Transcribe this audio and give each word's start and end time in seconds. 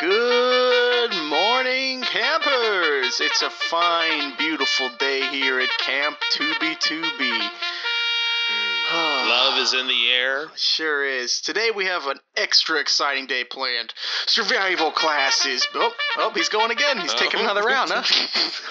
Good 0.00 1.10
morning, 1.28 2.02
campers! 2.02 3.20
It's 3.20 3.42
a 3.42 3.50
fine, 3.50 4.32
beautiful 4.38 4.90
day 4.98 5.22
here 5.28 5.58
at 5.58 5.68
Camp 5.78 6.16
2B2B. 6.34 7.30
Love 8.92 9.58
is 9.58 9.74
in 9.74 9.88
the 9.88 10.10
air. 10.12 10.46
Sure 10.54 11.04
is. 11.04 11.40
Today 11.40 11.70
we 11.74 11.86
have 11.86 12.06
an 12.06 12.18
extra 12.36 12.78
exciting 12.78 13.26
day 13.26 13.42
planned. 13.42 13.92
Survival 14.26 14.92
classes. 14.92 15.66
Oh, 15.74 15.92
oh 16.18 16.30
he's 16.32 16.48
going 16.48 16.70
again. 16.70 16.98
He's 16.98 17.14
taking 17.14 17.40
Oh. 17.40 17.44
another 17.44 17.62
round, 17.62 17.90
huh? 17.92 18.04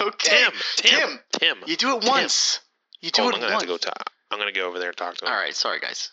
okay. 0.06 0.44
Tim, 0.44 0.52
Tim, 0.76 1.18
Tim. 1.32 1.56
you 1.66 1.76
do 1.76 1.94
it 1.98 2.04
once. 2.08 2.60
You 3.02 3.10
do 3.10 3.22
Hold 3.22 3.34
it 3.34 3.36
I'm 3.36 3.40
gonna 3.42 3.52
once. 3.52 3.62
have 3.64 3.78
to 3.78 3.86
go 3.86 3.90
talk. 3.90 4.10
I'm 4.30 4.38
gonna 4.38 4.52
go 4.52 4.66
over 4.66 4.78
there 4.78 4.88
and 4.88 4.96
talk 4.96 5.16
to 5.18 5.26
him. 5.26 5.30
All 5.32 5.38
right, 5.38 5.54
sorry 5.54 5.78
guys. 5.80 6.10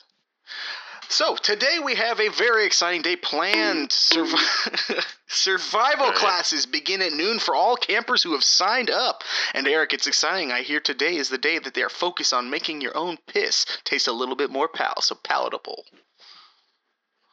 So 1.09 1.35
today 1.35 1.79
we 1.83 1.95
have 1.95 2.19
a 2.19 2.29
very 2.29 2.65
exciting 2.65 3.01
day 3.01 3.15
planned. 3.15 3.89
Survi- 3.89 5.05
survival 5.27 6.11
classes 6.11 6.65
begin 6.65 7.01
at 7.01 7.13
noon 7.13 7.39
for 7.39 7.55
all 7.55 7.75
campers 7.75 8.23
who 8.23 8.33
have 8.33 8.43
signed 8.43 8.89
up. 8.89 9.23
And 9.53 9.67
Eric, 9.67 9.93
it's 9.93 10.07
exciting. 10.07 10.51
I 10.51 10.61
hear 10.61 10.79
today 10.79 11.15
is 11.15 11.29
the 11.29 11.37
day 11.37 11.59
that 11.59 11.73
they 11.73 11.83
are 11.83 11.89
focused 11.89 12.33
on 12.33 12.49
making 12.49 12.81
your 12.81 12.97
own 12.97 13.17
piss 13.27 13.65
taste 13.83 14.07
a 14.07 14.11
little 14.11 14.35
bit 14.35 14.49
more 14.49 14.67
pal, 14.67 15.01
so 15.01 15.15
palatable. 15.15 15.85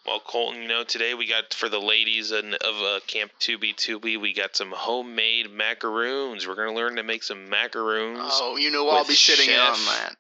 Well, 0.06 0.20
Colton, 0.20 0.62
you 0.62 0.68
know, 0.68 0.82
today 0.82 1.14
we 1.14 1.28
got 1.28 1.54
for 1.54 1.68
the 1.68 1.78
ladies 1.78 2.32
in, 2.32 2.54
of 2.54 2.82
uh, 2.82 3.00
Camp 3.06 3.30
2B2B, 3.40 4.20
we 4.20 4.34
got 4.34 4.56
some 4.56 4.72
homemade 4.72 5.50
macaroons. 5.52 6.46
We're 6.46 6.56
gonna 6.56 6.74
learn 6.74 6.96
to 6.96 7.04
make 7.04 7.22
some 7.22 7.48
macaroons. 7.48 8.18
Oh, 8.32 8.56
you 8.56 8.70
know 8.72 8.88
I'll 8.88 9.04
be 9.04 9.14
sitting 9.14 9.48
in 9.48 9.60
on 9.60 9.78
that. 9.86 10.16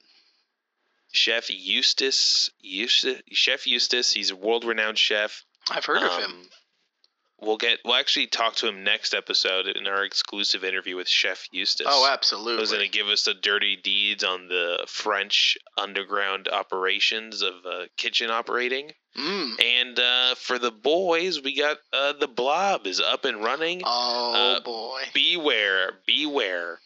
Chef 1.12 1.48
Eustace, 1.50 2.50
Eustace, 2.60 3.20
Chef 3.30 3.66
Eustace, 3.66 4.12
he's 4.12 4.30
a 4.30 4.36
world-renowned 4.36 4.98
chef. 4.98 5.44
I've 5.70 5.84
heard 5.84 6.02
of 6.02 6.12
him. 6.24 6.30
Um, 6.32 6.48
We'll 7.44 7.56
get. 7.56 7.80
We'll 7.84 7.96
actually 7.96 8.28
talk 8.28 8.54
to 8.56 8.68
him 8.68 8.84
next 8.84 9.14
episode 9.14 9.66
in 9.66 9.88
our 9.88 10.04
exclusive 10.04 10.62
interview 10.62 10.94
with 10.94 11.08
Chef 11.08 11.44
Eustace. 11.50 11.88
Oh, 11.90 12.04
Who's 12.04 12.12
absolutely. 12.12 12.66
going 12.66 12.88
to 12.88 12.96
give 12.96 13.08
us 13.08 13.24
the 13.24 13.34
dirty 13.34 13.74
deeds 13.74 14.22
on 14.22 14.46
the 14.46 14.84
French 14.86 15.58
underground 15.76 16.46
operations 16.46 17.42
of 17.42 17.54
uh, 17.68 17.86
kitchen 17.96 18.30
operating. 18.30 18.92
Mm. 19.18 19.60
And 19.60 19.98
uh, 19.98 20.34
for 20.36 20.60
the 20.60 20.70
boys, 20.70 21.42
we 21.42 21.56
got 21.58 21.78
uh, 21.92 22.12
the 22.12 22.28
Blob 22.28 22.86
is 22.86 23.00
up 23.00 23.24
and 23.24 23.42
running. 23.42 23.82
Oh 23.84 24.34
Uh, 24.58 24.60
boy. 24.60 25.02
Beware, 25.12 25.94
beware, 26.06 26.78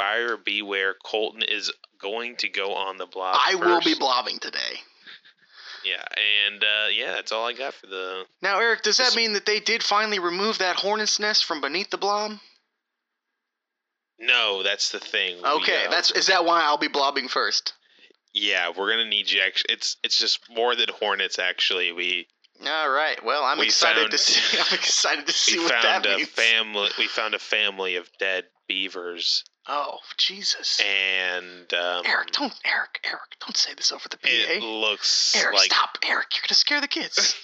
buyer 0.00 0.36
beware. 0.36 0.94
Colton 1.04 1.42
is 1.42 1.70
going 2.00 2.36
to 2.36 2.48
go 2.48 2.72
on 2.74 2.96
the 2.96 3.06
Blob. 3.06 3.36
I 3.38 3.54
will 3.56 3.80
be 3.82 3.94
blobbing 3.94 4.38
today. 4.38 4.80
Yeah, 5.84 6.04
and 6.50 6.62
uh, 6.62 6.88
yeah, 6.94 7.12
that's 7.12 7.32
all 7.32 7.46
I 7.46 7.52
got 7.54 7.74
for 7.74 7.86
the. 7.86 8.24
Now, 8.42 8.58
Eric, 8.60 8.82
does 8.82 8.98
that 8.98 9.14
mean 9.16 9.32
that 9.34 9.46
they 9.46 9.60
did 9.60 9.82
finally 9.82 10.18
remove 10.18 10.58
that 10.58 10.76
hornet's 10.76 11.18
nest 11.20 11.44
from 11.44 11.60
beneath 11.60 11.90
the 11.90 11.96
blob? 11.98 12.32
No, 14.18 14.62
that's 14.62 14.90
the 14.90 15.00
thing. 15.00 15.36
We, 15.42 15.48
Okay, 15.48 15.86
uh, 15.86 15.90
that's 15.90 16.10
is 16.10 16.26
that 16.26 16.44
why 16.44 16.62
I'll 16.62 16.76
be 16.78 16.88
blobbing 16.88 17.28
first? 17.28 17.72
Yeah, 18.34 18.70
we're 18.76 18.90
gonna 18.90 19.08
need 19.08 19.30
you. 19.30 19.40
Actually, 19.40 19.74
it's 19.74 19.96
it's 20.04 20.18
just 20.18 20.40
more 20.54 20.76
than 20.76 20.88
hornets. 20.98 21.38
Actually, 21.38 21.92
we 21.92 22.26
All 22.66 22.90
right. 22.90 23.22
Well, 23.24 23.42
I'm 23.42 23.58
We 23.58 23.64
excited 23.66 24.00
found- 24.00 24.10
to 24.12 24.18
see. 24.18 24.58
I'm 24.60 24.74
excited 24.78 25.26
to 25.26 25.32
see 25.32 25.56
we 25.58 25.64
what 25.64 25.72
that 25.72 25.82
found 25.82 26.06
a 26.06 26.16
means. 26.18 26.28
family. 26.28 26.90
We 26.98 27.06
found 27.06 27.34
a 27.34 27.38
family 27.38 27.96
of 27.96 28.08
dead 28.18 28.44
beavers, 28.68 29.44
oh, 29.68 29.98
Jesus! 30.16 30.80
and 30.80 31.72
um, 31.74 32.02
Eric, 32.06 32.32
don't 32.32 32.54
Eric, 32.64 33.00
Eric, 33.04 33.20
don't 33.44 33.56
say 33.56 33.72
this 33.74 33.92
over 33.92 34.08
the 34.08 34.16
PA. 34.18 34.28
It 34.30 34.62
looks 34.62 35.34
Eric, 35.36 35.54
like 35.54 35.72
stop! 35.72 35.98
Eric, 36.06 36.26
you're 36.34 36.42
gonna 36.48 36.54
scare 36.54 36.80
the 36.80 36.88
kids. 36.88 37.36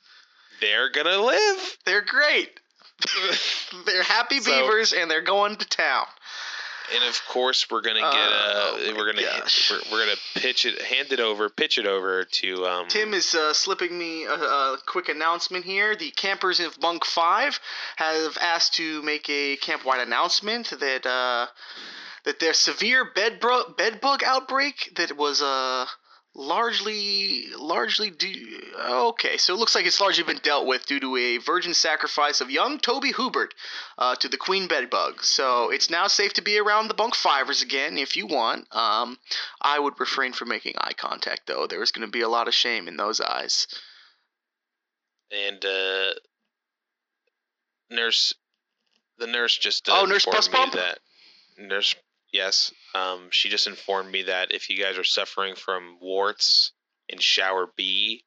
they're 0.60 0.90
gonna 0.90 1.18
live. 1.18 1.76
they're 1.84 2.02
great. 2.04 2.58
they're 3.86 4.02
happy 4.02 4.40
So- 4.40 4.50
beavers, 4.50 4.92
and 4.92 5.10
they're 5.10 5.22
going 5.22 5.56
to 5.56 5.66
town. 5.68 6.06
And 6.94 7.04
of 7.04 7.20
course, 7.28 7.70
we're 7.70 7.80
gonna 7.82 8.00
get 8.00 8.10
Oh, 8.12 8.76
uh, 8.82 8.90
my 8.92 8.96
we're 8.98 9.12
gonna 9.12 9.22
gosh. 9.26 9.70
we're, 9.70 9.80
we're 9.92 10.04
gonna 10.06 10.18
pitch 10.34 10.64
it, 10.66 10.80
hand 10.82 11.12
it 11.12 11.20
over, 11.20 11.48
pitch 11.48 11.78
it 11.78 11.86
over 11.86 12.24
to 12.24 12.66
um. 12.66 12.88
Tim 12.88 13.14
is 13.14 13.34
uh, 13.34 13.52
slipping 13.52 13.96
me 13.98 14.24
a, 14.24 14.32
a 14.32 14.78
quick 14.86 15.08
announcement 15.08 15.64
here. 15.64 15.94
The 15.96 16.10
campers 16.10 16.58
of 16.60 16.78
Bunk 16.80 17.04
5 17.04 17.60
have 17.96 18.36
asked 18.40 18.74
to 18.74 19.02
make 19.02 19.28
a 19.30 19.56
camp-wide 19.56 20.00
announcement 20.06 20.70
that 20.80 21.06
uh, 21.06 21.46
that 22.24 22.38
their 22.40 22.52
severe 22.54 23.04
bed, 23.14 23.40
bro- 23.40 23.72
bed 23.78 24.00
bug 24.00 24.22
outbreak 24.24 24.92
that 24.96 25.16
was 25.16 25.40
uh, 25.40 25.86
largely 26.32 27.46
largely 27.58 28.08
due 28.08 28.60
okay 28.88 29.36
so 29.36 29.52
it 29.52 29.58
looks 29.58 29.74
like 29.74 29.84
it's 29.84 30.00
largely 30.00 30.22
been 30.22 30.38
dealt 30.44 30.64
with 30.64 30.86
due 30.86 31.00
to 31.00 31.16
a 31.16 31.38
virgin 31.38 31.74
sacrifice 31.74 32.40
of 32.40 32.50
young 32.52 32.78
toby 32.78 33.10
hubert 33.12 33.52
uh, 33.98 34.14
to 34.14 34.28
the 34.28 34.36
queen 34.36 34.68
bed 34.68 34.88
bug 34.88 35.22
so 35.24 35.70
it's 35.70 35.90
now 35.90 36.06
safe 36.06 36.32
to 36.32 36.40
be 36.40 36.56
around 36.56 36.86
the 36.86 36.94
bunk 36.94 37.16
fivers 37.16 37.62
again 37.62 37.98
if 37.98 38.16
you 38.16 38.26
want 38.26 38.64
um, 38.74 39.18
I 39.60 39.78
would 39.80 39.98
refrain 39.98 40.32
from 40.32 40.48
making 40.48 40.74
eye 40.78 40.92
contact, 40.96 41.42
though. 41.46 41.66
There 41.66 41.82
is 41.82 41.90
going 41.92 42.06
to 42.06 42.10
be 42.10 42.22
a 42.22 42.28
lot 42.28 42.48
of 42.48 42.54
shame 42.54 42.88
in 42.88 42.96
those 42.96 43.20
eyes. 43.20 43.66
and 45.30 45.62
uh, 45.64 46.10
nurse, 47.90 48.34
the 49.18 49.26
nurse 49.26 49.56
just 49.58 49.88
uh, 49.88 50.00
Oh, 50.00 50.04
Nurse 50.06 50.24
Bus 50.26 50.48
me 50.48 50.52
Bump? 50.52 50.72
that 50.74 50.98
nurse. 51.58 51.94
Yes, 52.32 52.72
um, 52.94 53.28
she 53.30 53.48
just 53.48 53.66
informed 53.66 54.10
me 54.10 54.24
that 54.24 54.52
if 54.52 54.68
you 54.68 54.76
guys 54.82 54.98
are 54.98 55.04
suffering 55.04 55.54
from 55.54 55.98
warts 56.00 56.72
in 57.08 57.18
shower 57.18 57.66
B, 57.76 58.24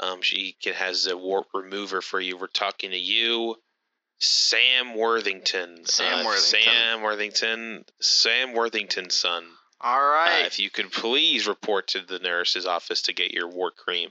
um, 0.00 0.22
she 0.22 0.56
can, 0.62 0.74
has 0.74 1.06
a 1.06 1.16
wart 1.16 1.46
remover 1.54 2.00
for 2.00 2.20
you. 2.20 2.36
We're 2.36 2.46
talking 2.48 2.90
to 2.90 2.98
you, 2.98 3.56
Sam 4.18 4.96
Worthington. 4.96 5.86
Sam 5.86 6.20
Uh, 6.20 6.24
Worthington. 6.26 6.62
Sam 6.72 7.02
Worthington. 7.02 7.84
Sam 8.00 8.52
Worthington's 8.52 9.16
son. 9.16 9.44
All 9.80 10.00
right. 10.00 10.42
Uh, 10.42 10.46
if 10.46 10.58
you 10.58 10.70
could 10.70 10.90
please 10.92 11.46
report 11.46 11.88
to 11.88 12.00
the 12.00 12.18
nurse's 12.18 12.66
office 12.66 13.02
to 13.02 13.12
get 13.12 13.32
your 13.32 13.48
wart 13.48 13.76
cream. 13.76 14.10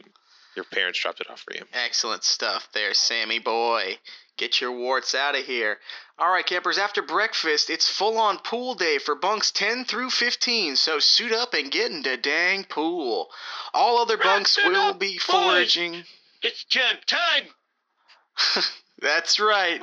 Your 0.55 0.65
parents 0.65 0.99
dropped 0.99 1.19
it 1.19 1.29
off 1.31 1.39
for 1.41 1.53
you. 1.55 1.63
Excellent 1.73 2.23
stuff 2.23 2.67
there, 2.73 2.93
Sammy 2.93 3.39
boy. 3.39 3.97
Get 4.37 4.59
your 4.59 4.71
warts 4.71 5.13
out 5.13 5.35
of 5.37 5.45
here. 5.45 5.77
All 6.17 6.31
right, 6.31 6.45
campers, 6.45 6.77
after 6.77 7.01
breakfast, 7.01 7.69
it's 7.69 7.87
full 7.89 8.17
on 8.17 8.39
pool 8.39 8.73
day 8.75 8.97
for 8.97 9.13
bunks 9.15 9.51
10 9.51 9.85
through 9.85 10.09
15, 10.09 10.75
so 10.75 10.99
suit 10.99 11.31
up 11.31 11.53
and 11.53 11.71
get 11.71 11.91
in 11.91 12.01
the 12.01 12.17
dang 12.17 12.63
pool. 12.63 13.29
All 13.73 13.99
other 13.99 14.17
bunks 14.17 14.57
it 14.57 14.67
will 14.67 14.93
be 14.93 15.13
boys. 15.15 15.21
foraging. 15.23 16.03
It's 16.41 16.63
camp 16.65 17.05
time. 17.05 17.43
That's 18.99 19.39
right. 19.39 19.81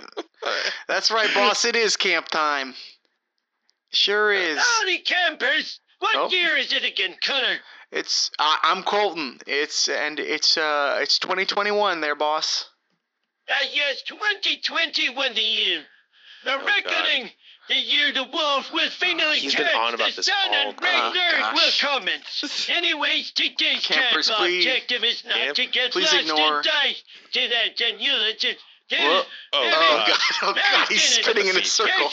That's 0.88 1.10
right, 1.10 1.32
boss. 1.34 1.64
It 1.64 1.76
is 1.76 1.96
camp 1.96 2.28
time. 2.28 2.74
Sure 3.92 4.32
is. 4.32 4.58
Howdy, 4.58 4.98
campers. 4.98 5.80
What 5.98 6.16
Oh. 6.16 6.28
year 6.30 6.56
is 6.56 6.72
it 6.72 6.84
again, 6.84 7.16
Connor? 7.22 7.58
It's 7.92 8.30
I, 8.38 8.58
I'm 8.62 8.82
Colton. 8.84 9.38
It's 9.46 9.88
and 9.88 10.18
it's 10.18 10.56
uh 10.56 10.98
it's 11.02 11.18
2021 11.18 12.00
there, 12.00 12.14
boss. 12.14 12.69
Ah, 13.50 13.64
yes, 13.72 14.02
2020 14.02 15.10
when 15.10 15.34
the 15.34 15.40
year. 15.40 15.82
The 16.44 16.52
Oh, 16.54 16.58
God. 16.58 16.66
reckoning. 16.66 17.30
The 17.68 17.76
year 17.76 18.12
the 18.12 18.24
wolf 18.24 18.72
will 18.72 18.90
finally 18.90 19.38
He's 19.38 19.54
been 19.54 19.66
turn 19.66 19.76
on 19.76 19.94
about 19.94 20.10
the 20.10 20.16
this 20.16 20.26
sun 20.26 20.34
all 20.48 20.70
and 20.70 20.76
day. 20.76 20.86
rain 20.86 21.00
Oh, 21.00 21.14
earth 21.14 21.40
gosh. 21.40 21.82
will 21.82 22.00
commence. 22.00 22.68
Anyways, 22.74 23.30
today's 23.30 23.86
Campers, 23.86 24.26
camp 24.28 24.38
please. 24.40 24.66
objective 24.66 25.04
is 25.04 25.24
not 25.24 25.34
Camp, 25.36 25.54
to 25.56 25.66
get 25.66 25.94
lost 25.94 26.14
ignore. 26.14 26.56
and 26.56 26.64
die 26.64 26.96
to 27.32 27.48
that 27.48 27.80
and 27.80 28.00
you 28.00 28.12
legit. 28.12 28.58
Whoa. 28.90 29.22
Oh, 29.52 29.60
Very 29.60 29.72
Oh 29.72 29.96
God. 29.98 30.06
god, 30.08 30.18
oh 30.42 30.54
god, 30.54 30.88
he's 30.88 31.02
spinning 31.04 31.46
in 31.46 31.56
a 31.56 31.64
circle. 31.64 32.10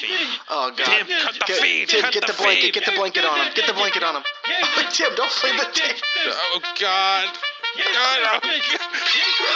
Oh 0.50 0.70
god. 0.78 0.86
Tim, 0.86 1.08
cut 1.08 1.34
the 1.34 1.46
Get, 1.48 1.58
feed. 1.58 1.90
Tim, 1.90 2.02
cut 2.02 2.14
get 2.14 2.28
the, 2.28 2.34
the 2.34 2.38
blanket, 2.38 2.62
feed. 2.62 2.74
get 2.76 2.86
the 2.86 2.92
blanket 2.92 3.26
on 3.26 3.48
him. 3.48 3.54
Get 3.56 3.66
the 3.66 3.74
blanket 3.74 4.04
on 4.04 4.16
him. 4.18 4.24
Oh, 4.48 4.90
Tim, 4.94 5.16
don't 5.16 5.32
play 5.32 5.58
the 5.58 5.66
tape. 5.74 5.96
Oh 6.28 6.60
God! 6.80 7.30
God! 7.76 8.42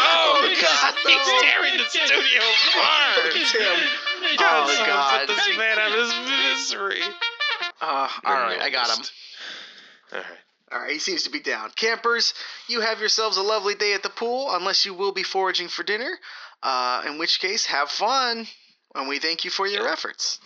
Oh 0.03 0.41
God! 0.43 0.43
Oh, 0.43 0.55
God, 0.61 0.93
He's 1.05 1.41
tearing 1.41 1.77
the 1.77 1.85
studio 1.85 2.41
apart. 2.41 3.33
Oh, 4.39 4.67
someone 4.67 4.87
God. 4.87 5.27
put 5.27 5.35
this 5.35 5.57
man 5.57 5.79
out 5.79 5.91
of 5.91 5.97
his 5.99 6.13
misery. 6.29 7.01
Uh, 7.81 8.07
all 8.25 8.33
right, 8.33 8.59
I 8.61 8.69
got 8.69 8.89
him. 8.97 9.05
All 10.13 10.19
right. 10.19 10.25
All 10.71 10.79
right, 10.81 10.91
he 10.91 10.99
seems 10.99 11.23
to 11.23 11.29
be 11.29 11.39
down. 11.39 11.71
Campers, 11.75 12.33
you 12.67 12.79
have 12.81 12.99
yourselves 12.99 13.37
a 13.37 13.41
lovely 13.41 13.75
day 13.75 13.93
at 13.93 14.03
the 14.03 14.09
pool, 14.09 14.49
unless 14.51 14.85
you 14.85 14.93
will 14.93 15.11
be 15.11 15.23
foraging 15.23 15.67
for 15.67 15.83
dinner. 15.83 16.11
Uh, 16.63 17.03
in 17.07 17.17
which 17.17 17.39
case, 17.39 17.65
have 17.65 17.89
fun, 17.89 18.47
and 18.95 19.09
we 19.09 19.19
thank 19.19 19.43
you 19.43 19.51
for 19.51 19.67
your 19.67 19.83
Yeah. 19.85 19.91
efforts. 19.91 20.39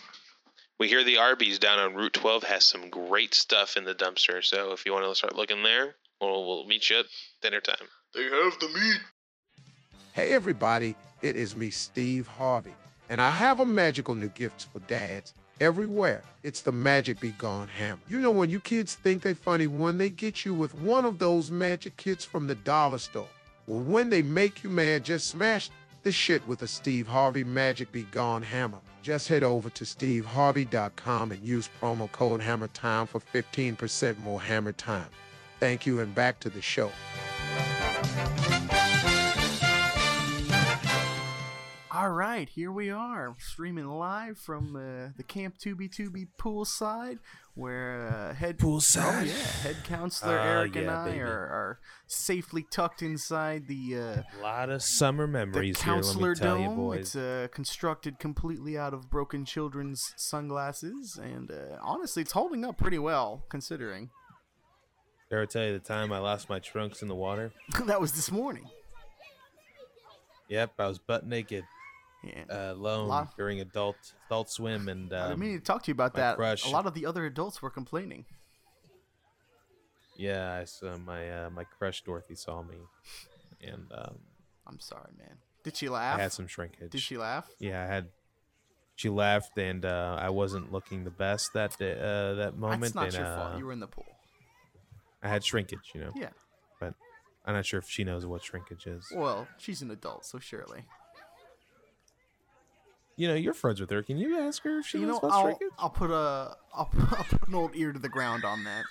We 0.78 0.88
hear 0.88 1.04
the 1.04 1.18
Arby's 1.18 1.58
down 1.58 1.78
on 1.78 1.94
Route 1.94 2.12
12 2.14 2.42
has 2.44 2.64
some 2.64 2.90
great 2.90 3.34
stuff 3.34 3.76
in 3.76 3.84
the 3.84 3.94
dumpster. 3.94 4.44
So 4.44 4.72
if 4.72 4.84
you 4.84 4.92
want 4.92 5.04
to 5.06 5.14
start 5.14 5.34
looking 5.36 5.62
there, 5.62 5.94
we'll, 6.20 6.46
we'll 6.46 6.66
meet 6.66 6.90
you 6.90 7.00
at 7.00 7.06
dinner 7.42 7.60
time. 7.60 7.88
They 8.14 8.24
have 8.24 8.58
the 8.60 8.68
meat. 8.68 9.00
Hey, 10.12 10.32
everybody, 10.32 10.94
it 11.22 11.36
is 11.36 11.56
me, 11.56 11.70
Steve 11.70 12.26
Harvey, 12.26 12.74
and 13.08 13.20
I 13.20 13.30
have 13.30 13.60
a 13.60 13.66
magical 13.66 14.14
new 14.14 14.30
gift 14.30 14.66
for 14.72 14.78
dads 14.80 15.34
everywhere. 15.60 16.22
It's 16.42 16.62
the 16.62 16.72
Magic 16.72 17.20
Be 17.20 17.32
Gone 17.32 17.68
hammer. 17.68 18.00
You 18.08 18.20
know, 18.20 18.30
when 18.30 18.50
you 18.50 18.60
kids 18.60 18.94
think 18.94 19.22
they're 19.22 19.34
funny, 19.34 19.66
when 19.66 19.98
they 19.98 20.10
get 20.10 20.44
you 20.44 20.54
with 20.54 20.74
one 20.74 21.04
of 21.04 21.18
those 21.18 21.50
magic 21.50 21.96
kits 21.96 22.24
from 22.24 22.46
the 22.46 22.54
dollar 22.54 22.98
store. 22.98 23.28
Well, 23.66 23.80
when 23.80 24.10
they 24.10 24.22
make 24.22 24.62
you 24.62 24.70
mad, 24.70 25.04
just 25.04 25.28
smash 25.28 25.70
the 26.02 26.12
shit 26.12 26.46
with 26.46 26.62
a 26.62 26.68
Steve 26.68 27.06
Harvey 27.06 27.42
Magic 27.42 27.90
Be 27.90 28.04
Gone 28.04 28.42
hammer. 28.42 28.78
Just 29.02 29.28
head 29.28 29.42
over 29.42 29.70
to 29.70 29.84
steveharvey.com 29.84 31.32
and 31.32 31.42
use 31.44 31.68
promo 31.80 32.10
code 32.10 32.40
Hammer 32.40 32.68
Time 32.68 33.06
for 33.06 33.20
15% 33.20 34.18
more 34.20 34.40
hammer 34.40 34.72
time. 34.72 35.08
Thank 35.60 35.86
you 35.86 36.00
and 36.00 36.14
back 36.14 36.40
to 36.40 36.50
the 36.50 36.60
show. 36.60 36.90
All 41.92 42.10
right, 42.10 42.46
here 42.46 42.70
we 42.70 42.90
are, 42.90 43.34
streaming 43.38 43.88
live 43.88 44.38
from 44.38 44.76
uh, 44.76 45.12
the 45.16 45.22
Camp 45.22 45.56
2B2B 45.58 46.28
poolside, 46.38 47.20
where 47.54 48.08
uh, 48.08 48.34
head 48.34 48.58
Poolside. 48.58 49.22
Oh 49.22 49.24
yeah, 49.24 49.32
head 49.62 49.76
counselor 49.82 50.38
Ah, 50.38 50.44
Eric 50.44 50.76
and 50.76 50.90
I 50.90 51.16
are, 51.16 51.26
are 51.26 51.80
safely 52.06 52.66
tucked 52.70 53.00
inside 53.00 53.66
the 53.66 53.96
uh, 53.96 54.38
A 54.38 54.42
lot 54.42 54.68
of 54.68 54.82
summer 54.82 55.26
the 55.26 55.32
memories 55.32 55.80
here, 55.80 55.94
let 55.94 55.96
counselor 56.02 56.30
me 56.34 56.36
tell 56.36 56.58
you, 56.58 56.66
dome. 56.66 56.76
boys. 56.76 57.00
It's 57.00 57.16
uh, 57.16 57.48
constructed 57.50 58.18
completely 58.18 58.76
out 58.76 58.92
of 58.92 59.08
broken 59.08 59.46
children's 59.46 60.12
sunglasses, 60.16 61.18
and 61.20 61.50
uh, 61.50 61.78
honestly, 61.80 62.20
it's 62.20 62.32
holding 62.32 62.62
up 62.62 62.76
pretty 62.76 62.98
well 62.98 63.46
considering. 63.48 64.10
Dare 65.28 65.42
I 65.42 65.46
tell 65.46 65.64
you 65.64 65.72
the 65.72 65.78
time 65.80 66.12
I 66.12 66.18
lost 66.18 66.48
my 66.48 66.58
trunks 66.60 67.02
in 67.02 67.08
the 67.08 67.14
water? 67.14 67.52
that 67.86 68.00
was 68.00 68.12
this 68.12 68.30
morning. 68.30 68.68
Yep, 70.48 70.72
I 70.78 70.86
was 70.86 70.98
butt 70.98 71.26
naked, 71.26 71.64
Yeah. 72.22 72.44
uh, 72.48 72.72
alone 72.74 73.28
during 73.36 73.60
adult 73.60 73.96
adult 74.28 74.50
swim, 74.50 74.88
and 74.88 75.12
I 75.12 75.18
um, 75.18 75.28
didn't 75.30 75.40
mean 75.40 75.58
to 75.58 75.64
talk 75.64 75.82
to 75.84 75.88
you 75.88 75.94
about 75.94 76.14
that. 76.14 76.36
crush- 76.36 76.64
A 76.64 76.70
lot 76.70 76.86
of 76.86 76.94
the 76.94 77.04
other 77.06 77.26
adults 77.26 77.60
were 77.60 77.70
complaining. 77.70 78.24
yeah, 80.16 80.54
I 80.54 80.64
saw 80.64 80.96
my 80.98 81.28
uh, 81.28 81.50
my 81.50 81.64
crush 81.64 82.02
Dorothy 82.02 82.36
saw 82.36 82.62
me, 82.62 82.76
and 83.60 83.90
um, 83.92 84.18
I'm 84.66 84.78
sorry, 84.78 85.10
man. 85.18 85.38
Did 85.64 85.76
she 85.76 85.88
laugh? 85.88 86.18
I 86.18 86.22
had 86.22 86.32
some 86.32 86.46
shrinkage. 86.46 86.92
Did 86.92 87.00
she 87.00 87.16
laugh? 87.16 87.50
Yeah, 87.58 87.82
I 87.82 87.86
had. 87.86 88.06
She 88.94 89.08
laughed, 89.08 89.58
and 89.58 89.84
uh, 89.84 90.16
I 90.18 90.30
wasn't 90.30 90.72
looking 90.72 91.02
the 91.02 91.10
best 91.10 91.52
that 91.54 91.76
day, 91.76 91.98
uh, 92.00 92.34
that 92.34 92.56
moment. 92.56 92.82
That's 92.82 92.94
not 92.94 93.04
and, 93.06 93.14
your 93.14 93.26
uh, 93.26 93.36
fault. 93.36 93.58
You 93.58 93.66
were 93.66 93.72
in 93.72 93.80
the 93.80 93.88
pool. 93.88 94.06
I 95.22 95.28
had 95.28 95.44
shrinkage, 95.44 95.92
you 95.94 96.00
know. 96.00 96.12
Yeah. 96.14 96.30
But 96.80 96.94
I'm 97.44 97.54
not 97.54 97.66
sure 97.66 97.80
if 97.80 97.88
she 97.88 98.04
knows 98.04 98.26
what 98.26 98.42
shrinkage 98.44 98.86
is. 98.86 99.06
Well, 99.14 99.48
she's 99.58 99.82
an 99.82 99.90
adult, 99.90 100.24
so 100.24 100.38
surely. 100.38 100.84
You 103.16 103.28
know, 103.28 103.34
you're 103.34 103.54
friends 103.54 103.80
with 103.80 103.88
her. 103.90 104.02
Can 104.02 104.18
you 104.18 104.38
ask 104.38 104.62
her 104.64 104.80
if 104.80 104.86
she 104.86 104.98
you 104.98 105.06
knows 105.06 105.22
know, 105.22 105.28
what 105.28 105.32
I'll, 105.32 105.42
shrinkage? 105.42 105.68
I'll 105.78 105.90
put 105.90 106.10
a 106.10 106.56
I'll, 106.74 106.86
put- 106.86 107.12
I'll 107.18 107.24
put 107.24 107.48
an 107.48 107.54
old 107.54 107.74
ear 107.74 107.92
to 107.92 107.98
the 107.98 108.10
ground 108.10 108.44
on 108.44 108.64
that. 108.64 108.84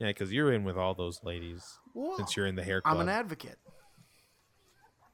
Yeah, 0.00 0.08
because 0.08 0.32
you're 0.32 0.52
in 0.52 0.64
with 0.64 0.76
all 0.76 0.94
those 0.94 1.22
ladies 1.22 1.78
Well, 1.94 2.16
since 2.16 2.36
you're 2.36 2.46
in 2.46 2.56
the 2.56 2.64
hair 2.64 2.80
club. 2.80 2.94
I'm 2.94 3.00
an 3.02 3.08
advocate 3.10 3.58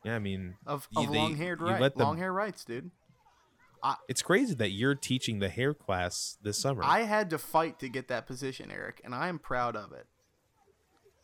yeah, 0.07 0.15
I 0.15 0.19
mean, 0.21 0.55
of, 0.65 0.89
of 0.95 1.11
long-haired 1.11 1.59
you 1.61 1.67
right, 1.67 1.97
long 1.97 2.17
hair 2.17 2.33
rights, 2.33 2.65
dude. 2.65 2.93
It's 4.09 4.23
crazy 4.23 4.55
that 4.55 4.71
you're 4.71 4.95
teaching 4.95 5.39
the 5.39 5.49
hair 5.49 5.75
class 5.75 6.37
this 6.43 6.59
summer. 6.59 6.83
I 6.85 7.03
had 7.03 7.31
to 7.31 7.39
fight 7.39 7.79
to 7.81 7.89
get 7.89 8.09
that 8.09 8.27
position, 8.27 8.71
Eric, 8.71 9.01
and 9.05 9.15
I 9.15 9.29
am 9.29 9.39
proud 9.39 9.77
of 9.77 9.93
it. 9.93 10.07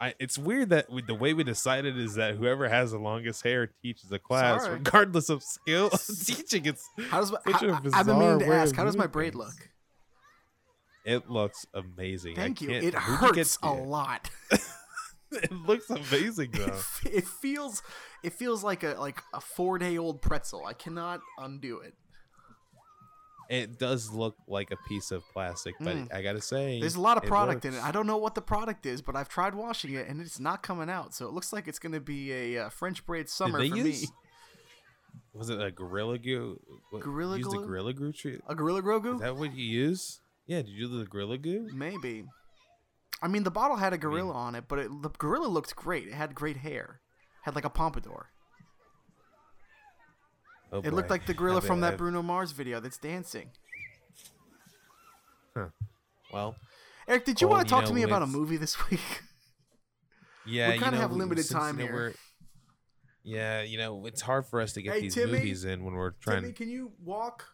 I, 0.00 0.14
it's 0.18 0.36
weird 0.36 0.70
that 0.70 0.90
we, 0.90 1.00
the 1.02 1.14
way 1.14 1.32
we 1.32 1.44
decided 1.44 1.96
is 1.96 2.14
that 2.16 2.34
whoever 2.34 2.68
has 2.68 2.90
the 2.90 2.98
longest 2.98 3.44
hair 3.44 3.70
teaches 3.82 4.08
the 4.10 4.18
class, 4.18 4.62
Sorry. 4.64 4.74
regardless 4.74 5.28
of 5.28 5.44
skill 5.44 5.90
teaching. 6.24 6.66
It's 6.66 6.84
How 7.08 7.20
does 7.20 7.30
my, 7.30 7.38
a 7.46 7.52
how- 7.52 7.80
I've 7.94 8.06
been 8.06 8.18
meaning 8.18 8.38
to 8.40 8.46
ask, 8.46 8.74
how 8.74 8.84
does 8.84 8.96
my 8.96 9.06
braid 9.06 9.34
things. 9.34 9.44
look? 9.44 9.68
it 11.04 11.28
looks 11.30 11.66
amazing. 11.74 12.32
I 12.38 12.42
Thank 12.42 12.60
you. 12.62 12.70
It 12.70 12.82
where'd 12.94 12.94
you 13.08 13.18
get 13.32 13.36
hurts 13.36 13.58
a 13.62 13.72
lot. 13.72 14.28
it 15.32 15.52
looks 15.52 15.88
amazing 15.90 16.50
it, 16.52 16.58
though. 16.58 16.64
f- 16.74 17.06
it 17.10 17.26
feels 17.26 17.82
it 18.22 18.32
feels 18.32 18.62
like 18.64 18.82
a 18.82 18.96
like 18.98 19.20
a 19.32 19.40
four 19.40 19.78
day 19.78 19.98
old 19.98 20.20
pretzel. 20.22 20.64
I 20.66 20.72
cannot 20.74 21.20
undo 21.38 21.78
it. 21.78 21.94
It 23.52 23.78
does 23.78 24.10
look 24.10 24.34
like 24.48 24.70
a 24.70 24.76
piece 24.88 25.10
of 25.10 25.22
plastic, 25.32 25.74
but 25.78 25.94
Mm. 25.96 26.14
I 26.14 26.22
gotta 26.22 26.40
say, 26.40 26.80
There's 26.80 26.94
a 26.96 27.00
lot 27.00 27.18
of 27.18 27.24
product 27.24 27.64
in 27.66 27.74
it. 27.74 27.82
I 27.82 27.90
don't 27.92 28.06
know 28.06 28.16
what 28.16 28.34
the 28.34 28.40
product 28.40 28.86
is, 28.86 29.02
but 29.02 29.14
I've 29.14 29.28
tried 29.28 29.54
washing 29.54 29.92
it 29.94 30.08
and 30.08 30.20
it's 30.20 30.40
not 30.40 30.62
coming 30.62 30.88
out. 30.88 31.12
So 31.14 31.26
it 31.26 31.32
looks 31.32 31.52
like 31.52 31.68
it's 31.68 31.78
to 31.92 32.00
be 32.00 32.32
a 32.32 32.64
uh, 32.64 32.68
French 32.70 33.04
braid 33.04 33.28
summer 33.28 33.58
for 33.58 33.64
use- 33.64 34.02
me. 34.02 34.08
Was 35.34 35.50
it 35.50 35.60
a 35.60 35.70
gorilla 35.70 36.18
goo? 36.18 36.58
What, 36.90 37.02
Gorilla 37.02 37.36
used 37.36 37.50
glue? 37.50 37.62
a 37.62 37.66
gorilla 37.66 37.92
goo 37.92 38.12
tree? 38.12 38.38
A 38.48 38.54
Gorilla 38.54 38.80
goo 39.00 39.14
Is 39.14 39.20
that 39.20 39.36
what 39.36 39.54
you 39.54 39.64
use? 39.64 40.20
Yeah, 40.46 40.58
did 40.62 40.68
you 40.68 40.88
do 40.88 40.98
the 40.98 41.04
gorilla 41.04 41.36
goo? 41.38 41.68
Maybe. 41.74 42.24
I 43.22 43.28
mean, 43.28 43.44
the 43.44 43.50
bottle 43.50 43.76
had 43.76 43.92
a 43.92 43.98
gorilla 43.98 44.32
on 44.32 44.54
it, 44.54 44.64
but 44.68 44.78
it, 44.78 45.02
the 45.02 45.10
gorilla 45.10 45.46
looked 45.46 45.76
great. 45.76 46.06
It 46.08 46.14
had 46.14 46.34
great 46.34 46.58
hair. 46.58 47.00
Had 47.42 47.54
like 47.54 47.64
a 47.64 47.70
pompadour. 47.70 48.30
Oh, 50.72 50.80
It 50.80 50.92
looked 50.94 51.10
like 51.10 51.26
the 51.26 51.34
gorilla 51.34 51.58
I've- 51.58 51.66
from 51.66 51.80
that 51.80 51.88
I've- 51.88 51.96
Bruno 51.98 52.22
Mars 52.22 52.52
video 52.52 52.80
that's 52.80 52.96
dancing. 52.98 53.50
Well, 56.32 56.56
Eric, 57.06 57.24
did 57.26 57.40
you 57.40 57.46
Well, 57.48 57.58
want 57.58 57.68
to 57.68 57.74
you 57.74 57.80
talk 57.80 57.88
to 57.88 57.94
me 57.94 58.02
about 58.04 58.22
a 58.22 58.26
movie 58.26 58.56
this 58.56 58.76
week? 58.90 59.22
yeah, 60.46 60.68
We 60.68 60.74
kinda 60.78 60.92
know, 60.92 60.98
have 60.98 61.12
limited 61.12 61.42
since, 61.44 61.58
time 61.60 61.78
you 61.78 61.84
know, 61.86 61.92
here. 61.92 62.00
we're- 62.02 62.14
Yeah, 63.24 63.60
you 63.62 63.76
know, 63.78 64.06
it's 64.06 64.22
hard 64.22 64.46
for 64.46 64.60
us 64.60 64.72
to 64.72 64.82
get 64.82 64.94
Hey, 64.94 65.00
these 65.02 65.14
Timmy? 65.14 65.32
movies 65.32 65.64
in 65.64 65.84
when 65.84 65.94
we're 65.94 66.12
trying. 66.12 66.40
Timmy, 66.40 66.52
can 66.54 66.68
you 66.70 66.92
walk? 66.98 67.48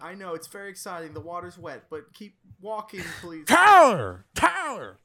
I 0.00 0.14
know 0.14 0.34
it's 0.34 0.46
very 0.46 0.70
exciting. 0.70 1.12
The 1.14 1.20
water's 1.20 1.58
wet, 1.58 1.84
but 1.90 2.12
keep 2.14 2.38
walking, 2.60 3.02
please. 3.20 3.46
Tyler, 3.46 4.24
Tyler, 4.34 4.98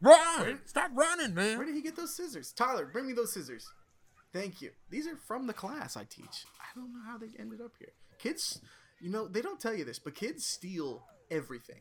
run! 0.00 0.60
Stop 0.66 0.90
running, 0.94 1.34
man. 1.34 1.58
Where 1.58 1.66
did 1.66 1.74
he 1.74 1.82
get 1.82 1.94
those 1.96 2.16
scissors? 2.16 2.52
Tyler, 2.52 2.86
bring 2.86 3.06
me 3.06 3.12
those 3.12 3.32
scissors. 3.32 3.70
Thank 4.34 4.60
you. 4.60 4.70
These 4.90 5.06
are 5.06 5.16
from 5.16 5.46
the 5.46 5.52
class 5.52 5.96
I 5.96 6.02
teach. 6.02 6.44
I 6.60 6.66
don't 6.74 6.92
know 6.92 7.00
how 7.06 7.16
they 7.16 7.28
ended 7.38 7.60
up 7.60 7.70
here. 7.78 7.92
Kids, 8.18 8.60
you 9.00 9.08
know, 9.08 9.28
they 9.28 9.40
don't 9.40 9.60
tell 9.60 9.72
you 9.74 9.84
this, 9.84 10.00
but 10.00 10.16
kids 10.16 10.44
steal 10.44 11.04
everything. 11.30 11.80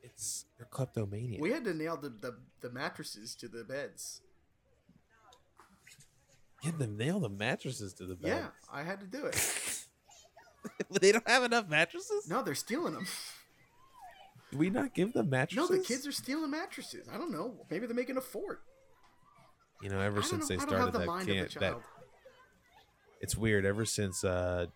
It's 0.00 0.46
they're 0.56 0.68
kleptomania. 0.70 1.40
We 1.40 1.50
had 1.50 1.64
to 1.64 1.74
nail 1.74 1.96
the, 1.96 2.10
the, 2.10 2.36
the 2.60 2.70
mattresses 2.70 3.34
to 3.34 3.48
the 3.48 3.64
beds. 3.64 4.22
You 6.62 6.70
had 6.70 6.78
to 6.78 6.86
nail 6.86 7.18
the 7.18 7.28
mattresses 7.28 7.92
to 7.94 8.06
the 8.06 8.14
bed. 8.14 8.28
Yeah, 8.28 8.46
I 8.72 8.84
had 8.84 9.00
to 9.00 9.06
do 9.06 9.26
it. 9.26 9.84
they 11.00 11.10
don't 11.10 11.28
have 11.28 11.42
enough 11.42 11.68
mattresses. 11.68 12.28
No, 12.28 12.42
they're 12.42 12.54
stealing 12.54 12.94
them. 12.94 13.06
Do 14.52 14.58
we 14.58 14.70
not 14.70 14.94
give 14.94 15.12
them 15.12 15.30
mattresses? 15.30 15.68
No, 15.68 15.76
the 15.76 15.82
kids 15.82 16.06
are 16.06 16.12
stealing 16.12 16.50
mattresses. 16.52 17.08
I 17.12 17.18
don't 17.18 17.32
know. 17.32 17.66
Maybe 17.70 17.86
they're 17.86 17.96
making 17.96 18.16
a 18.16 18.20
fort. 18.20 18.62
You 19.82 19.90
know, 19.90 20.00
ever 20.00 20.18
I 20.18 20.22
don't 20.22 20.32
know. 20.32 20.38
since 20.38 20.48
they 20.48 20.58
started 20.58 20.92
the 20.92 20.98
that 21.00 21.26
camp, 21.26 21.50
that 21.60 21.76
it's 23.20 23.36
weird. 23.36 23.64
Ever 23.64 23.84
since 23.84 24.24
uh, 24.24 24.66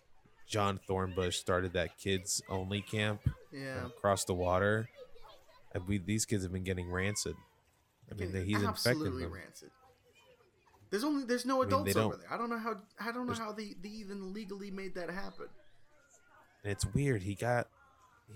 John 0.48 0.80
Thornbush 0.88 1.34
started 1.34 1.72
that 1.74 1.98
kids 1.98 2.42
only 2.48 2.80
camp 2.82 3.20
Yeah. 3.52 3.86
across 3.86 4.24
the 4.24 4.34
water, 4.34 4.88
I 5.74 5.78
believe 5.78 6.06
these 6.06 6.24
kids 6.24 6.42
have 6.44 6.52
been 6.52 6.64
getting 6.64 6.90
rancid. 6.90 7.34
I 8.10 8.14
mean, 8.14 8.32
Getting 8.32 8.46
he's 8.46 8.62
infected 8.62 9.12
them. 9.12 9.32
rancid. 9.32 9.70
There's 10.90 11.04
only 11.04 11.24
there's 11.24 11.46
no 11.46 11.60
mean, 11.60 11.68
they 11.70 11.74
adults 11.92 11.96
over 11.96 12.16
there. 12.16 12.32
I 12.32 12.36
don't 12.36 12.50
know 12.50 12.58
how 12.58 12.76
I 13.00 13.12
don't 13.12 13.26
know 13.26 13.32
how 13.32 13.52
they, 13.52 13.74
they 13.82 13.88
even 13.88 14.34
legally 14.34 14.70
made 14.70 14.94
that 14.96 15.08
happen. 15.10 15.46
And 16.62 16.70
it's 16.72 16.84
weird. 16.84 17.22
He 17.22 17.34
got 17.34 17.68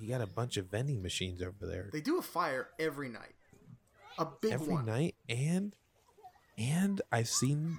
he 0.01 0.07
got 0.07 0.21
a 0.23 0.27
bunch 0.27 0.57
of 0.57 0.67
vending 0.67 1.03
machines 1.03 1.43
over 1.43 1.67
there 1.67 1.91
They 1.93 2.01
do 2.01 2.19
a 2.19 2.23
fire 2.23 2.69
every 2.79 3.09
night, 3.11 3.35
a 4.19 4.27
big 4.41 4.53
every 4.53 4.73
one. 4.75 4.87
night, 4.87 5.15
and 5.29 5.77
and 6.59 7.01
I've 7.13 7.29
seen 7.29 7.79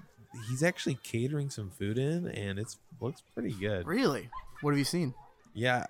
he's 0.49 0.63
actually 0.63 0.95
catering 1.03 1.49
some 1.49 1.69
food 1.69 1.97
in, 1.97 2.27
and 2.27 2.59
it's 2.59 2.77
looks 3.01 3.21
pretty 3.33 3.53
good. 3.53 3.85
Really? 3.87 4.29
What 4.61 4.71
have 4.71 4.77
you 4.79 4.85
seen? 4.85 5.13
Yeah, 5.53 5.85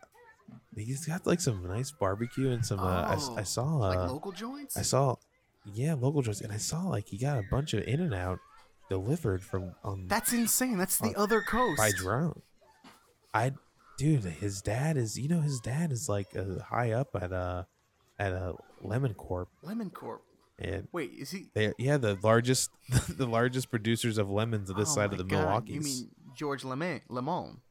he's 0.75 1.05
got 1.05 1.25
like 1.25 1.39
some 1.41 1.65
nice 1.67 1.91
barbecue 1.91 2.49
and 2.51 2.65
some. 2.65 2.79
Uh, 2.79 3.03
I 3.03 3.15
Oh, 3.17 3.43
saw. 3.43 3.75
like 3.77 3.97
Uh, 3.97 4.11
local 4.11 4.31
joints? 4.31 4.77
I 4.77 4.81
saw. 4.83 5.15
Yeah, 5.65 5.95
local 5.95 6.21
joints, 6.21 6.41
and 6.41 6.51
I 6.53 6.57
saw 6.57 6.83
like 6.83 7.07
he 7.09 7.17
got 7.17 7.37
a 7.39 7.43
bunch 7.51 7.73
of 7.73 7.83
In 7.87 7.99
and 7.99 8.13
Out 8.13 8.39
delivered 8.89 9.43
from 9.43 9.75
um 9.83 10.07
That's 10.07 10.31
insane. 10.31 10.77
That's 10.77 10.97
the 10.97 11.13
Uh, 11.15 11.23
other 11.23 11.41
coast. 11.41 11.77
by 11.77 11.91
drone. 11.91 12.41
I, 13.33 13.51
dude, 13.97 14.23
his 14.23 14.61
dad 14.61 14.95
is. 14.97 15.17
You 15.19 15.27
know, 15.27 15.41
his 15.41 15.59
dad 15.59 15.91
is 15.91 16.07
like 16.07 16.27
uh, 16.37 16.61
high 16.63 16.91
up 16.91 17.09
at 17.15 17.33
uh 17.33 17.63
at 18.17 18.31
a 18.31 18.55
Lemon 18.81 19.13
Corp, 19.13 19.49
Lemon 19.61 19.89
Corp. 19.89 20.23
and 20.59 20.87
Wait, 20.91 21.11
is 21.17 21.31
he? 21.31 21.49
they 21.53 21.73
yeah 21.77 21.97
the 21.97 22.17
largest 22.23 22.71
the 23.09 23.27
largest 23.27 23.69
producers 23.69 24.17
of 24.17 24.29
lemons 24.29 24.69
of 24.69 24.75
this 24.77 24.89
Oh 24.91 24.95
side 24.95 25.11
of 25.11 25.17
the 25.17 25.23
God, 25.23 25.39
Milwaukee. 25.39 25.73
You 25.73 25.81
mean 25.81 26.09
George 26.35 26.63
Lemon? 26.63 27.01
Lemon. 27.09 27.61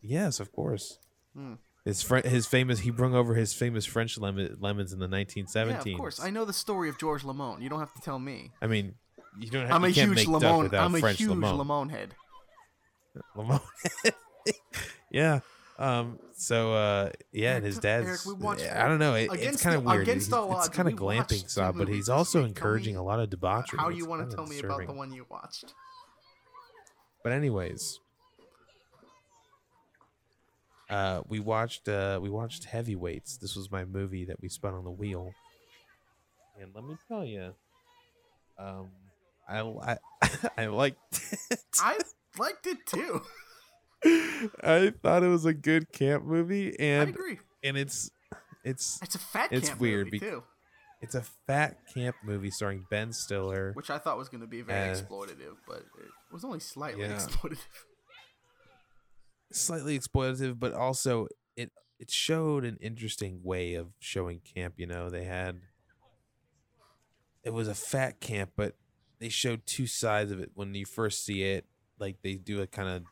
Yes, 0.00 0.40
of 0.40 0.52
course. 0.52 0.98
Hmm. 1.36 1.54
His 1.84 2.02
fr- 2.02 2.18
his 2.18 2.46
famous 2.46 2.80
he 2.80 2.90
brung 2.90 3.14
over 3.14 3.34
his 3.34 3.52
famous 3.52 3.84
French 3.84 4.16
lemon 4.16 4.56
lemons 4.60 4.92
in 4.92 5.00
the 5.00 5.08
1917s. 5.08 5.84
Yeah, 5.86 5.92
of 5.92 5.98
course. 5.98 6.20
I 6.20 6.30
know 6.30 6.44
the 6.44 6.52
story 6.52 6.88
of 6.88 6.98
George 6.98 7.24
Lemon. 7.24 7.60
You 7.60 7.68
don't 7.68 7.80
have 7.80 7.92
to 7.94 8.00
tell 8.00 8.20
me. 8.20 8.52
I 8.60 8.68
mean, 8.68 8.94
you 9.40 9.50
don't 9.50 9.66
have 9.66 9.74
I'm 9.76 9.84
a 9.84 9.90
huge 9.90 10.26
Lemon. 10.26 10.72
I'm 10.74 10.94
a 10.94 11.00
French 11.00 11.18
huge 11.18 11.30
lemon. 11.30 11.58
Lemon 11.58 11.88
head. 11.88 12.14
Lemon. 13.36 13.60
yeah. 15.10 15.40
Um. 15.78 16.18
So, 16.42 16.74
uh, 16.74 17.10
yeah, 17.30 17.54
and 17.54 17.64
his 17.64 17.78
dad's. 17.78 18.26
Eric, 18.26 18.72
I 18.74 18.88
don't 18.88 18.98
know. 18.98 19.14
It, 19.14 19.30
it's 19.34 19.62
kind 19.62 19.76
of 19.76 19.84
weird. 19.84 20.02
against 20.02 20.32
all 20.32 20.58
it's 20.58 20.68
kind 20.68 20.88
of 20.88 20.94
glamping 20.94 21.48
style, 21.48 21.72
but 21.72 21.86
he's 21.86 22.08
also 22.08 22.44
encouraging 22.44 22.96
a 22.96 23.02
lot 23.02 23.20
of 23.20 23.30
debauchery. 23.30 23.78
How 23.78 23.90
do 23.90 23.96
you 23.96 24.06
want 24.06 24.28
to 24.28 24.34
tell 24.34 24.46
me 24.46 24.58
about 24.58 24.84
the 24.84 24.92
one 24.92 25.12
you 25.12 25.24
watched? 25.30 25.72
But 27.22 27.30
anyways, 27.30 28.00
uh, 30.90 31.22
we 31.28 31.38
watched 31.38 31.88
uh, 31.88 32.18
we 32.20 32.28
watched 32.28 32.64
Heavyweights. 32.64 33.36
This 33.36 33.54
was 33.54 33.70
my 33.70 33.84
movie 33.84 34.24
that 34.24 34.42
we 34.42 34.48
spun 34.48 34.74
on 34.74 34.82
the 34.82 34.90
wheel, 34.90 35.32
and 36.60 36.74
let 36.74 36.82
me 36.82 36.96
tell 37.06 37.24
you, 37.24 37.54
um, 38.58 38.90
I 39.48 39.60
I, 39.60 39.98
I 40.58 40.66
liked 40.66 40.98
it. 41.52 41.60
I 41.78 41.98
liked 42.36 42.66
it 42.66 42.84
too. 42.84 43.22
I 44.04 44.92
thought 45.02 45.22
it 45.22 45.28
was 45.28 45.44
a 45.44 45.54
good 45.54 45.92
camp 45.92 46.24
movie, 46.24 46.78
I 46.78 46.82
and 46.82 47.10
agree. 47.10 47.38
and 47.62 47.76
it's 47.76 48.10
it's 48.64 49.00
It's 49.02 49.14
a 49.14 49.18
fat 49.18 49.52
it's 49.52 49.68
camp 49.68 49.80
weird 49.80 50.06
movie 50.06 50.18
too, 50.20 50.42
it's 51.00 51.14
a 51.14 51.22
fat 51.46 51.76
camp 51.94 52.16
movie 52.24 52.50
starring 52.50 52.84
Ben 52.90 53.12
Stiller. 53.12 53.72
which 53.74 53.90
I 53.90 53.98
thought 53.98 54.18
was 54.18 54.28
going 54.28 54.40
to 54.40 54.46
be 54.46 54.62
very 54.62 54.90
Uh, 54.90 54.94
exploitative, 54.94 55.56
but 55.68 55.78
it 55.98 56.10
was 56.32 56.44
only 56.44 56.60
slightly 56.60 57.02
yeah. 57.02 57.12
exploitative. 57.16 57.58
slightly 59.52 59.98
exploitative, 59.98 60.58
but 60.58 60.72
also 60.72 61.28
it 61.56 61.70
it 61.98 62.10
showed 62.10 62.64
an 62.64 62.78
interesting 62.80 63.40
way 63.44 63.74
of 63.74 63.88
showing 64.00 64.40
camp. 64.40 64.74
You 64.78 64.86
know, 64.86 65.10
they 65.10 65.24
had 65.24 65.60
it 67.44 67.50
was 67.52 67.68
a 67.68 67.74
fat 67.74 68.20
camp, 68.20 68.52
but 68.56 68.74
they 69.18 69.28
showed 69.28 69.66
two 69.66 69.86
sides 69.86 70.30
of 70.32 70.40
it. 70.40 70.50
When 70.54 70.74
you 70.74 70.86
first 70.86 71.24
see 71.24 71.42
it, 71.42 71.66
like 71.98 72.16
they 72.22 72.34
do 72.34 72.60
a 72.60 72.66
kind 72.66 72.88
of 72.88 73.02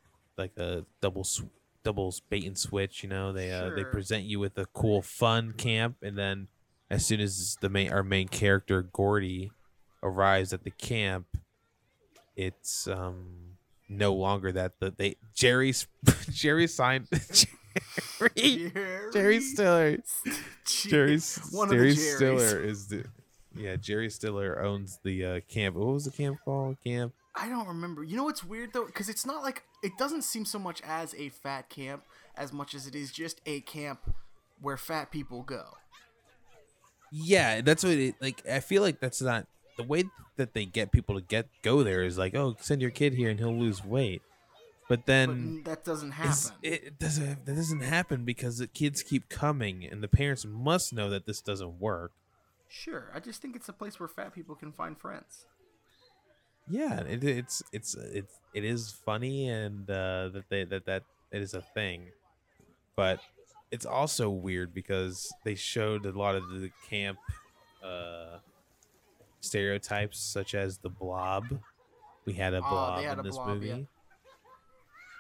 like 0.41 0.57
a 0.57 0.85
double 1.01 1.25
sw- 1.25 1.43
double 1.85 2.15
bait 2.29 2.45
and 2.47 2.59
switch. 2.59 3.03
You 3.03 3.09
know, 3.09 3.33
they 3.33 3.53
uh, 3.53 3.71
they 3.71 3.85
present 3.85 4.25
you 4.25 4.41
with 4.41 4.59
a 4.59 4.67
cool 4.67 5.03
fun 5.03 5.53
camp, 5.53 5.97
and 6.03 6.17
then 6.17 6.49
as 6.91 7.07
soon 7.07 7.21
as 7.21 7.57
the 7.61 7.69
main 7.69 7.93
our 7.93 8.03
main 8.03 8.29
character 8.29 8.83
Gordy 8.83 9.53
arrives 10.03 10.53
at 10.53 10.65
the 10.65 10.71
camp, 10.71 11.27
it's 12.37 12.89
um 12.89 13.57
no 13.89 14.15
longer 14.15 14.53
that 14.53 14.81
the 14.81 14.93
they 14.97 15.17
Jerry's 15.35 15.87
Jerry 16.31 16.67
signed 16.67 17.09
Jerry 18.19 18.73
Jerry 19.13 19.41
Stiller 19.41 19.99
Jerry 20.65 21.19
Jerry 21.19 21.95
Stiller 21.95 22.63
is 22.63 22.89
the 22.89 23.05
yeah 23.55 23.77
Jerry 23.77 24.11
Stiller 24.11 24.63
owns 24.63 24.99
the 25.03 25.25
uh, 25.25 25.41
camp. 25.49 25.77
What 25.77 25.89
was 25.89 26.05
the 26.05 26.11
camp 26.11 26.39
called? 26.45 26.77
Camp 26.85 27.13
I 27.35 27.49
don't 27.49 27.69
remember. 27.69 28.03
You 28.03 28.17
know 28.17 28.25
what's 28.25 28.45
weird 28.45 28.73
though, 28.73 28.87
because 28.87 29.09
it's 29.09 29.25
not 29.25 29.43
like 29.43 29.63
it 29.83 29.93
doesn't 29.99 30.23
seem 30.23 30.45
so 30.45 30.59
much 30.59 30.81
as 30.83 31.15
a 31.15 31.29
fat 31.31 31.69
camp 31.69 32.05
as 32.37 32.53
much 32.53 32.75
as 32.75 32.87
it 32.87 32.95
is 32.95 33.11
just 33.13 33.41
a 33.47 33.61
camp 33.63 34.15
where 34.61 34.77
fat 34.77 35.11
people 35.11 35.43
go. 35.43 35.77
Yeah, 37.11 37.61
that's 37.61 37.83
what 37.83 37.95
it 37.95 38.15
like. 38.21 38.47
I 38.49 38.61
feel 38.61 38.83
like 38.83 39.01
that's 39.01 39.21
not 39.21 39.47
the 39.77 39.83
way 39.83 40.05
that 40.37 40.55
they 40.55 40.65
get 40.65 40.93
people 40.93 41.17
to 41.17 41.21
get 41.21 41.49
go 41.63 41.83
there 41.83 42.03
is 42.03 42.17
like, 42.19 42.35
oh, 42.35 42.57
send 42.61 42.81
your 42.81 42.91
kid 42.91 43.15
here 43.15 43.31
and 43.31 43.39
he'll 43.39 43.57
lose 43.57 43.85
weight. 43.85 44.23
But 44.89 45.01
But 45.01 45.07
then 45.07 45.31
n- 45.31 45.63
that 45.65 45.85
doesn't 45.85 46.13
happen. 46.13 46.57
it 46.63 46.99
doesn't. 46.99 47.47
That 47.47 47.55
doesn't 47.57 47.81
happen 47.83 48.25
because 48.25 48.59
the 48.59 48.67
kids 48.67 49.03
keep 49.03 49.29
coming, 49.29 49.85
and 49.85 50.03
the 50.03 50.09
parents 50.09 50.45
must 50.45 50.93
know 50.93 51.09
that 51.11 51.27
this 51.27 51.41
doesn't 51.41 51.81
work. 51.81 52.13
Sure, 52.69 53.11
I 53.15 53.19
just 53.21 53.43
think 53.43 53.57
it's 53.57 53.69
a 53.69 53.73
place 53.73 53.99
where 53.99 54.09
fat 54.09 54.33
people 54.35 54.55
can 54.55 54.73
find 54.73 54.99
friends. 54.99 55.47
Yeah, 56.71 57.01
it, 57.01 57.25
it's 57.25 57.63
it's 57.73 57.95
it's 57.97 58.39
it 58.55 58.65
is 58.65 58.93
funny, 58.93 59.49
and 59.49 59.89
uh, 59.91 60.29
that 60.31 60.45
they 60.49 60.65
that 60.65 60.87
that 60.87 61.03
it 61.33 61.43
is 61.43 61.55
a 61.55 61.61
thing, 61.63 62.11
but 62.97 63.21
it's 63.71 63.87
also 63.87 64.31
weird 64.31 64.73
because 64.75 65.33
they 65.45 65.55
showed 65.57 66.07
a 66.07 66.13
lot 66.13 66.35
of 66.37 66.49
the 66.51 66.71
camp 66.89 67.19
uh, 67.85 68.39
stereotypes, 69.41 70.19
such 70.19 70.55
as 70.55 70.79
the 70.79 70.91
blob. 70.91 71.45
We 72.25 72.35
had 72.35 72.55
a 72.55 72.59
Oh, 72.59 72.61
blob 72.71 73.03
had 73.05 73.13
in 73.15 73.19
a 73.21 73.23
this 73.23 73.37
blob, 73.37 73.49
movie. 73.49 73.69
yeah. 73.69 73.77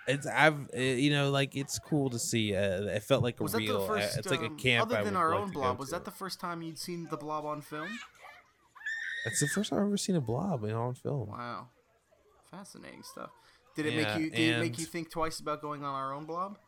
It's 0.07 0.27
I've 0.27 0.69
uh, 0.75 0.79
you 0.79 1.11
know 1.11 1.31
like 1.31 1.57
it's 1.57 1.79
cool 1.79 2.11
to 2.11 2.19
see. 2.19 2.55
Uh, 2.55 2.83
it 2.85 3.03
felt 3.03 3.23
like 3.23 3.39
a 3.41 3.43
Was 3.43 3.55
real. 3.55 3.87
the 3.87 3.93
uh, 3.95 3.97
it's 4.17 4.31
like 4.31 4.41
a 4.43 4.47
um, 4.47 4.57
camp. 4.59 4.91
Other 4.91 5.05
than 5.05 5.17
our 5.17 5.35
own 5.35 5.51
blob, 5.51 5.79
was 5.79 5.89
to. 5.89 5.97
that 5.97 6.05
the 6.05 6.11
first 6.11 6.41
time 6.41 6.63
you'd 6.63 6.79
seen 6.79 7.09
the 7.11 7.17
blob 7.17 7.45
on 7.45 7.61
film? 7.61 7.89
That's 9.25 9.41
the 9.41 9.49
first 9.49 9.71
time 9.71 9.79
I've 9.81 9.87
ever 9.87 9.97
seen 9.97 10.17
a 10.17 10.21
blob 10.21 10.65
in 10.65 10.73
on 10.73 10.95
film. 10.95 11.29
Wow, 11.31 11.69
fascinating 12.51 13.03
stuff. 13.03 13.31
Did 13.77 13.87
it 13.87 13.95
Yeah, 13.95 14.03
make 14.15 14.19
you? 14.23 14.31
Did 14.31 14.57
it 14.57 14.61
make 14.61 14.79
you 14.79 14.85
think 14.87 15.11
twice 15.11 15.41
about 15.41 15.61
going 15.61 15.85
on 15.85 15.95
our 15.95 16.13
own 16.13 16.25
blob? 16.25 16.59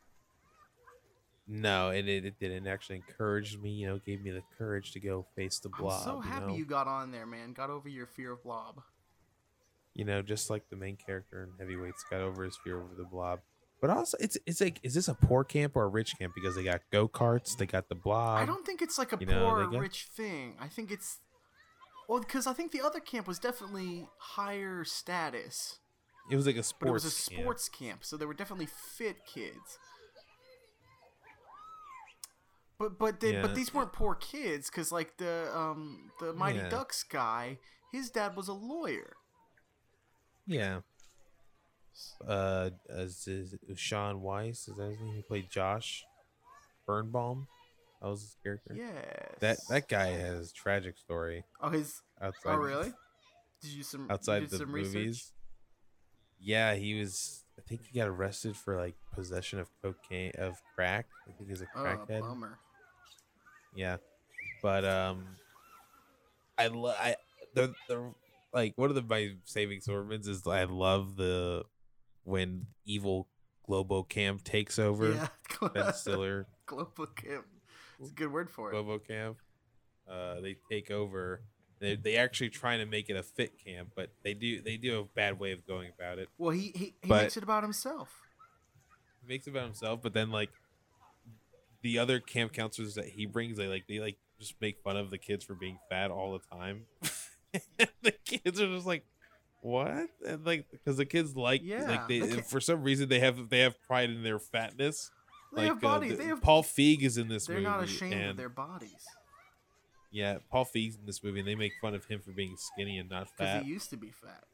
No, 1.48 1.90
it, 1.90 2.08
it 2.08 2.24
it 2.24 2.38
didn't 2.38 2.66
actually 2.66 2.96
encourage 2.96 3.58
me. 3.58 3.70
You 3.70 3.88
know, 3.88 3.98
gave 3.98 4.22
me 4.22 4.30
the 4.30 4.42
courage 4.56 4.92
to 4.92 5.00
go 5.00 5.26
face 5.34 5.58
the 5.58 5.68
blob. 5.70 6.00
I'm 6.00 6.04
so 6.04 6.20
happy 6.20 6.42
you, 6.44 6.48
know? 6.48 6.56
you 6.56 6.64
got 6.66 6.86
on 6.86 7.10
there, 7.10 7.26
man. 7.26 7.52
Got 7.52 7.70
over 7.70 7.88
your 7.88 8.06
fear 8.06 8.32
of 8.32 8.42
blob. 8.42 8.80
You 9.94 10.04
know, 10.04 10.22
just 10.22 10.48
like 10.50 10.70
the 10.70 10.76
main 10.76 10.96
character 10.96 11.42
in 11.42 11.50
Heavyweights 11.58 12.04
got 12.10 12.20
over 12.20 12.44
his 12.44 12.56
fear 12.62 12.76
over 12.80 12.94
the 12.96 13.04
blob. 13.04 13.40
But 13.80 13.90
also, 13.90 14.16
it's 14.20 14.38
it's 14.46 14.60
like, 14.60 14.78
is 14.84 14.94
this 14.94 15.08
a 15.08 15.14
poor 15.14 15.42
camp 15.42 15.74
or 15.74 15.82
a 15.82 15.88
rich 15.88 16.16
camp? 16.16 16.32
Because 16.34 16.54
they 16.54 16.62
got 16.62 16.82
go 16.92 17.08
karts, 17.08 17.56
they 17.58 17.66
got 17.66 17.88
the 17.88 17.96
blob. 17.96 18.38
I 18.38 18.46
don't 18.46 18.64
think 18.64 18.80
it's 18.80 18.96
like 18.96 19.12
a 19.12 19.16
you 19.18 19.26
know, 19.26 19.40
poor 19.48 19.64
or 19.64 19.66
get- 19.66 19.80
rich 19.80 20.06
thing. 20.16 20.54
I 20.60 20.68
think 20.68 20.92
it's 20.92 21.18
well, 22.08 22.20
because 22.20 22.46
I 22.46 22.52
think 22.52 22.72
the 22.72 22.80
other 22.82 23.00
camp 23.00 23.26
was 23.26 23.38
definitely 23.38 24.08
higher 24.18 24.84
status, 24.84 25.78
It 26.30 26.36
was 26.36 26.46
like 26.46 26.56
a 26.56 26.58
but 26.58 26.64
sports. 26.66 26.90
it 26.90 26.92
was 26.92 27.04
a 27.04 27.30
camp. 27.30 27.42
sports 27.42 27.68
camp, 27.68 28.04
so 28.04 28.16
they 28.16 28.26
were 28.26 28.34
definitely 28.34 28.66
fit 28.66 29.24
kids. 29.26 29.78
But 32.78 32.98
but 32.98 33.20
they, 33.20 33.34
Yeah. 33.34 33.42
but 33.42 33.54
these 33.54 33.72
weren't 33.72 33.92
poor 33.92 34.14
kids, 34.14 34.68
because 34.70 34.90
like 34.90 35.16
the 35.18 35.50
um 35.56 36.10
the 36.20 36.32
Mighty 36.32 36.58
Yeah. 36.58 36.68
Ducks 36.68 37.02
guy, 37.04 37.58
his 37.92 38.10
dad 38.10 38.36
was 38.36 38.48
a 38.48 38.52
lawyer. 38.52 39.16
Yeah. 40.46 40.80
Uh, 42.26 42.70
is, 42.88 43.28
is, 43.28 43.54
Shaun 43.76 44.22
Weiss 44.22 44.66
is 44.66 44.76
that 44.76 44.90
his 44.90 44.98
name? 45.00 45.14
He 45.14 45.22
played 45.22 45.50
Josh 45.50 46.04
Birnbaum. 46.86 47.48
That 48.02 48.08
was 48.08 48.20
his 48.22 48.36
character. 48.42 48.74
Yes. 48.76 49.36
That 49.40 49.58
that 49.68 49.88
guy 49.88 50.06
has 50.08 50.50
a 50.50 50.52
tragic 50.52 50.98
story 50.98 51.44
Oh 51.60 51.68
his. 51.70 52.02
outside. 52.20 52.54
Oh 52.54 52.56
really? 52.56 52.92
Did 53.60 53.70
you 53.70 53.84
some 53.84 54.02
you 54.02 54.06
outside 54.10 54.40
did 54.40 54.50
the 54.50 54.58
some 54.58 54.72
movies. 54.72 54.94
research? 54.94 55.22
Yeah, 56.40 56.74
he 56.74 56.98
was. 56.98 57.44
I 57.56 57.62
think 57.62 57.82
he 57.86 57.96
got 57.98 58.08
arrested 58.08 58.56
for 58.56 58.76
like 58.76 58.96
possession 59.14 59.60
of 59.60 59.70
cocaine 59.82 60.32
of 60.36 60.56
crack. 60.74 61.06
I 61.28 61.32
think 61.32 61.48
he's 61.48 61.60
a 61.60 61.66
crackhead. 61.66 61.98
Oh, 62.02 62.06
crackhead. 62.06 62.20
bummer. 62.22 62.58
yeah, 63.76 63.98
but 64.62 64.84
um, 64.84 65.24
I 66.58 66.66
love 66.66 66.96
I 66.98 67.14
the 67.54 67.72
the 67.88 68.12
like 68.52 68.72
one 68.76 68.88
of 68.88 68.96
the 68.96 69.02
my 69.02 69.34
saving 69.44 69.80
sorbets 69.80 70.26
is 70.26 70.44
I 70.44 70.64
love 70.64 71.14
the 71.14 71.62
when 72.24 72.66
evil 72.84 73.28
Globo 73.64 74.02
Camp 74.02 74.42
takes 74.42 74.80
over. 74.80 75.12
Yeah. 75.12 75.28
Ben 75.74 75.92
Stiller 75.94 76.48
Global 76.66 77.06
camp. 77.06 77.44
It's 78.00 78.10
a 78.10 78.14
good 78.14 78.32
word 78.32 78.50
for 78.50 78.68
it. 78.68 78.72
Globo 78.72 78.98
Camp. 78.98 79.38
Uh, 80.10 80.40
they 80.40 80.56
take 80.70 80.90
over. 80.90 81.42
They 81.78 81.96
they 81.96 82.16
actually 82.16 82.50
trying 82.50 82.78
to 82.80 82.86
make 82.86 83.08
it 83.10 83.16
a 83.16 83.22
fit 83.22 83.52
camp, 83.64 83.90
but 83.96 84.10
they 84.22 84.34
do 84.34 84.60
they 84.60 84.76
do 84.76 85.00
a 85.00 85.04
bad 85.04 85.38
way 85.38 85.52
of 85.52 85.66
going 85.66 85.90
about 85.96 86.18
it. 86.18 86.28
Well, 86.38 86.50
he 86.50 86.72
he, 86.74 86.94
he 87.02 87.08
But- 87.08 87.22
makes 87.22 87.36
it 87.36 87.42
about 87.42 87.62
himself. 87.62 88.08
He 89.20 89.28
makes 89.28 89.46
it 89.46 89.50
about 89.50 89.64
himself, 89.64 90.00
but 90.02 90.12
then 90.14 90.30
like 90.30 90.50
the 91.82 91.98
other 91.98 92.20
camp 92.20 92.52
counselors 92.52 92.94
that 92.96 93.06
he 93.06 93.26
brings, 93.26 93.56
they 93.56 93.66
like 93.68 93.86
they 93.88 93.98
like 94.00 94.16
just 94.38 94.60
make 94.60 94.80
fun 94.82 94.96
of 94.96 95.10
the 95.10 95.18
kids 95.18 95.44
for 95.44 95.54
being 95.54 95.78
fat 95.88 96.10
all 96.10 96.32
the 96.32 96.56
time. 96.56 96.86
the 98.02 98.12
kids 98.24 98.60
are 98.60 98.66
just 98.74 98.86
like, 98.86 99.04
what? 99.60 100.08
And 100.26 100.44
like 100.44 100.66
because 100.70 100.96
the 100.96 101.04
kids 101.06 101.36
like 101.36 101.60
Yeah, 101.64 101.88
like 101.88 102.08
they, 102.08 102.20
they 102.20 102.40
for 102.42 102.60
some 102.60 102.82
reason 102.82 103.08
they 103.08 103.20
have 103.20 103.48
they 103.48 103.60
have 103.60 103.80
pride 103.82 104.10
in 104.10 104.22
their 104.22 104.38
fatness. 104.40 105.10
They 105.52 105.62
like 105.62 105.68
have 105.68 105.80
bodies. 105.80 106.12
Uh, 106.12 106.16
the- 106.16 106.22
they 106.22 106.28
have. 106.28 106.42
Paul 106.42 106.62
Feig 106.62 107.02
is 107.02 107.18
in 107.18 107.28
this 107.28 107.48
movie. 107.48 107.62
they're 107.62 107.70
not 107.70 107.82
ashamed 107.84 108.14
and, 108.14 108.30
of 108.30 108.36
their 108.36 108.48
bodies 108.48 109.04
Yeah, 110.10 110.38
Paul 110.50 110.64
Feig's 110.64 110.96
in 110.96 111.06
this 111.06 111.22
movie, 111.22 111.40
and 111.40 111.48
they 111.48 111.54
make 111.54 111.72
fun 111.80 111.94
of 111.94 112.04
him 112.06 112.20
for 112.20 112.32
being 112.32 112.56
skinny 112.56 112.98
and 112.98 113.08
not 113.10 113.28
because 113.36 113.52
fat. 113.54 113.62
he 113.64 113.70
used 113.70 113.90
to 113.90 113.96
be 113.96 114.10
fat. 114.10 114.44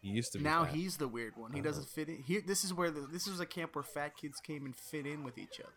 He 0.00 0.08
used 0.10 0.32
to 0.32 0.38
be. 0.38 0.44
Now 0.44 0.64
fat. 0.64 0.74
he's 0.74 0.96
the 0.96 1.08
weird 1.08 1.36
one. 1.36 1.52
He 1.52 1.58
Uh-huh. 1.60 1.68
doesn't 1.68 1.88
fit 1.88 2.08
in. 2.08 2.22
Here, 2.22 2.40
this 2.46 2.64
is 2.64 2.72
where 2.72 2.90
the, 2.90 3.00
this 3.00 3.26
is 3.26 3.40
a 3.40 3.46
camp 3.46 3.74
where 3.74 3.82
fat 3.82 4.16
kids 4.16 4.38
came 4.40 4.64
and 4.64 4.74
fit 4.76 5.06
in 5.06 5.24
with 5.24 5.36
each 5.38 5.58
other. 5.60 5.72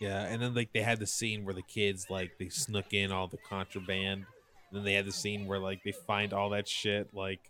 Yeah, 0.00 0.22
and 0.24 0.42
then 0.42 0.54
like 0.54 0.72
they 0.72 0.82
had 0.82 0.98
the 0.98 1.06
scene 1.06 1.44
where 1.44 1.54
the 1.54 1.62
kids 1.62 2.06
like 2.10 2.32
they 2.38 2.48
snuck 2.48 2.92
in 2.92 3.12
all 3.12 3.28
the 3.28 3.38
contraband. 3.48 4.26
And 4.70 4.78
then 4.78 4.84
they 4.84 4.94
had 4.94 5.06
the 5.06 5.12
scene 5.12 5.46
where 5.46 5.58
like 5.58 5.82
they 5.84 5.92
find 5.92 6.32
all 6.32 6.50
that 6.50 6.66
shit 6.68 7.14
like 7.14 7.40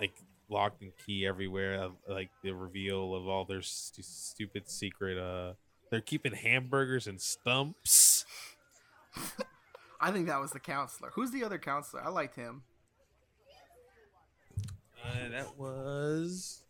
like 0.00 0.12
locked 0.48 0.82
and 0.82 0.92
key 1.04 1.26
everywhere. 1.26 1.90
Like 2.08 2.30
the 2.42 2.52
reveal 2.52 3.14
of 3.14 3.26
all 3.28 3.44
their 3.44 3.62
stu- 3.62 4.02
stupid 4.02 4.68
secret. 4.68 5.18
Uh, 5.18 5.54
they're 5.90 6.00
keeping 6.00 6.32
hamburgers 6.32 7.06
and 7.06 7.20
stumps. 7.20 8.24
I 10.00 10.12
think 10.12 10.26
that 10.28 10.40
was 10.40 10.52
the 10.52 10.60
counselor. 10.60 11.10
Who's 11.14 11.30
the 11.30 11.44
other 11.44 11.58
counselor? 11.58 12.02
I 12.04 12.08
liked 12.08 12.36
him. 12.36 12.62
Uh, 15.04 15.28
that 15.30 15.58
was 15.58 16.62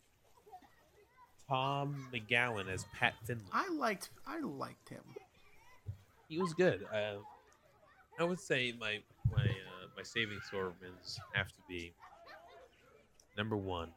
Tom 1.47 2.07
McGowan 2.13 2.69
as 2.71 2.85
Pat 2.97 3.13
Finley. 3.25 3.43
I 3.51 3.67
liked 3.69 4.09
I 4.25 4.39
liked 4.39 4.89
him. 4.89 5.03
he 6.27 6.39
was 6.39 6.53
good. 6.53 6.85
Uh, 6.93 7.17
I 8.19 8.23
would 8.23 8.39
say 8.39 8.73
my 8.79 8.99
my 9.35 9.43
uh, 9.43 9.87
my 9.97 10.03
saving 10.03 10.39
Sormans 10.51 11.17
have 11.33 11.47
to 11.49 11.61
be 11.67 11.91
number 13.39 13.55
one. 13.57 13.89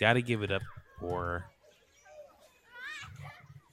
Got 0.00 0.14
to 0.14 0.22
give 0.22 0.42
it 0.42 0.50
up 0.52 0.62
for. 1.00 1.44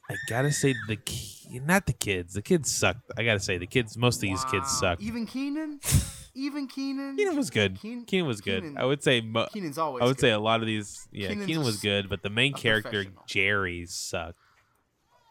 I 0.09 0.15
gotta 0.29 0.51
say 0.51 0.75
the 0.87 0.97
ki- 0.97 1.61
not 1.65 1.87
the 1.87 1.93
kids. 1.93 2.35
The 2.35 2.41
kids 2.43 2.69
sucked. 2.69 3.11
I 3.17 3.23
gotta 3.23 3.39
say 3.39 3.57
the 3.57 3.65
kids. 3.65 3.97
Most 3.97 4.17
of 4.17 4.21
these 4.21 4.43
kids 4.45 4.69
suck. 4.69 5.01
Even 5.01 5.25
Kenan, 5.25 5.79
even 6.35 6.67
Kenan. 6.67 7.17
Kenan 7.17 7.35
was 7.35 7.49
good. 7.49 7.79
Keen- 7.81 8.05
Kenan 8.05 8.27
was 8.27 8.39
good. 8.39 8.61
Kenan- 8.61 8.77
I 8.77 8.85
would 8.85 9.01
say. 9.01 9.21
Mo- 9.21 9.47
Kenan's 9.51 9.79
always. 9.79 10.03
I 10.03 10.05
would 10.05 10.17
good. 10.17 10.21
say 10.21 10.29
a 10.31 10.37
lot 10.39 10.59
of 10.61 10.67
these. 10.67 11.07
Yeah, 11.11 11.29
Kenan's 11.29 11.47
Kenan 11.47 11.63
was 11.63 11.77
good, 11.77 12.07
but 12.07 12.21
the 12.21 12.29
main 12.29 12.53
character. 12.53 13.05
Jerry 13.25 13.87
sucked. 13.87 14.37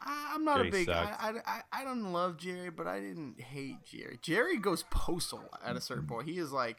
I, 0.02 0.32
I'm 0.34 0.44
not 0.44 0.56
Jerry 0.56 0.68
a 0.68 0.72
big. 0.72 0.88
I. 0.88 1.02
I, 1.20 1.32
I 1.46 1.60
I 1.72 1.84
don't 1.84 2.12
love 2.12 2.36
Jerry, 2.38 2.70
but 2.70 2.88
I 2.88 2.98
didn't 2.98 3.40
hate 3.40 3.76
Jerry. 3.84 4.18
Jerry 4.22 4.58
goes 4.58 4.82
postal 4.90 5.44
at 5.64 5.76
a 5.76 5.80
certain 5.80 6.06
point. 6.08 6.28
He 6.28 6.38
is 6.38 6.50
like 6.50 6.78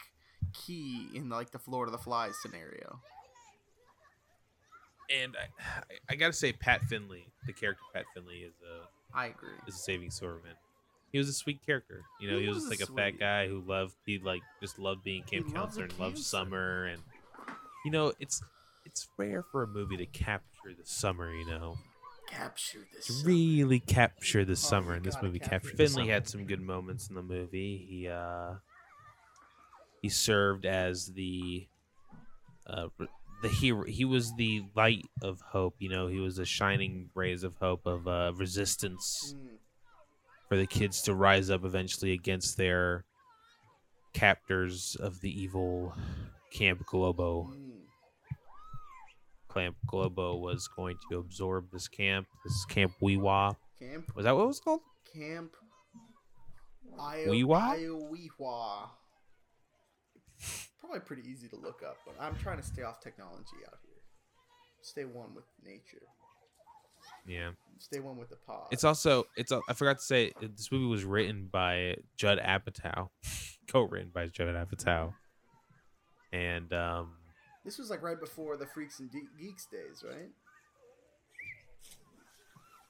key 0.63 1.09
in 1.13 1.29
like 1.29 1.51
the 1.51 1.59
Lord 1.67 1.87
of 1.87 1.91
the 1.91 1.97
Flies 1.97 2.35
scenario. 2.41 2.99
And 5.09 5.35
I, 5.37 5.95
I, 6.09 6.15
gotta 6.15 6.33
say, 6.33 6.51
Pat 6.51 6.81
Finley, 6.83 7.27
the 7.45 7.53
character 7.53 7.83
Pat 7.93 8.05
Finley, 8.13 8.37
is 8.37 8.55
a 8.63 9.17
I 9.17 9.27
agree. 9.27 9.49
is 9.67 9.75
a 9.75 9.77
saving 9.77 10.09
Sorman. 10.09 10.55
He 11.11 11.19
was 11.19 11.29
a 11.29 11.33
sweet 11.33 11.63
character. 11.65 12.01
You 12.19 12.31
know, 12.31 12.37
He 12.37 12.43
he, 12.43 12.47
was, 12.47 12.55
was 12.55 12.63
just 12.65 12.71
like 12.71 12.81
a 12.81 12.91
sweet. 12.91 12.97
fat 12.97 13.19
guy 13.19 13.47
who 13.47 13.61
loved 13.61 13.93
he 14.05 14.19
like 14.19 14.41
just 14.61 14.79
loved 14.79 15.03
being 15.03 15.23
camp 15.23 15.47
He 15.47 15.53
counselor 15.53 15.85
and 15.85 15.99
loved 15.99 16.17
summer 16.17 16.85
and 16.85 17.01
you 17.85 17.91
know, 17.91 18.13
it's 18.19 18.41
it's 18.85 19.07
rare 19.17 19.43
for 19.43 19.63
a 19.63 19.67
movie 19.67 19.97
to 19.97 20.05
capture 20.07 20.73
the 20.77 20.85
summer, 20.85 21.31
you 21.33 21.45
know. 21.45 21.77
Capture 22.27 22.79
this. 22.93 23.05
Summer. 23.05 23.27
really 23.29 23.79
capture 23.79 24.43
the 24.43 24.55
summer 24.55 24.91
you 24.91 24.97
and 24.97 25.05
this 25.05 25.15
movie 25.21 25.37
capture 25.37 25.69
captured 25.69 25.77
Finley 25.77 26.07
had 26.07 26.27
some 26.27 26.45
good 26.45 26.61
moments 26.61 27.09
in 27.09 27.15
the 27.15 27.21
movie. 27.21 27.85
He 27.87 28.07
uh 28.07 28.55
he 30.05 30.09
served 30.09 30.67
as 30.67 31.07
the 31.13 31.65
uh 32.67 32.87
the 33.41 33.49
hero 33.49 33.83
he 33.85 34.05
was 34.05 34.35
the 34.35 34.63
light 34.75 35.03
of 35.23 35.41
hope 35.41 35.73
you 35.79 35.89
know 35.89 36.05
he 36.05 36.19
was 36.19 36.35
the 36.35 36.45
shining 36.45 37.09
rays 37.15 37.43
of 37.43 37.55
hope 37.57 37.87
of 37.87 38.07
uh 38.07 38.31
resistance 38.35 39.35
for 40.47 40.57
the 40.57 40.67
kids 40.67 41.01
to 41.01 41.15
rise 41.15 41.49
up 41.49 41.65
eventually 41.65 42.13
against 42.13 42.55
their 42.55 43.03
captors 44.13 44.95
of 44.99 45.19
the 45.21 45.41
evil 45.41 45.91
Camp 46.51 46.85
Globo. 46.85 47.51
Camp 49.51 49.75
Globo 49.87 50.35
was 50.35 50.69
going 50.75 50.97
to 51.09 51.17
absorb 51.17 51.71
this 51.73 51.87
camp, 51.87 52.27
this 52.43 52.63
Camp 52.65 52.93
Weewa. 53.01 53.55
Camp. 53.79 54.15
Was 54.15 54.25
that 54.25 54.35
what 54.35 54.43
it 54.43 54.47
was 54.47 54.59
called? 54.59 54.81
Camp. 55.11 55.55
Weewa? 56.95 57.61
Iowa. 57.61 58.89
Probably 60.79 60.99
pretty 60.99 61.23
easy 61.29 61.47
to 61.49 61.55
look 61.55 61.81
up, 61.85 61.97
but 62.05 62.15
I'm 62.19 62.35
trying 62.37 62.57
to 62.57 62.63
stay 62.63 62.83
off 62.83 62.99
technology 63.01 63.57
out 63.65 63.79
here. 63.83 63.91
Stay 64.81 65.05
one 65.05 65.33
with 65.33 65.45
nature. 65.63 66.05
Yeah. 67.27 67.51
Stay 67.79 67.99
one 67.99 68.17
with 68.17 68.29
the 68.29 68.35
pod. 68.35 68.67
It's 68.71 68.83
also 68.83 69.25
it's 69.35 69.51
a- 69.51 69.61
I 69.67 69.73
forgot 69.73 69.97
to 69.97 70.03
say 70.03 70.31
this 70.41 70.71
movie 70.71 70.85
was 70.85 71.03
written 71.03 71.49
by 71.51 71.95
Judd 72.17 72.39
Apatow, 72.39 73.09
co-written 73.67 74.11
by 74.13 74.27
Judd 74.27 74.47
Apatow, 74.55 75.13
and 76.31 76.71
um, 76.73 77.13
This 77.63 77.77
was 77.79 77.89
like 77.89 78.01
right 78.03 78.19
before 78.19 78.57
the 78.57 78.65
Freaks 78.67 78.99
and 78.99 79.09
Ge- 79.11 79.39
Geeks 79.39 79.65
days, 79.65 80.03
right? 80.07 80.29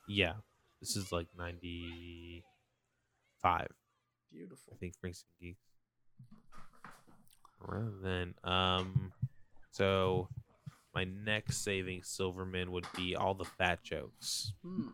yeah, 0.07 0.33
this 0.81 0.95
is 0.95 1.11
like 1.11 1.27
ninety 1.37 2.43
five. 3.41 3.67
Beautiful. 4.31 4.73
I 4.73 4.77
think 4.77 4.93
Freaks 4.99 5.23
and 5.23 5.47
Geeks. 5.49 5.59
Rather 7.67 7.91
than 8.01 8.33
um, 8.43 9.11
so 9.71 10.29
my 10.93 11.03
next 11.03 11.57
saving 11.63 12.03
Silverman 12.03 12.71
would 12.71 12.85
be 12.95 13.15
all 13.15 13.33
the 13.33 13.43
fat 13.45 13.83
jokes. 13.83 14.53
Hmm. 14.63 14.89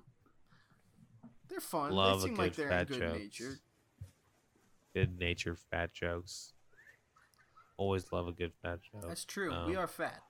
They're 1.50 1.60
fun. 1.60 1.92
Love 1.92 2.20
a 2.20 2.22
they 2.22 2.28
seem 2.30 2.38
like 2.38 2.56
good 2.56 2.70
they're 2.70 2.72
in 2.72 2.78
fat 2.78 2.88
good 2.88 3.00
joke. 3.00 3.18
nature. 3.18 3.60
Good 4.96 5.20
natured 5.20 5.60
fat 5.70 5.94
jokes. 5.94 6.54
Always 7.78 8.12
love 8.12 8.28
a 8.28 8.32
good 8.32 8.54
fat 8.62 8.80
joke. 8.82 9.08
That's 9.08 9.26
true. 9.26 9.50
we 9.68 9.76
Um, 9.76 9.84
are 9.84 9.88
fat. 9.88 10.22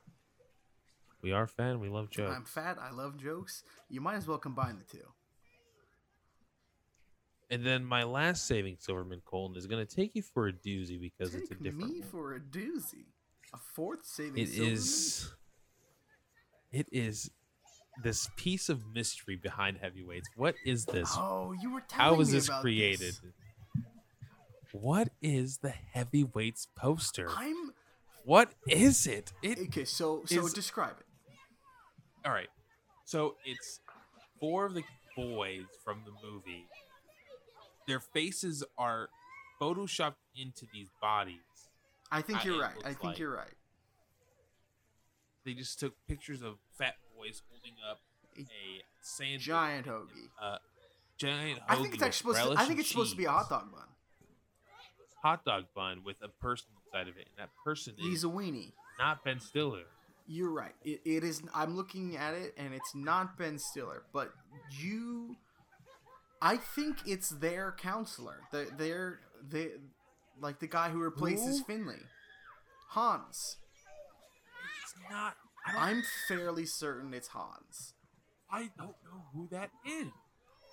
We 1.21 1.31
are 1.31 1.45
fan. 1.47 1.79
We 1.79 1.89
love 1.89 2.09
jokes. 2.09 2.33
I'm 2.35 2.45
fat. 2.45 2.77
I 2.79 2.89
love 2.91 3.17
jokes. 3.17 3.63
You 3.89 4.01
might 4.01 4.15
as 4.15 4.27
well 4.27 4.39
combine 4.39 4.79
the 4.79 4.97
two. 4.97 5.05
And 7.51 7.65
then 7.65 7.83
my 7.85 8.03
last 8.03 8.47
saving 8.47 8.77
Silverman 8.79 9.21
Colton 9.25 9.57
is 9.57 9.67
going 9.67 9.85
to 9.85 9.95
take 9.95 10.15
you 10.15 10.21
for 10.23 10.47
a 10.47 10.53
doozy 10.53 10.99
because 10.99 11.35
it's 11.35 11.51
a 11.51 11.55
Take 11.55 11.63
different. 11.63 11.91
me 11.93 11.99
one. 11.99 12.09
for 12.09 12.35
a 12.35 12.39
doozy. 12.39 13.05
A 13.53 13.57
fourth 13.75 14.05
saving. 14.05 14.37
It 14.41 14.47
Silverman? 14.49 14.73
is. 14.73 15.31
It 16.71 16.87
is 16.93 17.29
this 18.01 18.29
piece 18.37 18.69
of 18.69 18.81
mystery 18.95 19.35
behind 19.35 19.77
heavyweights. 19.81 20.29
What 20.37 20.55
is 20.65 20.85
this? 20.85 21.13
Oh, 21.17 21.53
you 21.61 21.73
were 21.73 21.81
telling 21.81 22.13
How 22.13 22.17
was 22.17 22.31
this 22.31 22.47
created? 22.49 22.99
this. 23.01 23.21
What 24.71 25.09
is 25.21 25.57
the 25.57 25.71
heavyweights 25.93 26.67
poster? 26.77 27.27
I'm 27.35 27.73
What 28.23 28.53
is 28.69 29.05
it? 29.05 29.33
It 29.43 29.59
okay. 29.59 29.83
So, 29.83 30.23
so 30.25 30.45
is- 30.45 30.53
describe 30.53 30.95
it. 31.01 31.05
all 32.25 32.31
right. 32.31 32.47
So 33.03 33.35
it's 33.43 33.81
four 34.39 34.65
of 34.67 34.73
the 34.73 34.83
boys 35.17 35.65
from 35.83 36.03
the 36.05 36.11
movie. 36.25 36.65
Their 37.87 37.99
faces 37.99 38.63
are 38.77 39.09
photoshopped 39.59 40.15
into 40.35 40.65
these 40.73 40.87
bodies. 41.01 41.69
I 42.11 42.21
think 42.21 42.39
Uh, 42.39 42.41
you're 42.49 42.61
right. 42.61 42.77
I 42.79 42.89
think 42.93 43.03
like- 43.03 43.17
you're 43.19 43.33
right. 43.35 43.53
They 45.43 45.53
just 45.53 45.79
took 45.79 45.93
pictures 46.07 46.41
of 46.41 46.59
fat 46.77 46.97
boys 47.15 47.41
holding 47.49 47.75
up 47.89 47.99
A 48.37 48.83
sandwich, 49.01 49.41
Giant 49.41 49.87
hoagie. 49.87 50.29
uh, 50.39 50.59
giant. 51.17 51.59
I 51.67 51.75
think 51.77 51.95
it's 51.95 52.03
actually 52.03 52.35
supposed. 52.35 52.57
To, 52.57 52.63
I 52.63 52.65
think 52.65 52.79
it's 52.79 52.89
supposed 52.89 53.11
to 53.11 53.17
be 53.17 53.25
a 53.25 53.31
hot 53.31 53.49
dog 53.49 53.71
bun. 53.71 53.87
hot 55.23 55.43
dog 55.45 55.65
bun 55.75 56.03
with 56.03 56.17
a 56.23 56.27
person 56.29 56.67
inside 56.85 57.07
of 57.07 57.17
it, 57.17 57.27
and 57.27 57.37
that 57.37 57.49
person 57.63 57.95
He's 57.97 58.19
is 58.19 58.23
a 58.23 58.27
weenie. 58.27 58.73
not 58.99 59.23
Ben 59.23 59.39
Stiller. 59.39 59.85
You're 60.27 60.49
right. 60.51 60.75
It, 60.83 61.01
it 61.05 61.23
is. 61.23 61.41
I'm 61.53 61.75
looking 61.75 62.15
at 62.17 62.33
it, 62.35 62.53
and 62.57 62.73
it's 62.73 62.93
not 62.95 63.37
Ben 63.37 63.57
Stiller, 63.59 64.03
but 64.13 64.33
you. 64.71 65.35
I 66.41 66.57
think 66.57 66.97
it's 67.05 67.29
their 67.29 67.75
counselor. 67.77 68.39
The 68.51 68.67
their 68.77 69.19
they, 69.47 69.69
like 70.39 70.59
the 70.59 70.67
guy 70.67 70.89
who 70.89 70.99
replaces 70.99 71.59
Who? 71.59 71.63
Finley, 71.65 71.99
Hans. 72.89 73.57
It's 74.83 74.95
not. 75.09 75.35
I'm 75.65 76.01
fairly 76.27 76.65
certain 76.65 77.13
it's 77.13 77.29
Hans. 77.29 77.93
I 78.51 78.71
don't 78.77 78.95
know 79.05 79.25
who 79.33 79.47
that 79.51 79.69
is. 79.87 80.07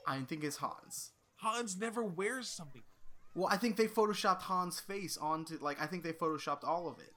I 0.06 0.18
think 0.20 0.42
it's 0.42 0.56
Hans. 0.56 1.12
Hans 1.36 1.76
never 1.78 2.02
wears 2.02 2.48
something. 2.48 2.82
Well, 3.34 3.48
I 3.48 3.56
think 3.58 3.76
they 3.76 3.86
photoshopped 3.86 4.42
Hans' 4.42 4.80
face 4.80 5.16
onto 5.18 5.58
like 5.60 5.80
I 5.80 5.86
think 5.86 6.02
they 6.02 6.12
photoshopped 6.12 6.64
all 6.64 6.88
of 6.88 6.98
it. 6.98 7.12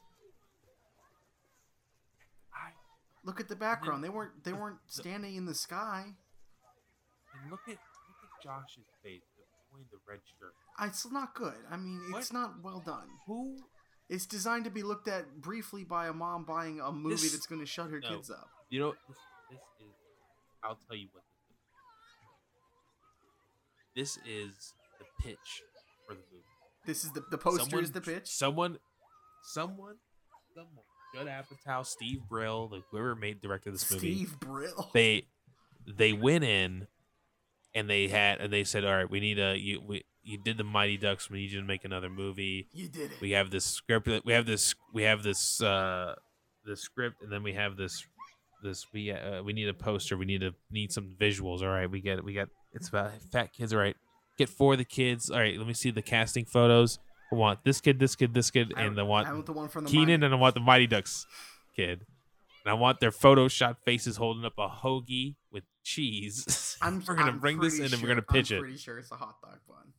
I 2.53 2.71
Look 3.23 3.39
at 3.39 3.47
the 3.47 3.55
background. 3.55 4.03
They 4.03 4.09
weren't 4.09 4.43
they 4.43 4.53
weren't 4.53 4.79
standing 4.87 5.35
in 5.35 5.45
the 5.45 5.55
sky. 5.55 6.07
and 7.41 7.49
look 7.51 7.61
at 7.69 7.77
Josh's 8.43 8.85
face, 9.03 9.21
boy 9.71 9.79
the 9.91 9.97
red 10.07 10.19
shirt. 10.39 10.53
I- 10.77 10.87
It's 10.87 11.09
not 11.11 11.33
good. 11.35 11.55
I 11.69 11.77
mean, 11.77 12.01
it's 12.15 12.31
What? 12.31 12.33
not 12.33 12.61
well 12.61 12.79
done. 12.79 13.09
Who? 13.27 13.57
It's 14.09 14.25
designed 14.25 14.65
to 14.65 14.71
be 14.71 14.83
looked 14.83 15.07
at 15.07 15.39
briefly 15.41 15.83
by 15.83 16.07
a 16.07 16.13
mom 16.13 16.43
buying 16.43 16.79
a 16.81 16.91
movie 16.91 17.15
This- 17.15 17.31
that's 17.33 17.45
going 17.47 17.61
to 17.61 17.65
shut 17.67 17.89
her 17.89 17.99
no. 17.99 18.09
kids 18.09 18.29
up. 18.29 18.49
You 18.69 18.79
know 18.79 18.91
this, 19.07 19.17
this 19.49 19.59
is. 19.79 19.93
I'll 20.63 20.75
tell 20.87 20.95
you 20.97 21.07
what 21.13 21.23
this 23.95 24.17
is. 24.17 24.23
This 24.23 24.25
is 24.25 24.73
the 24.99 25.05
pitch 25.23 25.63
for 26.07 26.13
the 26.15 26.21
movie. 26.31 26.43
This 26.85 27.03
is 27.03 27.11
the 27.11 27.21
the 27.29 27.37
poster 27.37 27.63
Someone- 27.63 27.83
is 27.83 27.91
the 27.91 28.01
pitch. 28.01 28.27
Someone, 28.27 28.79
someone, 29.43 29.97
someone. 30.55 30.85
Judd 31.13 31.27
Apatow, 31.27 31.85
Steve 31.85 32.21
Brill, 32.29 32.69
like 32.69 32.83
whoever 32.89 33.15
made 33.15 33.41
directed 33.41 33.73
this 33.73 33.89
movie. 33.91 34.15
Steve 34.15 34.39
Brill. 34.39 34.89
They 34.93 35.27
they 35.85 36.13
went 36.13 36.43
in 36.45 36.87
and 37.73 37.89
they 37.89 38.07
had 38.07 38.39
and 38.41 38.51
they 38.51 38.63
said, 38.63 38.83
"All 38.85 38.93
right, 38.95 39.09
we 39.09 39.19
need 39.19 39.39
a 39.39 39.57
you 39.57 39.81
we 39.85 40.03
you 40.23 40.37
did 40.37 40.57
the 40.57 40.63
Mighty 40.63 40.97
Ducks. 40.97 41.29
We 41.29 41.39
need 41.39 41.51
you 41.51 41.61
to 41.61 41.65
make 41.65 41.83
another 41.85 42.09
movie. 42.09 42.67
you 42.73 42.87
did 42.87 43.11
it. 43.11 43.21
We 43.21 43.31
have 43.31 43.49
this 43.51 43.65
script. 43.65 44.07
We 44.25 44.33
have 44.33 44.45
this. 44.45 44.75
We 44.93 45.03
have 45.03 45.23
this. 45.23 45.61
uh 45.61 46.15
the 46.63 46.75
script, 46.75 47.23
and 47.23 47.31
then 47.31 47.41
we 47.43 47.53
have 47.53 47.75
this. 47.75 48.05
This 48.63 48.85
we 48.93 49.11
uh, 49.11 49.41
we 49.41 49.53
need 49.53 49.67
a 49.67 49.73
poster. 49.73 50.15
We 50.15 50.25
need 50.25 50.41
to 50.41 50.53
need 50.69 50.91
some 50.91 51.15
visuals. 51.19 51.61
All 51.61 51.69
right, 51.69 51.89
we 51.89 52.01
get 52.01 52.19
it. 52.19 52.23
We 52.23 52.33
got 52.35 52.49
it's 52.73 52.89
about 52.89 53.11
fat 53.31 53.51
kids. 53.51 53.73
All 53.73 53.79
right, 53.79 53.95
get 54.37 54.47
four 54.47 54.73
of 54.73 54.77
the 54.77 54.85
kids. 54.85 55.31
All 55.31 55.39
right, 55.39 55.57
let 55.57 55.65
me 55.65 55.73
see 55.73 55.89
the 55.89 56.03
casting 56.03 56.45
photos. 56.45 56.99
I 57.31 57.35
want 57.35 57.63
this 57.63 57.81
kid, 57.81 57.97
this 57.97 58.15
kid, 58.15 58.35
this 58.35 58.51
kid, 58.51 58.73
and 58.77 58.99
I 58.99 59.01
I 59.01 59.05
want 59.05 59.27
want 59.27 59.45
the 59.47 59.53
one 59.53 59.69
from 59.69 59.85
the 59.85 59.89
Kenan, 59.89 60.07
Mighty- 60.07 60.25
and 60.25 60.33
I 60.35 60.37
want 60.37 60.53
the 60.53 60.59
Mighty 60.61 60.85
Ducks 60.85 61.25
kid. 61.75 62.05
And 62.63 62.71
I 62.71 62.73
want 62.75 62.99
their 62.99 63.11
Photoshop 63.11 63.77
faces 63.83 64.17
holding 64.17 64.45
up 64.45 64.53
a 64.57 64.67
hoagie 64.67 65.35
with 65.51 65.63
cheese. 65.83 66.77
I'm, 66.81 67.03
we're 67.07 67.15
gonna 67.15 67.31
I'm 67.31 67.39
bring 67.39 67.59
this 67.59 67.73
in 67.75 67.79
pretty 67.79 67.93
and 67.95 68.03
we're 68.03 68.09
gonna 68.09 68.21
pitch 68.21 68.51
I'm 68.51 68.57
it. 68.57 68.61
pretty 68.61 68.77
sure 68.77 68.97
it's 68.99 69.11
a 69.11 69.15
hot 69.15 69.41
dog 69.41 69.59
bun. 69.67 69.93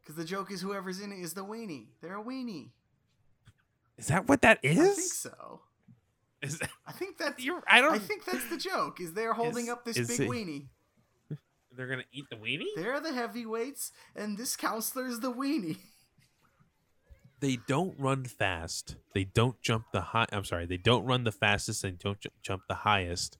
Because 0.00 0.16
the 0.16 0.24
joke 0.24 0.50
is 0.50 0.60
whoever's 0.60 1.00
in 1.00 1.12
it 1.12 1.20
is 1.20 1.34
the 1.34 1.44
weenie. 1.44 1.86
They're 2.00 2.18
a 2.18 2.24
weenie. 2.24 2.70
Is 3.98 4.08
that 4.08 4.26
what 4.28 4.42
that 4.42 4.58
is? 4.62 4.78
I 4.78 4.84
think 4.94 5.12
so. 5.12 5.60
Is 6.42 6.58
that, 6.58 6.70
I 6.86 6.92
think 6.92 7.18
that's. 7.18 7.40
you're, 7.44 7.62
I 7.68 7.80
don't. 7.80 7.94
I 7.94 7.98
think 7.98 8.24
that's 8.24 8.48
the 8.50 8.56
joke. 8.56 9.00
Is 9.00 9.12
they're 9.14 9.32
holding 9.34 9.66
Is- 9.66 9.70
up 9.70 9.84
this 9.84 9.98
big 9.98 10.20
it- 10.22 10.28
weenie. 10.28 10.66
they're 11.76 11.86
gonna 11.86 12.02
eat 12.12 12.24
the 12.30 12.36
weenie. 12.36 12.64
They're 12.74 12.98
the 13.00 13.12
heavyweights, 13.12 13.92
and 14.16 14.36
this 14.36 14.56
counselor's 14.56 15.20
the 15.20 15.32
weenie. 15.32 15.76
They 17.42 17.58
don't 17.66 17.98
run 17.98 18.24
fast. 18.24 18.96
They 19.14 19.24
don't 19.24 19.60
jump 19.60 19.86
the 19.92 20.00
high. 20.00 20.26
I'm 20.32 20.44
sorry. 20.44 20.64
They 20.64 20.76
don't 20.78 21.04
run 21.04 21.24
the 21.24 21.32
fastest 21.32 21.82
and 21.84 21.98
don't 21.98 22.20
ju- 22.20 22.30
jump 22.40 22.62
the 22.68 22.76
highest, 22.76 23.36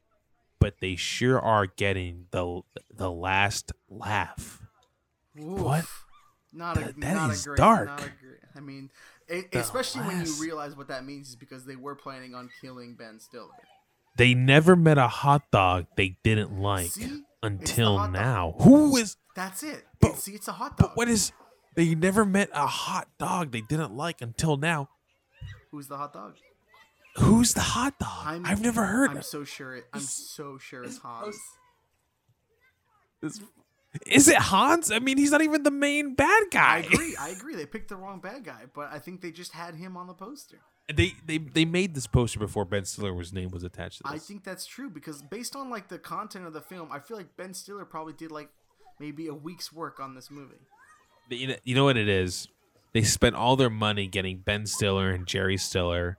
but 0.58 0.74
they 0.80 0.96
sure 0.96 1.40
are 1.40 1.66
getting 1.66 2.26
the 2.32 2.62
the 2.92 3.10
last 3.10 3.72
laugh. 3.88 4.60
What? 5.36 5.84
Oof. 5.84 6.06
Not 6.52 6.76
a 6.76 6.80
That- 6.80 7.00
that 7.00 7.14
not 7.14 7.30
is 7.30 7.46
a 7.46 7.48
great, 7.50 7.56
dark. 7.56 7.86
Not 7.88 8.00
a 8.00 8.02
great, 8.20 8.40
I 8.56 8.60
mean, 8.60 8.90
The 9.28 9.46
especially 9.60 10.02
when 10.02 10.26
you 10.26 10.34
realize 10.42 10.76
what 10.76 10.88
that 10.88 11.04
means 11.06 11.30
is 11.30 11.36
because 11.36 11.64
they 11.64 11.76
were 11.76 11.94
planning 11.94 12.34
on 12.34 12.50
killing 12.60 12.94
Ben 12.96 13.18
Stiller. 13.20 13.48
They 14.18 14.34
never 14.34 14.76
met 14.76 14.98
a 14.98 15.08
hot 15.08 15.50
dog 15.50 15.86
they 15.96 16.18
didn't 16.22 16.60
like 16.60 16.90
See? 16.90 17.22
Until 17.42 17.96
hot 17.98 18.12
dog. 18.12 18.12
now. 18.12 18.54
Who 18.60 18.96
is? 18.98 19.16
That's 19.34 19.62
it. 19.62 19.86
But- 20.00 20.10
It- 20.10 20.16
see, 20.18 20.32
it's 20.32 20.48
a 20.48 20.52
hot 20.52 20.76
dog. 20.76 20.90
But 20.90 20.96
what 20.98 21.08
is? 21.08 21.32
They 21.74 21.94
never 21.94 22.24
met 22.24 22.50
a 22.52 22.66
hot 22.66 23.08
dog 23.18 23.50
they 23.50 23.62
didn't 23.62 23.94
like 23.96 24.20
until 24.20 24.56
now. 24.56 24.88
Who's 25.70 25.88
the 25.88 25.96
hot 25.96 26.12
dog? 26.12 26.34
Who's 27.16 27.54
the 27.54 27.60
hot 27.60 27.98
dog? 27.98 28.26
I'm- 28.26 28.44
I've 28.46 28.60
never 28.60 28.84
heard. 28.84 29.10
I'm 29.10 29.16
of 29.18 29.24
so 29.24 29.44
sure. 29.44 29.76
It, 29.76 29.86
I'm 29.92 30.00
so 30.00 30.58
sure 30.58 30.84
it's 30.84 30.98
Hans. 30.98 31.36
this. 33.20 33.40
Is 34.06 34.28
it 34.28 34.36
Hans? 34.36 34.90
I 34.90 34.98
mean, 34.98 35.18
he's 35.18 35.30
not 35.30 35.42
even 35.42 35.62
the 35.62 35.70
main 35.70 36.14
bad 36.14 36.44
guy. 36.50 36.76
I 36.76 36.78
agree. 36.78 37.16
I 37.20 37.28
agree. 37.28 37.54
They 37.54 37.66
picked 37.66 37.88
the 37.88 37.96
wrong 37.96 38.20
bad 38.20 38.44
guy, 38.44 38.64
but 38.74 38.90
I 38.92 38.98
think 38.98 39.20
they 39.20 39.30
just 39.30 39.52
had 39.52 39.74
him 39.74 39.96
on 39.96 40.06
the 40.06 40.14
poster. 40.14 40.58
They 40.92 41.12
they 41.26 41.38
they 41.38 41.64
made 41.64 41.94
this 41.94 42.06
poster 42.06 42.38
before 42.38 42.64
Ben 42.64 42.84
Stiller's 42.84 43.32
name 43.32 43.50
was 43.50 43.62
attached 43.62 43.98
to 43.98 44.04
this. 44.04 44.12
I 44.12 44.18
think 44.18 44.44
that's 44.44 44.66
true 44.66 44.90
because 44.90 45.22
based 45.22 45.54
on 45.54 45.70
like 45.70 45.88
the 45.88 45.98
content 45.98 46.46
of 46.46 46.52
the 46.54 46.60
film, 46.60 46.88
I 46.90 46.98
feel 46.98 47.16
like 47.16 47.36
Ben 47.36 47.54
Stiller 47.54 47.84
probably 47.84 48.14
did 48.14 48.30
like 48.32 48.48
maybe 48.98 49.28
a 49.28 49.34
week's 49.34 49.72
work 49.72 50.00
on 50.00 50.14
this 50.14 50.30
movie. 50.30 50.56
You 51.30 51.48
know, 51.48 51.56
you 51.64 51.74
know 51.74 51.84
what 51.84 51.96
it 51.96 52.08
is? 52.08 52.48
They 52.92 53.02
spent 53.02 53.34
all 53.36 53.56
their 53.56 53.70
money 53.70 54.06
getting 54.06 54.38
Ben 54.38 54.66
Stiller 54.66 55.10
and 55.10 55.26
Jerry 55.26 55.56
Stiller 55.56 56.18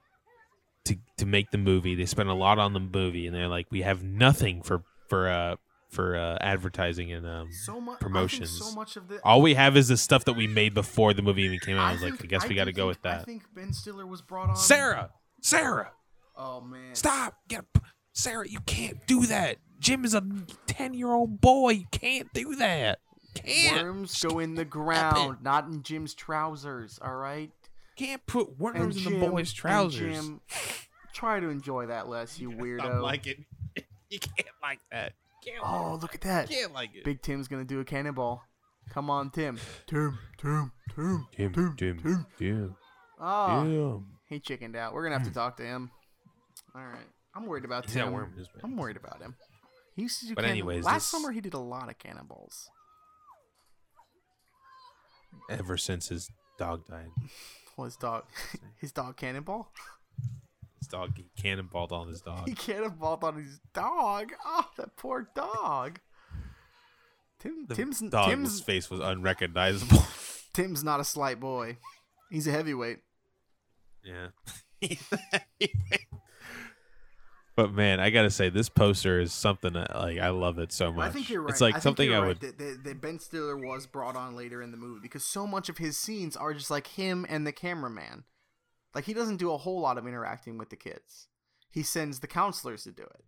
to 0.85 0.95
to 1.17 1.25
make 1.25 1.51
the 1.51 1.57
movie. 1.57 1.95
They 1.95 2.05
spent 2.05 2.29
a 2.29 2.33
lot 2.33 2.57
on 2.59 2.73
the 2.73 2.79
movie, 2.79 3.27
and 3.27 3.35
they're 3.35 3.47
like, 3.47 3.67
we 3.69 3.81
have 3.83 4.03
nothing 4.03 4.61
for 4.63 4.83
for 5.09 5.27
uh 5.29 5.55
for 5.91 6.15
uh, 6.17 6.37
advertising 6.41 7.11
and 7.11 7.27
um. 7.27 7.49
So 7.65 7.79
much 7.79 7.99
Promotions. 7.99 8.49
so 8.57 8.73
much 8.73 8.95
of 8.97 9.07
the 9.07 9.19
All 9.23 9.41
we 9.43 9.53
have 9.53 9.77
is 9.77 9.89
the 9.89 9.97
stuff 9.97 10.25
that 10.25 10.33
we 10.33 10.47
made 10.47 10.73
before 10.73 11.13
the 11.13 11.21
movie 11.21 11.43
even 11.43 11.59
came 11.59 11.77
out. 11.77 11.89
I 11.89 11.93
was 11.93 12.01
like, 12.01 12.23
I 12.23 12.25
guess 12.25 12.47
we 12.47 12.55
got 12.55 12.65
to 12.65 12.73
go 12.73 12.87
think- 12.91 13.03
with 13.03 13.05
I 13.11 13.17
that. 13.17 13.25
think 13.25 13.43
Ben 13.53 13.71
Stiller 13.73 14.07
was 14.07 14.23
brought 14.23 14.49
on. 14.49 14.55
Sarah, 14.55 15.11
Sarah, 15.41 15.91
Oh 16.35 16.61
man. 16.61 16.95
stop! 16.95 17.35
Get 17.47 17.65
Sarah, 18.13 18.47
you 18.47 18.59
can't 18.61 19.05
do 19.05 19.27
that. 19.27 19.57
Jim 19.79 20.03
is 20.05 20.15
a 20.15 20.23
ten 20.65 20.95
year 20.95 21.11
old 21.11 21.39
boy. 21.39 21.69
You 21.73 21.85
can't 21.91 22.33
do 22.33 22.55
that. 22.55 22.97
Can't 23.35 23.83
Worms 23.83 24.21
go 24.23 24.39
in 24.39 24.55
the 24.55 24.65
ground, 24.65 25.37
not 25.41 25.67
in 25.67 25.81
Jim's 25.83 26.13
trousers. 26.13 26.99
All 27.01 27.15
right. 27.15 27.51
can't 27.95 28.25
put 28.27 28.49
And 28.49 28.59
worms 28.59 28.97
in 28.97 29.03
Jim- 29.03 29.19
the 29.19 29.27
boy's 29.27 29.49
and 29.49 29.55
trousers. 29.57 30.15
Jim, 30.15 30.41
try 31.13 31.39
to 31.39 31.49
enjoy 31.49 31.87
that 31.87 32.07
less, 32.07 32.39
you 32.39 32.51
Stop 32.53 32.61
weirdo. 32.61 33.01
like 33.01 33.27
it. 33.27 33.37
You 34.09 34.19
can't 34.19 34.47
like 34.61 34.79
that. 34.91 35.13
Can't 35.43 35.57
oh, 35.63 35.97
look 35.99 36.13
at 36.13 36.21
that. 36.21 36.47
can't 36.47 36.71
like 36.71 36.93
it. 36.95 37.03
Big 37.03 37.23
Tim's 37.23 37.47
gonna 37.47 37.65
do 37.65 37.79
a 37.79 37.83
cannonball. 37.83 38.43
Come 38.91 39.09
on, 39.09 39.31
Tim. 39.31 39.57
Tim, 39.87 40.19
Tim, 40.37 40.71
Tim, 40.95 41.27
Tim, 41.35 41.51
Tim, 41.53 41.75
Tim, 41.75 41.97
Tim. 41.97 42.25
Tim, 42.37 42.75
Oh, 43.19 43.63
Tim. 43.63 44.05
he 44.27 44.39
chickened 44.39 44.75
out. 44.75 44.93
We're 44.93 45.01
gonna 45.03 45.17
have 45.17 45.27
to 45.27 45.33
talk 45.33 45.57
to 45.57 45.63
him. 45.63 45.89
All 46.75 46.81
right. 46.83 47.07
I'm 47.33 47.47
worried 47.47 47.65
about 47.65 47.85
He's 47.85 47.95
Tim. 47.95 48.05
got 48.05 48.13
worm 48.13 48.33
in 48.37 48.45
I'm 48.63 48.77
worried 48.77 48.97
about 48.97 49.19
him. 49.19 49.35
He 49.95 50.03
used 50.03 50.19
to 50.19 50.27
do 50.27 50.35
But 50.35 50.41
cannon- 50.41 50.57
anyways, 50.57 50.83
last 50.85 50.95
this- 50.95 51.05
summer 51.05 51.31
he 51.31 51.41
did 51.41 51.55
a 51.55 51.59
lot 51.59 51.89
of 51.89 51.97
cannonballs. 51.97 52.69
Ever 55.49 55.77
since 55.77 56.07
his 56.09 56.29
dog 56.57 56.85
died, 56.87 57.09
Well, 57.77 57.85
his 57.85 57.95
dog, 57.95 58.25
his 58.77 58.91
dog 58.91 59.17
cannonball. 59.17 59.71
his 60.77 60.87
dog 60.87 61.13
he 61.17 61.25
cannonballed 61.41 61.91
on 61.91 62.07
his 62.07 62.21
dog. 62.21 62.47
He 62.47 62.53
cannonballed 62.53 63.23
on 63.23 63.35
his 63.37 63.59
dog. 63.73 64.31
Oh, 64.45 64.69
that 64.77 64.95
poor 64.95 65.27
dog. 65.35 65.99
Tim, 67.39 67.65
The 67.67 67.75
Tim's 67.75 67.99
dog's 67.99 68.29
Tim's 68.29 68.61
face 68.61 68.89
was 68.89 68.99
unrecognizable. 68.99 70.03
Tim's 70.53 70.83
not 70.83 70.99
a 70.99 71.03
slight 71.03 71.39
boy. 71.39 71.77
He's 72.29 72.47
a 72.47 72.51
heavyweight. 72.51 72.99
yeah. 74.03 74.27
but 77.55 77.71
man, 77.71 77.99
I 77.99 78.09
gotta 78.09 78.31
say, 78.31 78.49
this 78.49 78.69
poster 78.69 79.19
is 79.19 79.31
something 79.31 79.73
that, 79.73 79.95
like 79.95 80.17
I 80.17 80.29
love 80.29 80.57
it 80.57 80.71
so 80.71 80.91
much. 80.91 81.09
I 81.09 81.11
think 81.11 81.29
you're 81.29 81.41
right. 81.41 81.51
It's 81.51 81.61
like 81.61 81.75
I 81.75 81.77
think 81.77 81.83
something 81.83 82.09
you're 82.09 82.23
I 82.23 82.27
would. 82.27 82.39
that, 82.39 82.57
that, 82.57 82.83
that 82.83 83.01
Ben 83.01 83.19
Stiller 83.19 83.57
was 83.57 83.85
brought 83.85 84.15
on 84.15 84.35
later 84.35 84.61
in 84.61 84.71
the 84.71 84.77
movie 84.77 85.01
because 85.01 85.23
so 85.23 85.45
much 85.45 85.69
of 85.69 85.77
his 85.77 85.97
scenes 85.97 86.35
are 86.35 86.53
just 86.53 86.71
like 86.71 86.87
him 86.87 87.25
and 87.29 87.45
the 87.45 87.51
cameraman. 87.51 88.23
Like 88.95 89.05
he 89.05 89.13
doesn't 89.13 89.37
do 89.37 89.51
a 89.51 89.57
whole 89.57 89.79
lot 89.81 89.97
of 89.97 90.07
interacting 90.07 90.57
with 90.57 90.69
the 90.69 90.75
kids. 90.75 91.27
He 91.69 91.83
sends 91.83 92.19
the 92.19 92.27
counselors 92.27 92.83
to 92.83 92.91
do 92.91 93.03
it. 93.03 93.23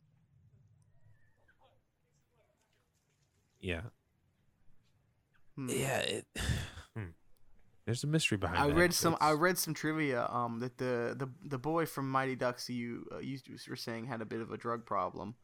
Yeah. 3.59 3.81
Hmm. 5.55 5.69
Yeah. 5.69 5.99
It. 5.99 6.25
There's 7.86 8.04
a 8.04 8.08
mystery 8.08 8.38
behind. 8.38 8.58
I 8.58 8.67
that. 8.67 8.76
read 8.76 8.93
some. 8.93 9.15
I 9.21 9.32
read 9.32 9.58
some 9.58 9.74
trivia. 9.74 10.28
Um, 10.30 10.60
that 10.60 10.78
the 10.78 11.15
the 11.17 11.30
the 11.48 11.60
boy 11.60 11.86
from 11.86 12.10
Mighty 12.10 12.36
Ducks 12.36 12.69
you 12.69 13.08
uh, 13.13 13.19
you 13.19 13.38
were 13.69 13.76
saying 13.76 14.06
had 14.06 14.21
a 14.21 14.26
bit 14.26 14.41
of 14.41 14.52
a 14.52 14.58
drug 14.58 14.86
problem, 14.86 15.36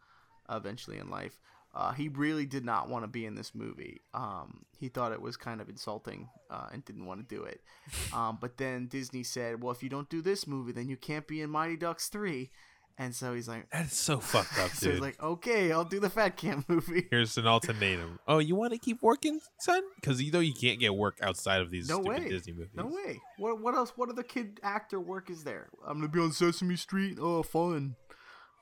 uh, 0.49 0.55
eventually 0.55 0.97
in 0.97 1.09
life. 1.09 1.39
Uh, 1.73 1.93
he 1.93 2.09
really 2.09 2.45
did 2.45 2.65
not 2.65 2.89
want 2.89 3.03
to 3.03 3.07
be 3.07 3.25
in 3.25 3.35
this 3.35 3.55
movie. 3.55 4.01
Um, 4.13 4.65
he 4.77 4.89
thought 4.89 5.13
it 5.13 5.21
was 5.21 5.37
kind 5.37 5.61
of 5.61 5.69
insulting 5.69 6.27
uh, 6.49 6.67
and 6.73 6.83
didn't 6.83 7.05
want 7.05 7.27
to 7.27 7.35
do 7.35 7.43
it. 7.43 7.61
Um, 8.13 8.39
but 8.41 8.57
then 8.57 8.87
Disney 8.87 9.23
said, 9.23 9.61
"Well, 9.61 9.71
if 9.71 9.81
you 9.81 9.87
don't 9.87 10.09
do 10.09 10.21
this 10.21 10.45
movie, 10.45 10.73
then 10.73 10.89
you 10.89 10.97
can't 10.97 11.27
be 11.27 11.41
in 11.41 11.49
Mighty 11.49 11.77
Ducks 11.77 12.09
3. 12.09 12.49
And 12.97 13.15
so 13.15 13.33
he's 13.33 13.47
like, 13.47 13.69
That 13.71 13.85
is 13.87 13.93
so 13.93 14.19
fucked 14.19 14.57
up, 14.59 14.69
dude." 14.71 14.77
so 14.79 14.91
he's 14.91 14.99
like, 14.99 15.21
"Okay, 15.21 15.71
I'll 15.71 15.85
do 15.85 15.99
the 15.99 16.09
Fat 16.09 16.37
Camp 16.37 16.65
movie." 16.69 17.07
Here's 17.09 17.37
an 17.37 17.47
ultimatum. 17.47 18.19
Oh, 18.27 18.37
you 18.39 18.55
want 18.55 18.73
to 18.73 18.79
keep 18.79 19.01
working, 19.01 19.39
son? 19.59 19.81
Because 19.95 20.21
you 20.21 20.31
know 20.31 20.39
you 20.39 20.53
can't 20.53 20.79
get 20.79 20.93
work 20.95 21.17
outside 21.21 21.61
of 21.61 21.71
these 21.71 21.89
No 21.89 22.01
stupid 22.01 22.23
way. 22.23 22.29
Disney 22.29 22.53
movies. 22.53 22.71
No 22.75 22.85
way. 22.87 23.19
What 23.37 23.61
what 23.61 23.75
else? 23.75 23.93
What 23.95 24.09
other 24.09 24.23
kid 24.23 24.59
actor 24.63 24.99
work 24.99 25.29
is 25.29 25.43
there? 25.43 25.69
I'm 25.85 25.97
gonna 25.97 26.09
be 26.09 26.19
on 26.19 26.31
Sesame 26.31 26.75
Street. 26.75 27.17
Oh, 27.19 27.43
fun. 27.43 27.95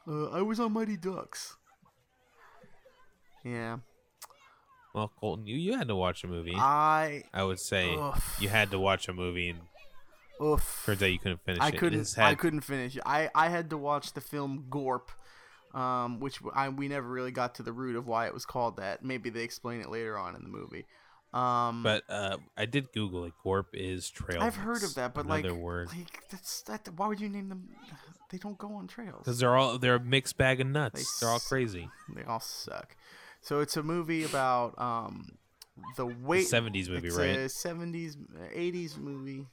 Uh, 0.08 0.30
I 0.30 0.42
was 0.42 0.60
on 0.60 0.72
Mighty 0.74 0.98
Ducks. 0.98 1.58
Yeah. 3.44 3.78
Well, 4.94 5.12
Colton, 5.20 5.46
you, 5.46 5.56
you 5.56 5.78
had 5.78 5.88
to 5.90 5.96
watch 5.96 6.24
a 6.24 6.28
movie. 6.28 6.56
I. 6.56 7.24
I 7.34 7.44
would 7.44 7.60
say 7.60 7.96
you 8.40 8.50
had 8.50 8.72
to 8.72 8.80
watch 8.80 9.08
a 9.08 9.14
movie, 9.14 9.50
and 9.50 9.60
Oof. 10.42 10.84
turns 10.86 11.04
out 11.04 11.08
you 11.08 11.20
couldn't 11.20 11.44
finish 11.44 11.62
I 11.62 11.68
it. 11.70 11.74
It 11.74 11.78
couldn't. 11.78 12.00
has 12.00 12.18
I 12.18 12.36
couldn't 12.36 12.62
finish. 12.62 12.96
it. 12.96 13.04
I 13.06 13.30
I 13.36 13.50
had 13.50 13.70
to 13.72 13.78
watch 13.78 14.14
the 14.14 14.22
film 14.22 14.66
Gorp, 14.70 15.12
um, 15.74 16.20
which 16.20 16.40
I 16.54 16.70
we 16.70 16.88
never 16.88 17.08
really 17.08 17.32
got 17.32 17.56
to 17.56 17.64
the 17.64 17.72
root 17.74 17.96
of 17.96 18.08
why 18.08 18.28
it 18.28 18.34
was 18.34 18.46
called 18.46 18.78
that. 18.78 19.04
Maybe 19.04 19.30
they 19.30 19.44
explain 19.44 19.82
it 19.82 19.90
later 19.90 20.18
on 20.18 20.36
in 20.36 20.44
the 20.44 20.50
movie. 20.50 20.86
Um, 21.32 21.84
But 21.84 22.04
uh, 22.10 22.38
I 22.58 22.66
did 22.66 22.92
Google 22.92 23.26
it. 23.26 23.34
Gorp 23.44 23.68
is 23.74 24.10
trail. 24.10 24.42
I've 24.42 24.56
heard 24.56 24.84
of 24.84 24.96
that. 24.96 25.14
But 25.14 25.26
another 25.26 25.52
like, 25.52 25.62
word 25.62 25.88
like 25.90 26.28
that's 26.32 26.62
that. 26.64 26.88
Why 26.96 27.08
would 27.08 27.20
you 27.20 27.30
name 27.30 27.50
them? 27.50 27.70
They 28.32 28.38
don't 28.38 28.58
go 28.58 28.74
on 28.76 28.88
trails. 28.88 29.20
because 29.20 29.40
they're 29.40 29.56
all 29.56 29.78
they're 29.78 29.96
a 29.96 30.00
mixed 30.00 30.38
bag 30.38 30.62
of 30.62 30.68
nuts. 30.68 31.20
They 31.20 31.28
are 31.28 31.32
all 31.32 31.40
crazy. 31.40 31.90
They 32.16 32.24
all 32.24 32.40
suck. 32.40 32.96
So 33.42 33.60
it's 33.60 33.78
a 33.78 33.84
movie 33.84 34.24
about 34.24 34.80
um 34.80 35.38
the 35.98 36.06
weight. 36.06 36.48
'70s 36.48 36.90
movie, 36.90 37.08
it's 37.08 37.18
right? 37.18 37.38
70s, 37.38 38.18
80s 38.56 38.98
movie. 38.98 39.46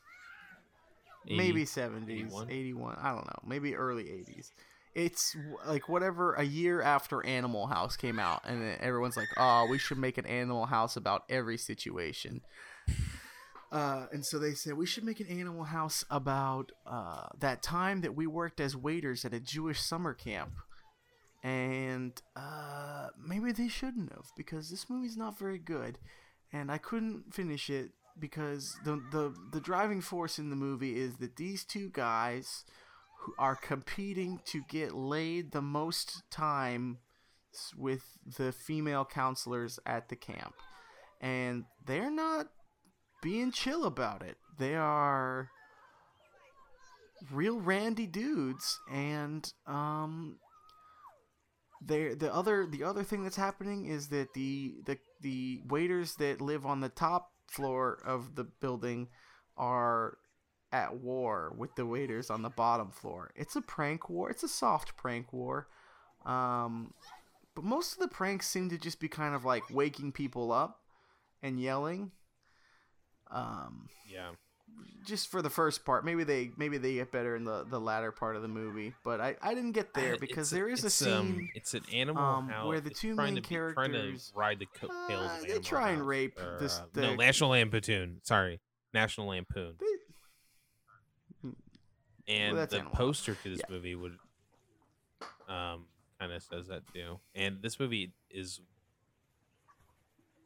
80, 1.27 1.37
maybe 1.37 1.65
70s, 1.65 2.09
81? 2.09 2.51
81. 2.51 2.97
I 3.01 3.11
don't 3.11 3.27
know. 3.27 3.39
Maybe 3.47 3.75
early 3.75 4.05
80s. 4.05 4.51
It's 4.95 5.37
like 5.67 5.91
whatever 5.91 6.33
a 6.35 6.43
year 6.43 6.81
after 6.81 7.25
Animal 7.27 7.67
House 7.67 7.97
came 7.97 8.19
out, 8.19 8.43
and 8.47 8.63
then 8.63 8.79
everyone's 8.81 9.17
like, 9.17 9.29
"Oh, 9.37 9.67
we 9.69 9.77
should 9.77 9.99
make 9.99 10.17
an 10.17 10.25
Animal 10.25 10.65
House 10.65 10.97
about 10.97 11.25
every 11.29 11.59
situation." 11.59 12.41
Uh, 13.71 14.07
and 14.13 14.25
so 14.25 14.39
they 14.39 14.55
said 14.55 14.75
we 14.75 14.87
should 14.87 15.05
make 15.05 15.21
an 15.21 15.27
Animal 15.27 15.65
House 15.65 16.05
about 16.11 16.73
uh, 16.87 17.27
that 17.39 17.63
time 17.63 18.01
that 18.03 18.15
we 18.15 18.27
worked 18.27 18.61
as 18.61 18.75
waiters 18.75 19.25
at 19.25 19.35
a 19.35 19.41
Jewish 19.41 19.81
summer 19.81 20.15
camp. 20.15 20.53
And 21.43 22.21
uh, 22.35 23.09
maybe 23.23 23.53
they 23.53 23.69
shouldn't 23.69 24.13
have 24.13 24.27
because 24.37 24.71
this 24.71 24.89
movie's 24.89 25.17
not 25.17 25.39
very 25.39 25.59
good, 25.59 25.99
and 26.53 26.73
I 26.73 26.79
couldn't 26.79 27.35
finish 27.35 27.69
it 27.69 27.91
because 28.19 28.77
the 28.85 29.03
the 29.11 29.35
the 29.53 29.61
driving 29.61 30.01
force 30.01 30.39
in 30.39 30.51
the 30.51 30.57
movie 30.57 30.99
is 30.99 31.17
that 31.17 31.37
these 31.37 31.65
two 31.65 31.91
guys 31.91 32.65
who 33.21 33.33
are 33.39 33.57
competing 33.57 34.41
to 34.47 34.63
get 34.69 34.95
laid 34.95 35.53
the 35.53 35.63
most 35.63 36.23
time 36.31 36.99
with 37.77 38.03
the 38.37 38.53
female 38.53 39.05
counselors 39.05 39.79
at 39.87 40.09
the 40.09 40.17
camp. 40.17 40.55
And 41.21 41.65
they're 41.85 42.11
not 42.11 42.47
being 43.23 43.51
chill 43.51 43.85
about 43.85 44.23
it. 44.23 44.37
They 44.59 44.75
are 44.75 45.51
real 47.33 47.59
randy 47.59 48.07
dudes 48.07 48.79
and 48.93 49.51
um 49.67 50.39
they 51.81 52.15
the 52.15 52.33
other 52.33 52.67
the 52.67 52.85
other 52.85 53.03
thing 53.03 53.23
that's 53.23 53.37
happening 53.37 53.87
is 53.87 54.09
that 54.09 54.33
the 54.35 54.75
the 54.85 54.99
the 55.23 55.63
waiters 55.67 56.15
that 56.17 56.43
live 56.43 56.67
on 56.67 56.81
the 56.81 56.91
top 56.91 57.31
floor 57.47 57.99
of 58.05 58.35
the 58.35 58.45
building 58.45 59.09
are 59.57 60.19
at 60.73 60.97
war 60.97 61.55
with 61.57 61.75
the 61.77 61.87
waiters 61.87 62.31
on 62.31 62.43
the 62.43 62.51
bottom 62.51 62.91
floor. 62.91 63.31
It's 63.35 63.57
a 63.57 63.63
prank 63.63 64.11
war. 64.11 64.31
It's 64.31 64.43
a 64.43 64.49
soft 64.49 64.97
prank 64.97 65.33
war. 65.33 65.69
Um, 66.25 66.93
but 67.55 67.65
most 67.65 67.95
of 67.95 68.01
the 68.01 68.09
pranks 68.09 68.47
seem 68.49 68.69
to 68.71 68.79
just 68.79 69.01
be 69.01 69.09
kind 69.09 69.35
of 69.35 69.45
like 69.45 69.63
waking 69.71 70.13
people 70.13 70.53
up 70.53 70.81
and 71.43 71.61
yelling. 71.61 72.11
Um, 73.31 73.89
Yeah. 74.09 74.31
Just 75.05 75.29
for 75.31 75.41
the 75.43 75.51
first 75.51 75.85
part. 75.85 76.05
Maybe 76.05 76.25
they 76.25 76.51
maybe 76.57 76.79
they 76.79 76.95
get 76.95 77.13
better 77.13 77.37
in 77.37 77.45
the 77.45 77.65
the 77.65 77.81
latter 77.81 78.11
part 78.13 78.37
of 78.37 78.43
the 78.43 78.49
movie, 78.49 78.93
but 79.05 79.21
I 79.21 79.37
I 79.41 79.55
didn't 79.55 79.73
get 79.73 79.95
there 79.95 80.17
because 80.19 80.51
there 80.51 80.69
is 80.69 80.83
a 80.85 80.91
scene. 80.91 81.13
Um, 81.15 81.51
it's 81.55 81.75
an 81.75 81.85
animal 81.93 82.23
um, 82.23 82.49
house 82.49 82.67
where 82.67 82.81
the 82.81 82.91
two 82.91 83.15
main 83.15 83.37
be- 83.37 83.41
characters- 83.41 84.31
to 84.35 84.39
ride 84.39 84.59
the 84.59 84.67
coattails. 84.67 85.31
Uh, 85.31 85.45
they 85.47 85.59
try 85.61 85.91
and 85.91 86.07
rape 86.07 86.39
or, 86.41 86.59
this- 86.61 86.79
uh, 86.79 86.87
no 86.95 87.11
the- 87.13 87.17
National 87.17 87.51
Lampoon. 87.51 88.21
Sorry, 88.25 88.61
National 88.93 89.29
Lampoon. 89.29 89.75
And 92.29 92.59
that's 92.59 92.73
the 92.73 92.79
Animal 92.81 92.95
poster 92.97 93.35
to 93.37 93.49
this 93.51 93.61
Yeah. 93.61 93.75
movie 93.75 93.95
would 93.95 94.17
um 95.49 95.87
kind 96.19 96.33
of 96.33 96.43
says 96.43 96.67
that 96.69 96.83
too. 96.93 97.21
And 97.35 97.63
this 97.63 97.79
movie 97.79 98.13
is 98.31 98.61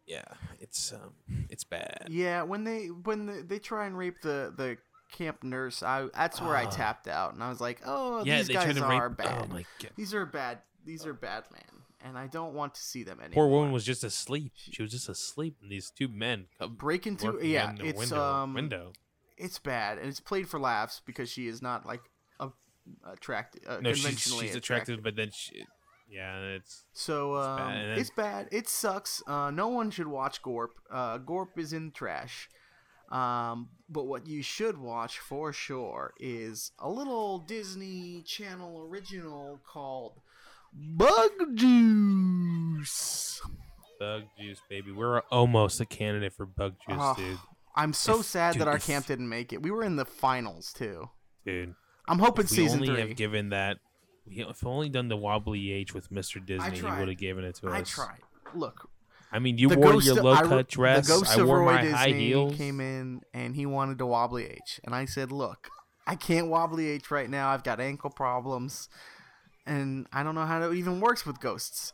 yeah, 0.06 0.24
it's 0.60 0.92
um 0.92 1.14
it's 1.48 1.64
bad. 1.64 2.06
Yeah, 2.08 2.42
when 2.42 2.64
they 2.64 2.86
when 2.86 3.26
the, 3.26 3.42
they 3.46 3.58
try 3.58 3.86
and 3.86 3.96
rape 3.96 4.20
the 4.22 4.52
the 4.56 4.76
camp 5.12 5.42
nurse, 5.42 5.82
I 5.82 6.08
that's 6.14 6.40
where 6.40 6.56
I 6.56 6.64
Ah. 6.64 6.70
tapped 6.70 7.08
out, 7.08 7.34
and 7.34 7.42
I 7.42 7.48
was 7.48 7.60
like, 7.60 7.80
oh, 7.84 8.24
yeah, 8.24 8.38
these 8.38 8.48
guys 8.48 8.78
are 8.78 9.08
rape. 9.08 9.16
bad. 9.18 9.46
Oh 9.50 9.52
my 9.52 9.64
god. 9.80 9.90
These 9.96 10.14
are 10.14 10.24
bad. 10.26 10.58
These 10.84 11.04
are 11.06 11.12
bad 11.12 11.44
men, 11.52 11.82
and 12.02 12.16
I 12.16 12.26
don't 12.26 12.54
want 12.54 12.74
to 12.74 12.80
see 12.80 13.02
them 13.02 13.18
anymore. 13.20 13.44
Poor 13.44 13.48
woman 13.50 13.72
was 13.72 13.84
just 13.84 14.02
asleep. 14.04 14.52
She 14.56 14.82
was 14.82 14.90
just 14.90 15.08
asleep, 15.08 15.56
and 15.62 15.70
these 15.70 15.90
two 15.90 16.08
men 16.08 16.46
come 16.58 16.74
break 16.74 17.06
into 17.06 17.38
yeah. 17.42 17.70
in 17.70 17.76
the 17.76 17.86
It's 17.86 17.98
window. 17.98 18.22
um 18.22 18.54
window. 18.54 18.92
it's 19.36 19.58
bad, 19.58 19.98
and 19.98 20.06
it's 20.08 20.20
played 20.20 20.48
for 20.48 20.58
laughs 20.60 21.02
because 21.04 21.28
she 21.28 21.46
is 21.48 21.60
not 21.60 21.84
like 21.86 22.02
a 22.38 22.48
attractive. 23.04 23.62
Uh, 23.66 23.80
No, 23.80 23.92
she's 23.92 24.20
she's 24.20 24.54
attractive, 24.54 25.02
but 25.02 25.16
then 25.16 25.30
she, 25.32 25.64
yeah, 26.10 26.40
it's 26.56 26.84
So 26.92 27.36
um, 27.36 27.56
bad, 27.58 27.76
and 27.76 27.90
then- 27.92 27.98
it's 27.98 28.10
bad. 28.10 28.48
It 28.52 28.68
sucks. 28.68 29.22
Uh, 29.26 29.50
no 29.50 29.68
one 29.68 29.90
should 29.90 30.08
watch 30.08 30.42
Gorp. 30.42 30.72
Uh, 30.90 31.18
Gorp 31.18 31.58
is 31.58 31.72
in 31.72 31.86
the 31.86 31.92
trash. 31.92 32.48
Um, 33.10 33.70
but 33.88 34.04
what 34.06 34.26
you 34.28 34.40
should 34.42 34.78
watch 34.78 35.18
for 35.18 35.52
sure 35.52 36.12
is 36.20 36.70
a 36.78 36.88
little 36.88 37.38
Disney 37.40 38.22
Channel 38.22 38.86
original 38.88 39.60
called 39.66 40.20
Bug 40.72 41.32
Juice. 41.56 43.40
bug 43.98 44.22
juice, 44.38 44.60
baby. 44.68 44.92
We're 44.92 45.20
almost 45.30 45.80
a 45.80 45.86
candidate 45.86 46.32
for 46.32 46.46
bug 46.46 46.74
juice, 46.88 47.16
dude. 47.16 47.38
I'm 47.74 47.92
so 47.92 48.20
If- 48.20 48.26
sad 48.26 48.52
dude, 48.54 48.62
that 48.62 48.68
our 48.68 48.76
if- 48.76 48.86
camp 48.86 49.06
didn't 49.06 49.28
make 49.28 49.52
it. 49.52 49.62
We 49.62 49.70
were 49.70 49.82
in 49.84 49.96
the 49.96 50.04
finals 50.04 50.72
too. 50.72 51.10
Dude, 51.44 51.74
I'm 52.08 52.18
hoping 52.18 52.46
season 52.46 52.80
only 52.80 52.88
three. 52.94 53.00
have 53.08 53.16
given 53.16 53.48
that, 53.50 53.78
if 54.30 54.64
only 54.64 54.88
done 54.88 55.08
the 55.08 55.16
wobbly 55.16 55.72
H 55.72 55.94
with 55.94 56.10
Mr. 56.10 56.44
Disney, 56.44 56.76
he 56.76 56.82
would 56.82 57.08
have 57.08 57.18
given 57.18 57.44
it 57.44 57.56
to 57.56 57.68
us. 57.68 57.74
I 57.74 57.82
tried. 57.82 58.20
Look, 58.54 58.88
I 59.32 59.38
mean, 59.38 59.58
you 59.58 59.68
the 59.68 59.78
wore 59.78 60.00
your 60.02 60.16
low 60.16 60.36
cut 60.36 60.68
dress. 60.68 61.10
I 61.10 61.42
wore 61.42 61.60
Roy 61.60 61.64
my 61.66 61.80
Disney 61.82 61.96
high 61.96 62.12
heels. 62.12 62.56
came 62.56 62.80
in 62.80 63.22
and 63.32 63.54
he 63.54 63.66
wanted 63.66 63.98
to 63.98 64.06
wobbly 64.06 64.46
H, 64.46 64.80
and 64.84 64.94
I 64.94 65.04
said, 65.04 65.30
"Look, 65.30 65.68
I 66.06 66.16
can't 66.16 66.48
wobbly 66.48 66.88
H 66.88 67.10
right 67.10 67.30
now. 67.30 67.50
I've 67.50 67.62
got 67.62 67.80
ankle 67.80 68.10
problems, 68.10 68.88
and 69.66 70.06
I 70.12 70.22
don't 70.22 70.34
know 70.34 70.46
how 70.46 70.70
it 70.70 70.74
even 70.74 71.00
works 71.00 71.24
with 71.24 71.40
ghosts." 71.40 71.92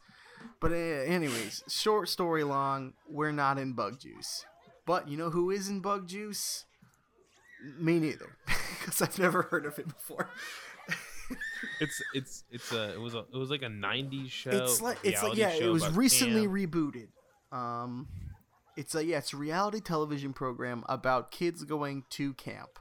But 0.60 0.72
uh, 0.72 0.74
anyways, 0.74 1.64
short 1.68 2.08
story 2.08 2.44
long, 2.44 2.94
we're 3.08 3.32
not 3.32 3.58
in 3.58 3.72
Bug 3.72 4.00
Juice, 4.00 4.46
but 4.86 5.08
you 5.08 5.18
know 5.18 5.30
who 5.30 5.50
is 5.50 5.68
in 5.68 5.80
Bug 5.80 6.08
Juice? 6.08 6.64
Me 7.78 7.98
neither, 7.98 8.36
because 8.46 9.02
I've 9.02 9.18
never 9.18 9.42
heard 9.42 9.66
of 9.66 9.78
it 9.78 9.88
before. 9.88 10.30
It's 11.80 12.02
it's 12.14 12.44
it's 12.50 12.72
a 12.72 12.94
it 12.94 13.00
was 13.00 13.14
a 13.14 13.24
it 13.32 13.36
was 13.36 13.50
like 13.50 13.62
a 13.62 13.68
'90s 13.68 14.30
show. 14.30 14.50
it's 14.50 14.80
like 14.80 14.98
it's 15.02 15.22
like 15.22 15.36
yeah, 15.36 15.50
it 15.50 15.68
was 15.68 15.86
recently 15.90 16.46
rebooted. 16.46 17.08
Um, 17.52 18.08
it's 18.76 18.94
a 18.94 19.04
yeah, 19.04 19.18
it's 19.18 19.32
a 19.32 19.36
reality 19.36 19.80
television 19.80 20.32
program 20.32 20.84
about 20.88 21.30
kids 21.30 21.64
going 21.64 22.04
to 22.10 22.32
camp. 22.34 22.78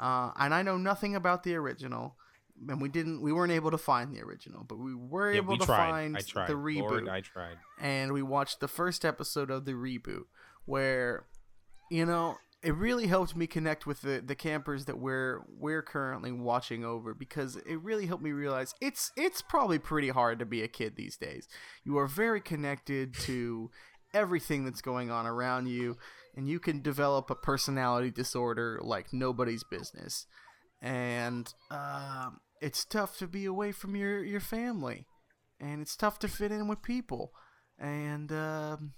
Uh, 0.00 0.30
and 0.38 0.52
I 0.54 0.62
know 0.62 0.76
nothing 0.76 1.14
about 1.14 1.42
the 1.42 1.54
original, 1.54 2.16
and 2.68 2.80
we 2.80 2.88
didn't 2.88 3.20
we 3.22 3.32
weren't 3.32 3.52
able 3.52 3.70
to 3.70 3.78
find 3.78 4.14
the 4.14 4.22
original, 4.22 4.64
but 4.64 4.78
we 4.78 4.94
were 4.94 5.30
yeah, 5.32 5.38
able 5.38 5.54
we 5.54 5.58
to 5.58 5.66
tried. 5.66 5.90
find 5.90 6.14
the 6.16 6.54
reboot, 6.54 6.80
Lord, 6.80 7.08
I 7.08 7.20
tried. 7.20 7.56
and 7.80 8.12
we 8.12 8.22
watched 8.22 8.60
the 8.60 8.68
first 8.68 9.04
episode 9.04 9.50
of 9.50 9.64
the 9.64 9.72
reboot, 9.72 10.24
where, 10.64 11.26
you 11.90 12.04
know, 12.06 12.38
it 12.62 12.74
really 12.74 13.06
helped 13.06 13.36
me 13.36 13.46
connect 13.46 13.86
with 13.86 14.00
the, 14.00 14.22
the 14.24 14.34
campers 14.34 14.86
that 14.86 14.98
we're 14.98 15.42
we're 15.48 15.82
currently 15.82 16.32
watching 16.32 16.84
over 16.84 17.14
because 17.14 17.56
it 17.56 17.80
really 17.82 18.06
helped 18.06 18.24
me 18.24 18.32
realize 18.32 18.74
it's 18.80 19.12
it's 19.16 19.42
probably 19.42 19.78
pretty 19.78 20.08
hard 20.08 20.38
to 20.38 20.46
be 20.46 20.62
a 20.62 20.68
kid 20.68 20.96
these 20.96 21.16
days. 21.16 21.46
You 21.84 21.98
are 21.98 22.06
very 22.06 22.40
connected 22.40 23.14
to 23.20 23.70
everything 24.14 24.64
that's 24.64 24.80
going 24.80 25.10
on 25.10 25.26
around 25.26 25.68
you, 25.68 25.96
and 26.34 26.48
you 26.48 26.58
can 26.58 26.80
develop 26.80 27.30
a 27.30 27.34
personality 27.34 28.10
disorder 28.10 28.80
like 28.82 29.12
nobody's 29.12 29.64
business. 29.64 30.26
And 30.80 31.52
um, 31.70 32.38
it's 32.60 32.84
tough 32.84 33.18
to 33.18 33.26
be 33.26 33.44
away 33.44 33.72
from 33.72 33.94
your 33.94 34.24
your 34.24 34.40
family, 34.40 35.06
and 35.60 35.82
it's 35.82 35.96
tough 35.96 36.18
to 36.20 36.28
fit 36.28 36.52
in 36.52 36.68
with 36.68 36.82
people, 36.82 37.32
and. 37.78 38.32
Um, 38.32 38.94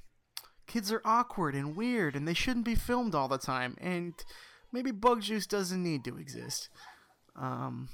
kids 0.68 0.92
are 0.92 1.02
awkward 1.04 1.54
and 1.56 1.74
weird 1.74 2.14
and 2.14 2.28
they 2.28 2.34
shouldn't 2.34 2.64
be 2.64 2.74
filmed 2.76 3.14
all 3.14 3.26
the 3.26 3.38
time 3.38 3.76
and 3.80 4.14
maybe 4.72 4.90
bug 4.92 5.22
juice 5.22 5.46
doesn't 5.46 5.82
need 5.82 6.04
to 6.04 6.16
exist. 6.18 6.68
Um 7.34 7.88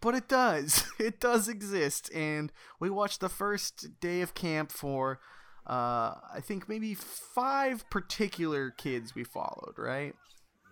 but 0.00 0.14
it 0.16 0.28
does. 0.28 0.84
It 0.98 1.20
does 1.20 1.48
exist. 1.48 2.10
And 2.14 2.52
we 2.80 2.90
watched 2.90 3.20
the 3.20 3.28
first 3.28 4.00
day 4.00 4.20
of 4.20 4.34
camp 4.34 4.72
for 4.72 5.20
uh 5.64 6.14
i 6.34 6.40
think 6.42 6.68
maybe 6.68 6.92
five 6.92 7.88
particular 7.88 8.70
kids 8.70 9.14
we 9.14 9.22
followed 9.22 9.74
right? 9.78 10.12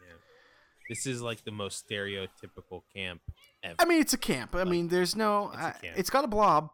Yeah. 0.05 0.14
This 0.88 1.07
is 1.07 1.22
like 1.22 1.44
the 1.44 1.53
most 1.53 1.88
stereotypical 1.88 2.83
camp 2.92 3.20
ever. 3.62 3.76
i 3.79 3.85
mean 3.85 4.00
it's 4.00 4.14
a 4.14 4.18
camp. 4.18 4.57
I 4.57 4.64
mean 4.64 4.88
there's 4.88 5.14
no 5.14 5.50
It's 5.53 5.59
I- 5.62 5.76
it's 5.96 6.11
got 6.11 6.24
a 6.24 6.29
blob 6.29 6.70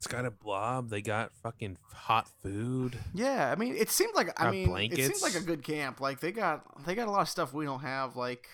It's 0.00 0.06
got 0.06 0.24
a 0.24 0.30
blob. 0.30 0.88
They 0.88 1.02
got 1.02 1.30
fucking 1.42 1.76
hot 1.92 2.26
food. 2.42 2.96
Yeah, 3.12 3.52
I 3.52 3.54
mean, 3.54 3.76
it 3.76 3.90
seemed 3.90 4.14
like 4.14 4.32
I 4.40 4.50
mean, 4.50 4.74
it 4.74 4.96
seemed 4.96 5.20
like 5.20 5.34
a 5.34 5.44
good 5.44 5.62
camp. 5.62 6.00
Like 6.00 6.20
they 6.20 6.32
got 6.32 6.86
they 6.86 6.94
got 6.94 7.06
a 7.06 7.10
lot 7.10 7.20
of 7.20 7.28
stuff 7.28 7.52
we 7.52 7.66
don't 7.66 7.80
have, 7.82 8.16
like 8.16 8.48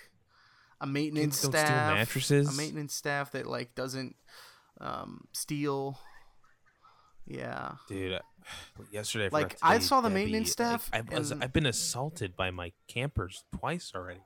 a 0.81 0.85
maintenance 0.85 1.37
Kids 1.37 1.41
don't 1.43 1.51
steal 1.53 1.65
staff, 1.67 1.93
mattresses. 1.95 2.49
a 2.53 2.61
maintenance 2.61 2.93
staff 2.93 3.31
that 3.31 3.45
like 3.47 3.75
doesn't 3.75 4.17
um, 4.81 5.25
steal. 5.31 5.97
Yeah, 7.25 7.75
Dude, 7.87 8.19
yesterday 8.91 9.25
I 9.25 9.29
Like, 9.29 9.57
I 9.61 9.79
saw 9.79 10.01
the 10.01 10.09
Debbie, 10.09 10.15
maintenance 10.25 10.47
like, 10.49 10.51
staff, 10.81 10.89
I've, 10.91 11.09
was- 11.11 11.31
and- 11.31 11.41
I've 11.43 11.53
been 11.53 11.65
assaulted 11.65 12.35
by 12.35 12.51
my 12.51 12.73
campers 12.89 13.45
twice 13.57 13.93
already. 13.95 14.19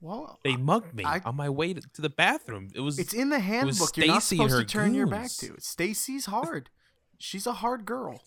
Well, 0.00 0.38
They 0.44 0.56
mugged 0.56 0.94
me 0.94 1.04
I- 1.04 1.20
on 1.24 1.34
my 1.36 1.48
way 1.48 1.74
to, 1.74 1.80
to 1.80 2.02
the 2.02 2.08
bathroom. 2.10 2.68
It 2.74 2.80
was 2.80 2.98
it's 2.98 3.12
in 3.14 3.30
the 3.30 3.40
handbook. 3.40 3.96
You're 3.96 4.06
not 4.06 4.22
supposed 4.22 4.50
to 4.52 4.56
her 4.58 4.64
turn 4.64 4.94
your 4.94 5.06
back 5.06 5.30
to. 5.38 5.54
Stacy's 5.58 6.26
hard. 6.26 6.70
She's 7.18 7.46
a 7.46 7.54
hard 7.54 7.84
girl, 7.84 8.22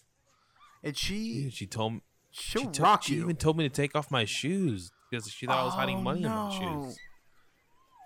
and 0.83 0.97
she 0.97 1.43
dude. 1.43 1.53
She 1.53 1.65
told 1.65 1.93
me 1.93 2.01
she'll 2.31 2.61
she, 2.63 2.65
told- 2.65 2.79
rock 2.79 3.03
she 3.03 3.15
you. 3.15 3.21
even 3.23 3.35
told 3.37 3.57
me 3.57 3.63
to 3.63 3.73
take 3.73 3.95
off 3.95 4.11
my 4.11 4.25
shoes 4.25 4.91
because 5.09 5.29
she 5.29 5.45
thought 5.45 5.59
I 5.59 5.63
was 5.63 5.73
hiding 5.73 5.97
Oh, 5.97 6.01
money 6.01 6.23
in 6.23 6.29
my 6.29 6.51
shoes. 6.59 6.97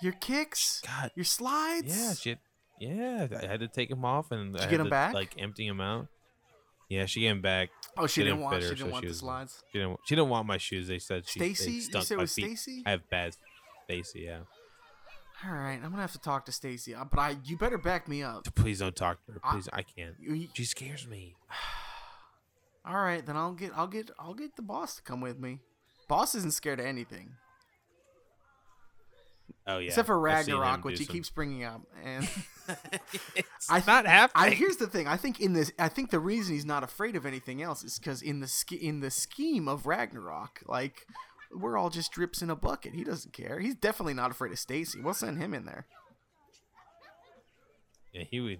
Your 0.01 0.13
kicks, 0.13 0.81
God, 0.85 1.11
your 1.15 1.23
slides. 1.25 1.97
yeah, 1.97 2.13
shit, 2.13 2.39
yeah. 2.79 3.27
I 3.41 3.45
had 3.47 3.61
to 3.61 3.67
take 3.67 3.89
them 3.89 4.03
off 4.05 4.29
and 4.31 4.55
I 4.55 4.59
you 4.59 4.61
had 4.63 4.69
get 4.69 4.79
'em 4.81 4.85
to, 4.87 4.89
back? 4.91 5.13
like 5.13 5.33
empty 5.39 5.67
them 5.67 5.81
out. 5.81 6.07
Yeah, 6.89 7.05
she 7.07 7.21
gave 7.21 7.31
them 7.31 7.41
back. 7.41 7.69
Oh, 7.97 8.05
she 8.05 8.21
They 8.21 8.25
didn't 8.25 8.37
didn't 8.37 8.43
want. 8.43 8.55
fit 8.57 8.63
She 8.63 8.69
didn't 8.75 8.87
so 8.87 8.91
want 8.91 9.03
she 9.05 9.07
the 9.07 9.13
slides. 9.15 9.63
She 9.71 9.79
didn't. 9.79 9.99
She 10.05 10.15
didn't 10.15 10.29
want 10.29 10.45
my 10.47 10.57
shoes. 10.57 10.87
They 10.87 10.99
said 10.99 11.27
she. 11.27 11.39
Stacy, 11.39 11.71
you 11.71 11.81
said 11.81 12.11
it 12.11 12.17
was. 12.19 12.31
Stacy. 12.31 12.83
I 12.85 12.91
have 12.91 13.09
bad. 13.09 13.35
Stacy, 13.85 14.21
yeah. 14.21 14.39
All 15.45 15.51
right, 15.53 15.75
I'm 15.75 15.89
gonna 15.89 16.01
have 16.01 16.11
to 16.13 16.19
talk 16.19 16.45
to 16.45 16.51
Stacy, 16.51 16.95
uh, 16.95 17.03
but 17.05 17.19
I 17.19 17.37
you 17.43 17.57
better 17.57 17.77
back 17.77 18.07
me 18.07 18.23
up. 18.23 18.45
Please 18.55 18.79
don't 18.79 18.95
talk 18.95 19.23
to 19.25 19.33
her. 19.33 19.39
Please, 19.51 19.67
I, 19.73 19.83
can't. 19.83 20.15
You- 20.19 20.47
She 20.53 20.63
scares 20.65 21.07
me. 21.07 21.35
all 22.85 22.95
right, 22.97 23.25
then 23.25 23.35
I'll 23.37 23.53
get 23.53 23.71
I'll 23.75 23.87
get 23.87 24.09
I'll 24.17 24.33
get 24.33 24.55
the 24.55 24.61
boss 24.61 24.95
to 24.95 25.01
come 25.01 25.21
with 25.21 25.37
me. 25.39 25.59
Boss 26.07 26.35
isn't 26.35 26.53
scared 26.53 26.79
of 26.79 26.85
anything. 26.85 27.31
Oh 29.67 29.79
yeah. 29.79 29.87
except 29.87 30.05
for 30.05 30.27
I've 30.29 30.45
seen 30.45 30.53
him 30.55 30.61
Ragnarok, 30.61 30.85
which 30.85 30.99
he 30.99 31.05
some- 31.05 31.13
keeps 31.13 31.29
bringing 31.29 31.63
up. 31.63 31.81
And 32.03 32.27
it's 33.35 33.69
I 33.69 33.81
not 33.85 34.05
I 34.05 34.09
happening. 34.09 34.53
here's 34.57 34.77
the 34.77 34.87
thing. 34.87 35.07
I 35.07 35.17
think 35.17 35.41
in 35.41 35.53
this, 35.53 35.71
I 35.79 35.89
think 35.89 36.11
the 36.11 36.19
reason 36.19 36.53
he's 36.55 36.65
not 36.65 36.83
afraid 36.83 37.15
of 37.15 37.25
anything 37.25 37.61
else 37.61 37.83
is 37.83 37.97
because 37.99 38.21
in 38.21 38.39
the 38.39 38.47
sch- 38.47 38.71
in 38.73 38.99
the 38.99 39.09
scheme 39.11 39.67
of 39.67 39.85
Ragnarok, 39.87 40.61
like 40.67 41.07
we're 41.59 41.77
all 41.77 41.89
just 41.89 42.11
drips 42.11 42.41
in 42.41 42.49
a 42.49 42.55
bucket. 42.55 42.93
He 42.93 43.03
doesn't 43.03 43.33
care. 43.33 43.59
He's 43.59 43.75
definitely 43.75 44.13
not 44.13 44.31
afraid 44.31 44.51
of 44.51 44.59
Stacy. 44.59 45.01
We'll 45.01 45.13
send 45.13 45.37
him 45.41 45.53
in 45.53 45.65
there. 45.65 45.85
yeah, 48.13 48.23
he 48.29 48.39
would. 48.39 48.59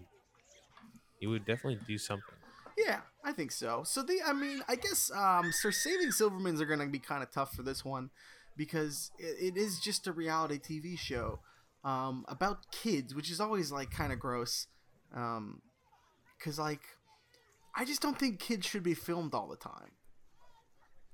He 1.20 1.28
would 1.28 1.46
definitely 1.46 1.80
do 1.88 1.98
something. 1.98 2.36
Yeah, 2.78 3.00
I 3.24 3.32
think 3.32 3.52
so. 3.52 3.84
So 3.86 4.04
the, 4.04 4.20
I 4.26 4.34
mean, 4.34 4.62
I 4.68 4.76
guess 4.76 5.10
um, 5.16 5.52
Sir 5.52 5.72
Saving 5.72 6.10
Silvermans 6.10 6.60
are 6.60 6.66
gonna 6.66 6.88
be 6.88 7.00
kind 7.00 7.24
of 7.24 7.32
tough 7.32 7.54
for 7.54 7.64
this 7.64 7.86
one 7.86 8.10
because 8.58 9.12
it, 9.18 9.56
it 9.56 9.58
is 9.58 9.80
just 9.80 10.08
a 10.08 10.12
reality 10.12 10.60
TV 10.60 10.98
show 10.98 11.40
um, 11.84 12.26
about 12.28 12.72
kids, 12.72 13.16
which 13.16 13.32
is 13.32 13.40
always 13.40 13.72
like 13.72 13.92
kind 13.92 14.12
of 14.12 14.20
gross. 14.20 14.68
Um, 15.16 15.62
cause 16.44 16.60
like, 16.60 16.82
I 17.76 17.86
just 17.86 18.02
don't 18.02 18.20
think 18.20 18.40
kids 18.40 18.66
should 18.66 18.84
be 18.84 18.94
filmed 18.94 19.34
all 19.34 19.48
the 19.48 19.56
time. 19.56 19.92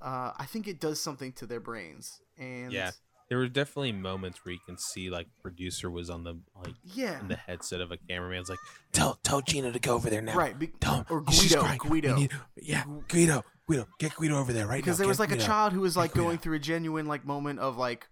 Uh, 0.02 0.32
I 0.38 0.46
think 0.46 0.68
it 0.68 0.80
does 0.80 1.00
something 1.00 1.32
to 1.34 1.46
their 1.46 1.60
brains, 1.60 2.22
and 2.38 2.72
Yeah. 2.72 2.92
There 3.30 3.38
were 3.38 3.48
definitely 3.48 3.94
moments 3.94 4.44
where 4.44 4.52
you 4.52 4.60
can 4.66 4.78
see 4.78 5.10
like 5.10 5.28
producer 5.42 5.90
was 5.90 6.10
on 6.10 6.26
the 6.26 6.34
like 6.54 6.74
yeah, 6.84 7.18
in 7.22 7.30
the 7.30 7.38
headset 7.38 7.80
of 7.80 7.90
a 7.90 7.96
cameraman's 7.96 8.50
like, 8.50 8.60
tell 8.92 9.20
tell 9.24 9.40
Gina 9.40 9.72
to 9.72 9.80
go 9.80 9.94
over 9.96 10.10
there 10.10 10.22
now. 10.22 10.36
right. 10.36 10.60
Be- 10.60 10.68
Tell 10.68 11.06
or 11.10 11.22
Guido. 11.22 11.78
Guido. 11.78 12.16
need- 12.18 12.32
yeah, 12.58 12.84
Guido, 13.08 13.46
Guido, 13.68 13.88
get 14.00 14.16
Guido 14.16 14.38
over 14.38 14.52
there 14.52 14.68
right 14.68 14.84
because 14.84 14.98
there 14.98 15.08
was 15.08 15.18
like 15.18 15.32
a 15.32 15.38
child 15.38 15.72
who 15.72 15.80
was 15.80 15.96
like 15.96 16.14
going 16.14 16.40
through 16.40 16.58
a 16.58 16.60
genuine 16.60 17.06
like 17.06 17.24
moment 17.24 17.60
of 17.60 17.78
like 17.78 18.10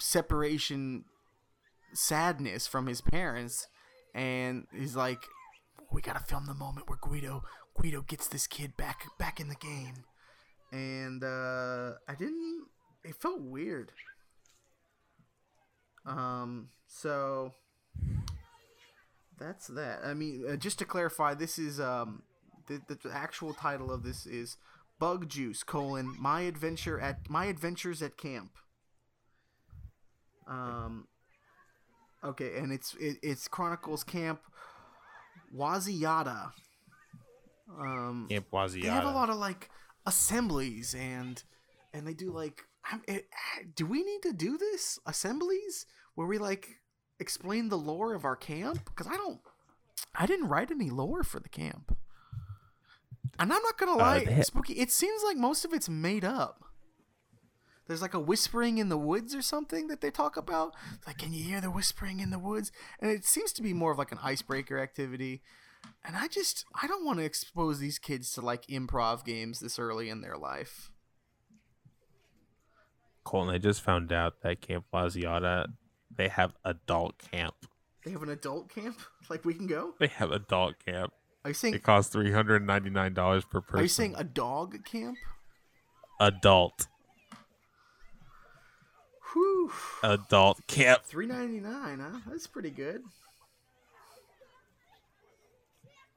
separation 0.00 1.04
sadness 1.94 2.66
from 2.66 2.86
his 2.86 3.00
parents 3.00 3.68
and 4.14 4.66
he's 4.74 4.96
like 4.96 5.22
we 5.92 6.02
gotta 6.02 6.20
film 6.20 6.46
the 6.46 6.54
moment 6.54 6.88
where 6.88 6.98
guido 7.00 7.42
guido 7.80 8.02
gets 8.02 8.28
this 8.28 8.46
kid 8.46 8.76
back 8.76 9.04
back 9.18 9.40
in 9.40 9.48
the 9.48 9.54
game 9.54 10.04
and 10.76 11.24
uh 11.24 11.92
i 12.08 12.14
didn't 12.14 12.66
it 13.06 13.14
felt 13.14 13.40
weird. 13.40 13.92
Um 16.04 16.68
so 16.86 17.52
that's 19.38 19.68
that. 19.68 20.00
I 20.04 20.14
mean 20.14 20.44
uh, 20.48 20.56
just 20.56 20.78
to 20.80 20.84
clarify 20.84 21.34
this 21.34 21.58
is 21.58 21.80
um 21.80 22.22
the, 22.66 22.80
the 22.88 22.98
actual 23.12 23.54
title 23.54 23.92
of 23.92 24.02
this 24.02 24.26
is 24.26 24.56
bug 24.98 25.28
juice 25.28 25.62
colon 25.62 26.14
my 26.18 26.40
adventure 26.42 26.98
at 27.00 27.30
my 27.30 27.46
adventures 27.46 28.02
at 28.02 28.16
camp. 28.16 28.52
Um 30.48 31.06
okay 32.24 32.58
and 32.58 32.72
it's 32.72 32.94
it, 32.98 33.18
it's 33.22 33.46
chronicles 33.46 34.02
camp 34.02 34.40
Waziyatah 35.54 36.50
um 37.78 38.26
Camp 38.28 38.46
Waziyatah. 38.52 38.82
they 38.82 38.88
have 38.88 39.04
a 39.04 39.10
lot 39.10 39.30
of 39.30 39.36
like 39.36 39.70
assemblies 40.06 40.94
and 40.94 41.42
and 41.92 42.06
they 42.06 42.14
do 42.14 42.30
like 42.30 42.62
I'm- 42.90 43.02
it, 43.08 43.28
do 43.74 43.84
we 43.84 44.04
need 44.04 44.22
to 44.22 44.32
do 44.32 44.56
this? 44.56 44.98
Assemblies? 45.06 45.86
Where 46.14 46.26
we 46.26 46.38
like 46.38 46.80
explain 47.18 47.68
the 47.68 47.78
lore 47.78 48.14
of 48.14 48.24
our 48.24 48.36
camp? 48.36 48.84
Because 48.84 49.06
i 49.06 49.16
don't 49.16 49.40
i 50.14 50.26
didn't 50.26 50.48
write 50.48 50.70
any 50.70 50.90
lore 50.90 51.22
for 51.22 51.40
the 51.40 51.48
camp. 51.48 51.96
And 53.38 53.52
i'm 53.52 53.62
not 53.62 53.78
gonna 53.78 53.96
lie 53.96 54.24
ha- 54.24 54.42
spooky 54.42 54.74
it 54.74 54.90
seems 54.92 55.22
like 55.24 55.36
most 55.36 55.64
of 55.64 55.72
it's 55.72 55.88
made 55.88 56.24
up. 56.24 56.62
There's 57.86 58.02
like 58.02 58.14
a 58.14 58.20
whispering 58.20 58.78
in 58.78 58.88
the 58.88 58.98
woods 58.98 59.32
or 59.34 59.42
something 59.42 59.86
that 59.88 60.00
they 60.00 60.10
talk 60.10 60.36
about. 60.36 60.74
It's 60.94 61.06
like 61.06 61.18
can 61.18 61.32
you 61.32 61.42
hear 61.44 61.60
the 61.60 61.70
whispering 61.70 62.20
in 62.20 62.30
the 62.30 62.38
woods? 62.38 62.70
And 63.00 63.10
it 63.10 63.24
seems 63.24 63.52
to 63.54 63.62
be 63.62 63.72
more 63.72 63.92
of 63.92 63.98
like 63.98 64.12
an 64.12 64.18
icebreaker 64.22 64.78
activity 64.78 65.42
and 66.06 66.16
I 66.16 66.28
just 66.28 66.64
I 66.80 66.86
don't 66.86 67.04
want 67.04 67.18
to 67.18 67.24
expose 67.24 67.78
these 67.78 67.98
kids 67.98 68.30
to 68.32 68.40
like 68.40 68.66
improv 68.66 69.24
games 69.24 69.60
this 69.60 69.78
early 69.78 70.08
in 70.08 70.20
their 70.20 70.36
life. 70.36 70.90
Colton, 73.24 73.52
I 73.52 73.58
just 73.58 73.82
found 73.82 74.12
out 74.12 74.42
that 74.42 74.60
Camp 74.60 74.84
Waziyatah, 74.94 75.66
they 76.16 76.28
have 76.28 76.54
adult 76.64 77.18
camp. 77.18 77.54
They 78.04 78.12
have 78.12 78.22
an 78.22 78.30
adult 78.30 78.68
camp. 78.68 78.98
Like 79.28 79.44
we 79.44 79.54
can 79.54 79.66
go. 79.66 79.94
They 79.98 80.06
have 80.06 80.30
adult 80.30 80.76
camp. 80.86 81.12
Are 81.44 81.50
you 81.50 81.54
saying 81.54 81.74
It 81.74 81.82
costs 81.82 82.12
three 82.12 82.30
hundred 82.30 82.64
ninety 82.64 82.90
nine 82.90 83.12
dollars 83.12 83.44
per 83.44 83.60
person. 83.60 83.80
Are 83.80 83.82
you 83.82 83.88
saying 83.88 84.14
a 84.16 84.22
dog 84.22 84.84
camp? 84.84 85.18
adult 86.20 86.86
Whew. 89.32 89.72
adult 90.04 90.64
camp? 90.68 91.02
Three 91.04 91.26
ninety 91.26 91.58
nine, 91.58 91.98
huh? 91.98 92.20
That's 92.28 92.46
pretty 92.46 92.70
good. 92.70 93.02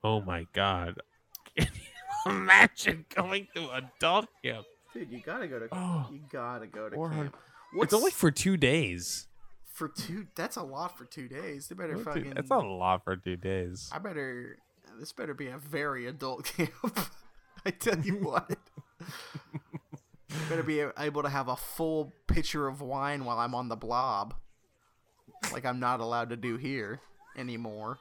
Oh 0.03 0.21
my 0.21 0.47
god! 0.53 0.95
Can 1.57 1.67
you 1.73 2.31
imagine 2.31 3.05
going 3.13 3.47
to 3.55 3.69
adult 3.71 4.27
camp? 4.43 4.65
Dude, 4.93 5.11
you 5.11 5.21
gotta 5.23 5.47
go 5.47 5.59
to 5.59 5.67
Oh, 5.71 6.07
you 6.11 6.19
gotta 6.31 6.67
go 6.67 6.89
to 6.89 6.95
400 6.95 7.23
camp. 7.31 7.37
It's 7.75 7.93
only 7.93 8.11
for 8.11 8.31
two 8.31 8.57
days. 8.57 9.27
for 9.73 9.87
two. 9.87 10.27
That's 10.35 10.55
a 10.57 10.63
lot 10.63 10.97
for 10.97 11.05
two 11.05 11.27
days. 11.27 11.67
They 11.67 11.75
better 11.75 11.97
fucking. 11.97 12.33
That's 12.35 12.49
a 12.49 12.57
lot 12.57 13.03
for 13.03 13.15
two 13.15 13.35
days. 13.35 13.89
I 13.91 13.99
better. 13.99 14.57
This 14.99 15.11
better 15.13 15.33
be 15.33 15.47
a 15.47 15.57
very 15.57 16.07
adult 16.07 16.45
camp. 16.57 16.99
I 17.65 17.71
tell 17.71 17.99
you 17.99 18.15
what. 18.15 18.57
better 20.49 20.63
be 20.63 20.83
able 20.97 21.23
to 21.23 21.29
have 21.29 21.47
a 21.47 21.55
full 21.55 22.11
pitcher 22.27 22.67
of 22.67 22.81
wine 22.81 23.25
while 23.25 23.37
I'm 23.39 23.53
on 23.53 23.69
the 23.69 23.75
blob, 23.75 24.33
like 25.53 25.65
I'm 25.65 25.79
not 25.79 25.99
allowed 25.99 26.29
to 26.29 26.37
do 26.37 26.57
here 26.57 27.01
anymore. 27.37 27.99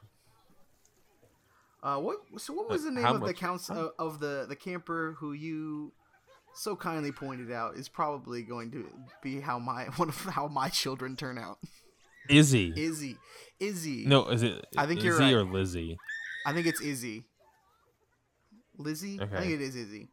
Uh, 1.88 1.98
what? 2.00 2.18
So 2.38 2.52
what 2.52 2.68
was 2.68 2.84
the 2.84 2.90
name 2.90 3.04
how 3.04 3.14
of 3.14 3.20
the 3.20 3.26
much- 3.26 3.36
council 3.36 3.92
of 3.98 4.20
the 4.20 4.46
the 4.48 4.56
camper 4.56 5.16
who 5.18 5.32
you 5.32 5.92
so 6.54 6.74
kindly 6.76 7.12
pointed 7.12 7.52
out 7.52 7.76
is 7.76 7.88
probably 7.88 8.42
going 8.42 8.70
to 8.72 8.88
be 9.22 9.40
how 9.40 9.58
my 9.58 9.84
one 9.96 10.08
of 10.08 10.18
how 10.24 10.48
my 10.48 10.68
children 10.68 11.16
turn 11.16 11.38
out. 11.38 11.58
Izzy. 12.28 12.72
Izzy, 12.76 13.16
Izzy. 13.58 14.04
no, 14.06 14.28
is 14.28 14.42
it? 14.42 14.66
I 14.76 14.84
think 14.86 15.02
you're 15.02 15.14
Izzy 15.14 15.24
right. 15.24 15.34
or 15.34 15.44
Lizzie. 15.44 15.96
I 16.44 16.52
think 16.52 16.66
it's 16.66 16.80
Izzy. 16.80 17.24
Lizzie? 18.76 19.18
Okay. 19.20 19.34
I 19.36 19.40
think 19.40 19.52
it 19.54 19.60
is 19.62 19.74
Izzy. 19.74 20.08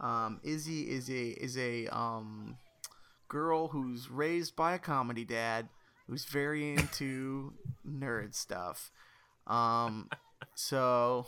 Um, 0.00 0.40
Izzy 0.42 0.82
is 0.90 1.08
a 1.08 1.28
is 1.28 1.56
a 1.56 1.86
um 1.88 2.56
girl 3.28 3.68
who's 3.68 4.10
raised 4.10 4.56
by 4.56 4.74
a 4.74 4.78
comedy 4.78 5.24
dad 5.24 5.68
who's 6.06 6.24
very 6.26 6.72
into 6.74 7.54
nerd 7.88 8.34
stuff. 8.34 8.90
Um, 9.46 10.08
so 10.54 11.26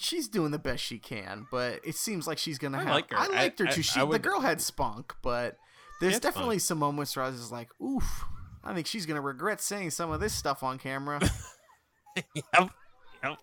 she's 0.00 0.28
doing 0.28 0.50
the 0.50 0.58
best 0.58 0.82
she 0.84 0.98
can, 0.98 1.46
but 1.50 1.80
it 1.84 1.94
seems 1.94 2.26
like 2.26 2.38
she's 2.38 2.58
gonna 2.58 2.78
I 2.78 2.82
have. 2.84 2.94
like 2.94 3.10
her. 3.10 3.16
I 3.18 3.26
liked 3.28 3.58
her 3.60 3.66
I- 3.68 3.70
too. 3.72 3.82
She, 3.82 3.98
the 4.00 4.06
would- 4.06 4.22
girl 4.22 4.40
had 4.40 4.60
spunk, 4.60 5.14
but 5.22 5.56
there's 6.00 6.20
definitely 6.20 6.58
spunk. 6.58 6.68
some 6.68 6.78
moments 6.78 7.16
where 7.16 7.24
I 7.24 7.28
was 7.30 7.38
just 7.40 7.52
like, 7.52 7.68
"Oof." 7.82 8.24
I 8.62 8.74
think 8.74 8.86
she's 8.86 9.06
gonna 9.06 9.20
regret 9.20 9.60
saying 9.60 9.90
some 9.90 10.10
of 10.10 10.20
this 10.20 10.34
stuff 10.34 10.62
on 10.62 10.78
camera. 10.78 11.20
yep. 12.16 12.70
Yep. 13.22 13.38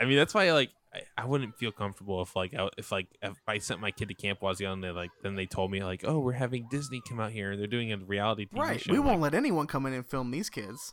I 0.00 0.04
mean, 0.04 0.16
that's 0.16 0.34
why 0.34 0.52
like 0.52 0.70
I, 0.92 1.02
I 1.22 1.24
wouldn't 1.24 1.56
feel 1.56 1.70
comfortable 1.70 2.20
if 2.20 2.34
like 2.34 2.52
I, 2.52 2.68
if 2.76 2.90
like 2.90 3.06
if 3.22 3.36
I 3.46 3.58
sent 3.58 3.80
my 3.80 3.92
kid 3.92 4.08
to 4.08 4.14
Camp 4.14 4.40
Wazion 4.40 4.72
and 4.74 4.84
they 4.84 4.90
like 4.90 5.10
then 5.22 5.36
they 5.36 5.46
told 5.46 5.70
me 5.70 5.84
like 5.84 6.02
oh 6.04 6.18
we're 6.18 6.32
having 6.32 6.66
Disney 6.70 7.00
come 7.08 7.20
out 7.20 7.30
here 7.30 7.52
and 7.52 7.60
they're 7.60 7.68
doing 7.68 7.92
a 7.92 7.96
reality 7.96 8.46
TV 8.52 8.58
Right. 8.58 8.80
show. 8.80 8.92
We 8.92 8.98
won't 8.98 9.20
Like, 9.20 9.32
let 9.32 9.38
anyone 9.38 9.66
come 9.68 9.86
in 9.86 9.92
and 9.92 10.04
film 10.04 10.32
these 10.32 10.50
kids. 10.50 10.92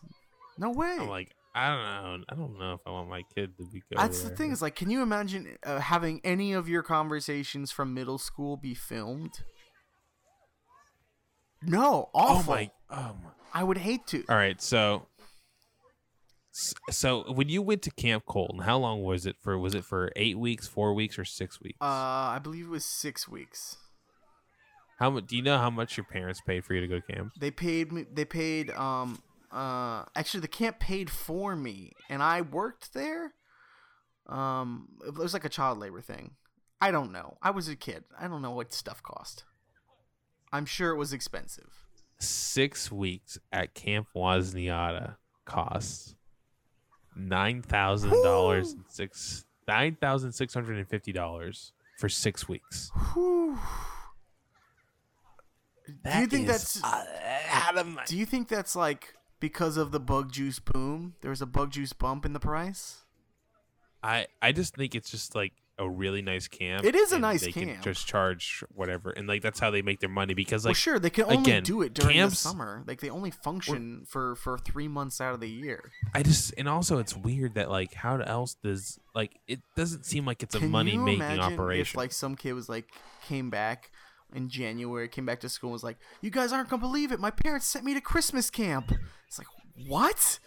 No 0.60 0.70
way. 0.70 0.98
I'm 1.00 1.10
like 1.10 1.34
I 1.54 1.68
don't 1.70 1.84
know. 2.20 2.26
I 2.30 2.36
don't 2.36 2.60
know 2.60 2.74
if 2.76 2.80
I 2.86 2.92
want 2.92 3.10
my 3.10 3.24
kid 3.36 3.58
to 3.58 3.66
be. 3.72 3.82
That's 3.92 4.22
the 4.24 4.30
thing 4.30 4.52
is 4.52 4.62
like, 4.62 4.76
can 4.76 4.90
you 4.90 5.02
imagine 5.02 5.58
uh, 5.66 5.80
having 5.80 6.22
any 6.24 6.54
of 6.54 6.70
your 6.70 6.82
conversations 6.82 7.72
from 7.72 7.94
middle 7.94 8.18
school 8.18 8.56
be 8.56 8.74
filmed? 8.74 9.44
No, 11.62 12.10
Oh 12.14 12.20
awful. 12.38 12.54
my. 12.54 12.72
Oh 12.90 13.16
my. 13.24 13.30
I 13.54 13.64
would 13.64 13.78
hate 13.80 14.08
to. 14.08 14.24
All 14.30 14.36
right, 14.36 14.62
so 14.62 15.08
so 16.90 17.32
when 17.34 17.50
you 17.50 17.62
went 17.62 17.82
to 17.84 17.92
Camp 17.92 18.26
Colton, 18.26 18.60
how 18.62 18.78
long 18.78 19.04
was 19.04 19.26
it 19.26 19.36
for? 19.42 19.58
Was 19.60 19.76
it 19.76 19.84
for 19.86 20.12
eight 20.16 20.40
weeks, 20.40 20.68
four 20.68 20.94
weeks, 20.94 21.20
or 21.20 21.26
six 21.26 21.62
weeks? 21.62 21.78
Uh, 21.82 21.86
I 21.86 22.40
believe 22.42 22.66
it 22.66 22.70
was 22.70 22.86
six 22.86 23.28
weeks. 23.28 23.78
how 25.00 25.10
much? 25.10 25.28
Do 25.28 25.36
you 25.36 25.42
know 25.42 25.58
how 25.58 25.70
much 25.70 25.98
your 25.98 26.06
parents 26.06 26.42
paid 26.46 26.64
for 26.66 26.74
you 26.74 26.82
to 26.82 26.88
go 26.88 27.00
to 27.00 27.14
camp? 27.14 27.32
They 27.40 27.52
paid 27.52 27.92
me. 27.92 28.06
They 28.12 28.26
paid. 28.26 28.72
Um. 28.72 29.22
Uh. 29.52 30.06
Actually, 30.16 30.42
the 30.42 30.48
camp 30.48 30.80
paid 30.80 31.10
for 31.10 31.56
me, 31.56 31.94
and 32.10 32.22
I 32.24 32.42
worked 32.42 32.94
there. 32.94 33.34
Um. 34.28 34.88
It 35.06 35.16
was 35.16 35.34
like 35.34 35.46
a 35.46 35.50
child 35.50 35.78
labor 35.80 36.02
thing. 36.02 36.32
I 36.80 36.92
don't 36.92 37.12
know. 37.12 37.38
I 37.42 37.52
was 37.52 37.68
a 37.68 37.76
kid. 37.76 38.06
I 38.20 38.28
don't 38.28 38.42
know 38.42 38.52
what 38.52 38.74
stuff 38.74 39.04
cost. 39.04 39.44
I'm 40.52 40.66
sure 40.66 40.92
it 40.92 40.98
was 40.98 41.14
expensive. 41.14 41.70
Six 42.18 42.92
weeks 42.92 43.38
at 43.52 43.74
Camp 43.74 44.08
Wasniata 44.16 45.16
costs 45.46 46.16
nine 47.16 47.62
thousand 47.62 48.12
dollars 48.12 48.72
and 48.74 48.84
six 48.88 49.46
nine 49.68 49.96
thousand 50.00 50.32
six 50.32 50.54
hundred 50.54 50.78
and 50.78 50.88
fifty 50.88 51.12
dollars 51.12 51.74
for 52.00 52.10
six 52.10 52.48
weeks. 52.48 52.90
Whew. 53.14 53.58
do 56.04 56.20
you 56.20 56.28
think 56.28 56.48
that's 56.48 56.84
uh, 56.84 57.06
out 57.52 57.78
of 57.78 57.88
my- 57.88 58.06
do 58.06 58.18
you 58.18 58.26
think 58.26 58.48
that's 58.48 58.76
like 58.76 59.14
because 59.42 59.76
of 59.76 59.92
the 59.92 60.00
bug 60.00 60.32
juice 60.32 60.60
boom? 60.60 61.16
There 61.20 61.32
was 61.32 61.42
a 61.42 61.46
bug 61.46 61.72
juice 61.72 61.92
bump 61.92 62.26
in 62.26 62.32
the 62.32 62.40
price. 62.40 63.04
I 64.02 64.28
I 64.42 64.54
just 64.54 64.76
think 64.76 64.96
it's 64.96 65.12
just 65.12 65.36
like 65.36 65.52
a 65.78 65.90
really 65.90 66.22
nice 66.22 66.48
camp. 66.48 66.86
It 66.86 66.96
is 66.96 67.12
a 67.12 67.20
nice 67.20 67.42
they 67.42 67.52
can 67.52 67.66
camp. 67.66 67.84
just 67.84 68.08
charge 68.08 68.64
whatever, 68.74 69.10
and 69.10 69.28
like 69.28 69.42
that's 69.42 69.60
how 69.60 69.72
they 69.72 69.82
make 69.82 70.00
their 70.00 70.10
money 70.10 70.34
because 70.34 70.64
well, 70.64 70.70
like 70.70 70.78
sure, 70.78 71.00
they 71.00 71.10
can 71.10 71.26
only 71.26 71.38
again, 71.38 71.64
do 71.64 71.82
it 71.82 71.94
during 71.94 72.16
camps- 72.16 72.42
the 72.42 72.50
summer. 72.50 72.84
Like 72.88 73.02
they 73.02 73.10
only 73.10 73.32
function 73.32 74.06
for 74.08 74.36
for 74.36 74.58
three 74.60 74.88
months 74.88 75.20
out 75.20 75.34
of 75.34 75.40
the 75.40 75.50
year. 75.50 75.92
I 76.14 76.24
just 76.24 76.54
and 76.58 76.70
also 76.70 77.00
it's 77.00 77.16
weird 77.16 77.56
that 77.56 77.70
like 77.70 77.94
how 77.94 78.18
else 78.18 78.56
does 78.64 79.00
like 79.14 79.40
it 79.48 79.60
doesn't 79.76 80.06
seem 80.06 80.26
like 80.26 80.44
it's 80.44 80.56
a 80.56 80.62
money 80.62 80.98
making 80.98 81.40
operation. 81.40 81.82
If 81.82 81.98
like 81.98 82.12
some 82.12 82.36
kid 82.36 82.54
was 82.54 82.70
like 82.70 82.88
came 83.28 83.50
back 83.50 83.92
in 84.34 84.50
January, 84.50 85.08
came 85.08 85.26
back 85.26 85.40
to 85.42 85.50
school, 85.50 85.70
and 85.70 85.74
was 85.74 85.84
like, 85.84 85.98
"You 86.22 86.30
guys 86.30 86.52
aren't 86.54 86.70
gonna 86.70 86.82
believe 86.82 87.12
it. 87.12 87.20
My 87.20 87.32
parents 87.32 87.66
sent 87.68 87.86
me 87.86 87.94
to 87.94 88.02
Christmas 88.02 88.50
camp." 88.50 88.92
It's 89.28 89.38
like, 89.38 89.48
what? 89.88 90.40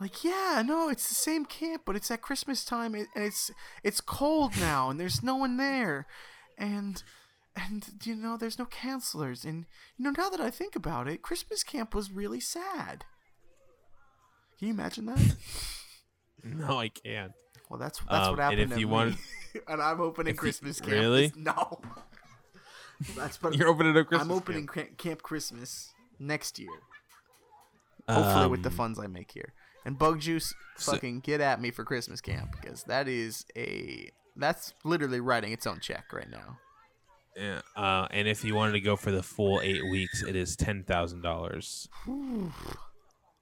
Like, 0.00 0.24
yeah, 0.24 0.62
no, 0.66 0.88
it's 0.88 1.08
the 1.08 1.14
same 1.14 1.44
camp, 1.44 1.82
but 1.86 1.94
it's 1.94 2.10
at 2.10 2.22
Christmas 2.22 2.64
time, 2.64 2.94
and 2.94 3.06
it's 3.14 3.50
it's 3.84 4.00
cold 4.00 4.56
now, 4.58 4.90
and 4.90 4.98
there's 4.98 5.22
no 5.22 5.36
one 5.36 5.56
there, 5.58 6.06
and 6.58 7.02
and 7.54 7.88
you 8.02 8.16
know, 8.16 8.36
there's 8.36 8.58
no 8.58 8.66
counselors, 8.66 9.44
and 9.44 9.66
you 9.96 10.04
know, 10.04 10.10
now 10.16 10.28
that 10.30 10.40
I 10.40 10.50
think 10.50 10.74
about 10.74 11.06
it, 11.06 11.22
Christmas 11.22 11.62
camp 11.62 11.94
was 11.94 12.10
really 12.10 12.40
sad. 12.40 13.04
Can 14.58 14.68
you 14.68 14.74
imagine 14.74 15.06
that? 15.06 15.36
no, 16.44 16.78
I 16.80 16.88
can't. 16.88 17.32
Well, 17.68 17.78
that's 17.78 18.00
that's 18.00 18.26
Um, 18.28 18.36
what 18.36 18.40
and 18.40 18.40
happened 18.40 18.60
if 18.60 18.70
to 18.74 18.80
you 18.80 18.86
me. 18.86 18.92
wanted- 18.92 19.18
and 19.68 19.80
I'm 19.82 20.00
opening 20.00 20.30
if 20.32 20.36
you- 20.36 20.40
Christmas 20.40 20.80
camp. 20.80 20.92
really? 20.92 21.32
No. 21.36 21.80
That's 23.16 23.36
but 23.36 23.54
You're 23.56 23.68
opening 23.68 23.96
a 23.96 24.04
Christmas. 24.04 24.28
I'm 24.28 24.34
opening 24.34 24.66
camp. 24.66 24.96
Camp. 24.98 25.22
Christmas 25.22 25.92
next 26.18 26.58
year. 26.58 26.70
Hopefully, 28.08 28.48
with 28.48 28.62
the 28.62 28.68
Um, 28.70 28.74
funds 28.76 28.98
I 28.98 29.06
make 29.06 29.32
here. 29.32 29.52
And 29.84 29.98
Bug 29.98 30.20
Juice, 30.20 30.54
So- 30.76 30.92
fucking 30.92 31.20
get 31.20 31.40
at 31.40 31.60
me 31.60 31.70
for 31.70 31.84
Christmas 31.84 32.20
camp 32.20 32.56
because 32.60 32.84
that 32.84 33.08
is 33.08 33.44
a 33.56 34.10
that's 34.36 34.74
literally 34.84 35.20
writing 35.20 35.52
its 35.52 35.66
own 35.66 35.80
check 35.80 36.12
right 36.12 36.30
now. 36.30 36.58
Yeah. 37.36 37.60
Uh, 37.76 38.06
and 38.10 38.28
if 38.28 38.44
you 38.44 38.54
wanted 38.54 38.72
to 38.72 38.80
go 38.80 38.94
for 38.96 39.10
the 39.10 39.22
full 39.22 39.60
eight 39.62 39.82
weeks, 39.90 40.22
it 40.22 40.36
is 40.36 40.56
ten 40.56 40.84
thousand 40.84 41.22
dollars. 41.22 41.88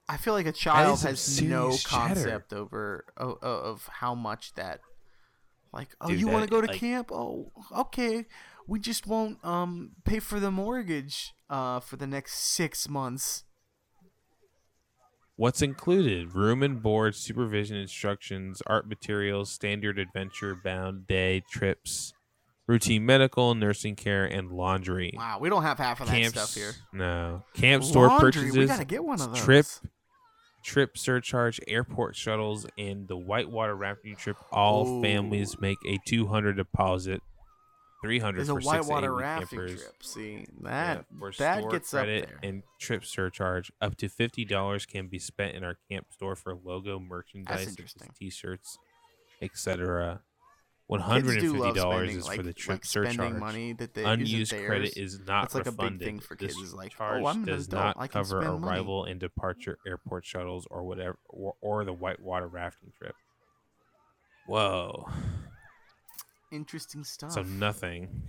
I 0.08 0.16
feel 0.16 0.34
like 0.34 0.46
a 0.46 0.52
child 0.52 1.02
has 1.02 1.40
no 1.40 1.76
concept 1.84 2.52
over 2.52 3.04
of, 3.16 3.38
of 3.42 3.88
how 3.92 4.14
much 4.14 4.54
that. 4.54 4.80
Like, 5.72 5.88
oh, 6.00 6.08
Dude, 6.08 6.18
you 6.20 6.26
want 6.26 6.44
to 6.44 6.50
go 6.50 6.60
to 6.60 6.66
like- 6.66 6.76
camp? 6.80 7.12
Oh, 7.12 7.52
okay. 7.72 8.26
We 8.70 8.78
just 8.78 9.04
won't 9.04 9.44
um 9.44 9.90
pay 10.04 10.20
for 10.20 10.38
the 10.38 10.52
mortgage 10.52 11.34
uh 11.50 11.80
for 11.80 11.96
the 11.96 12.06
next 12.06 12.34
six 12.34 12.88
months. 12.88 13.42
What's 15.34 15.60
included? 15.60 16.36
Room 16.36 16.62
and 16.62 16.80
board, 16.80 17.16
supervision 17.16 17.76
instructions, 17.76 18.62
art 18.68 18.86
materials, 18.88 19.50
standard 19.50 19.98
adventure 19.98 20.54
bound 20.54 21.08
day 21.08 21.42
trips, 21.50 22.12
routine 22.68 23.04
medical, 23.04 23.56
nursing 23.56 23.96
care, 23.96 24.24
and 24.24 24.52
laundry. 24.52 25.14
Wow, 25.16 25.38
we 25.40 25.48
don't 25.48 25.62
have 25.62 25.78
half 25.78 26.00
of 26.00 26.06
that 26.06 26.12
Camps, 26.12 26.38
stuff 26.38 26.54
here. 26.54 26.72
No. 26.92 27.42
Camp 27.54 27.82
store 27.82 28.06
Laundry, 28.06 28.32
purchases. 28.32 28.56
We 28.56 28.66
gotta 28.66 28.84
get 28.84 29.02
one 29.02 29.20
of 29.20 29.32
those. 29.32 29.42
Trip, 29.42 29.66
trip 30.62 30.96
surcharge, 30.96 31.58
airport 31.66 32.14
shuttles, 32.14 32.66
and 32.78 33.08
the 33.08 33.16
whitewater 33.16 33.74
rafting 33.74 34.14
trip. 34.14 34.36
All 34.52 34.86
Ooh. 34.86 35.02
families 35.02 35.58
make 35.58 35.78
a 35.88 35.98
two 36.06 36.28
hundred 36.28 36.56
deposit, 36.56 37.20
three 38.02 38.18
hundred 38.18 38.38
There's 38.38 38.48
a 38.48 38.54
for 38.54 38.60
six 38.60 38.72
to 38.72 38.78
whitewater 38.78 39.14
rafting 39.14 39.58
campers. 39.58 39.82
trip. 39.82 40.02
See 40.02 40.32
Yeah, 40.62 40.68
that 40.94 41.04
for 41.18 41.32
that 41.38 41.70
gets 41.70 41.92
up 41.94 42.06
there. 42.06 42.38
and 42.42 42.62
trip 42.78 43.04
surcharge. 43.04 43.70
Up 43.80 43.96
to 43.98 44.08
fifty 44.08 44.44
dollars 44.44 44.86
can 44.86 45.08
be 45.08 45.18
spent 45.18 45.54
in 45.54 45.64
our 45.64 45.76
camp 45.90 46.06
store 46.12 46.36
for 46.36 46.54
logo 46.54 46.98
merchandise, 46.98 47.70
such 47.70 47.80
as 47.80 47.94
t-shirts, 48.18 48.78
etc. 49.42 50.22
One 50.86 50.98
hundred 51.00 51.38
and 51.44 51.52
fifty 51.52 51.72
dollars 51.78 52.16
is 52.16 52.26
like, 52.26 52.36
for 52.38 52.42
the 52.42 52.52
trip 52.52 52.76
like 52.78 52.84
surcharge. 52.84 53.34
money 53.34 53.74
that 53.74 53.94
they 53.94 54.02
Unused 54.02 54.52
credit 54.66 54.96
is 54.96 55.20
not 55.20 55.42
That's 55.42 55.54
like 55.54 55.66
a 55.66 55.70
big 55.70 55.78
refunded. 55.80 56.04
thing 56.06 56.18
for 56.18 56.34
kids 56.34 56.56
This 56.56 56.64
is 56.66 56.74
like, 56.74 56.92
oh, 56.96 56.98
charge 56.98 57.24
I'm 57.26 57.44
does 57.44 57.68
adult, 57.68 57.96
not 57.96 58.10
cover 58.10 58.40
spend 58.42 58.60
money. 58.60 58.76
arrival 58.78 59.04
and 59.04 59.20
departure 59.20 59.78
airport 59.86 60.24
shuttles 60.24 60.66
or 60.68 60.82
whatever, 60.82 61.16
or, 61.28 61.54
or 61.60 61.84
the 61.84 61.92
whitewater 61.92 62.48
rafting 62.48 62.90
trip. 62.98 63.14
Whoa! 64.48 65.06
Interesting 66.50 67.04
stuff. 67.04 67.32
So 67.32 67.42
nothing. 67.42 68.22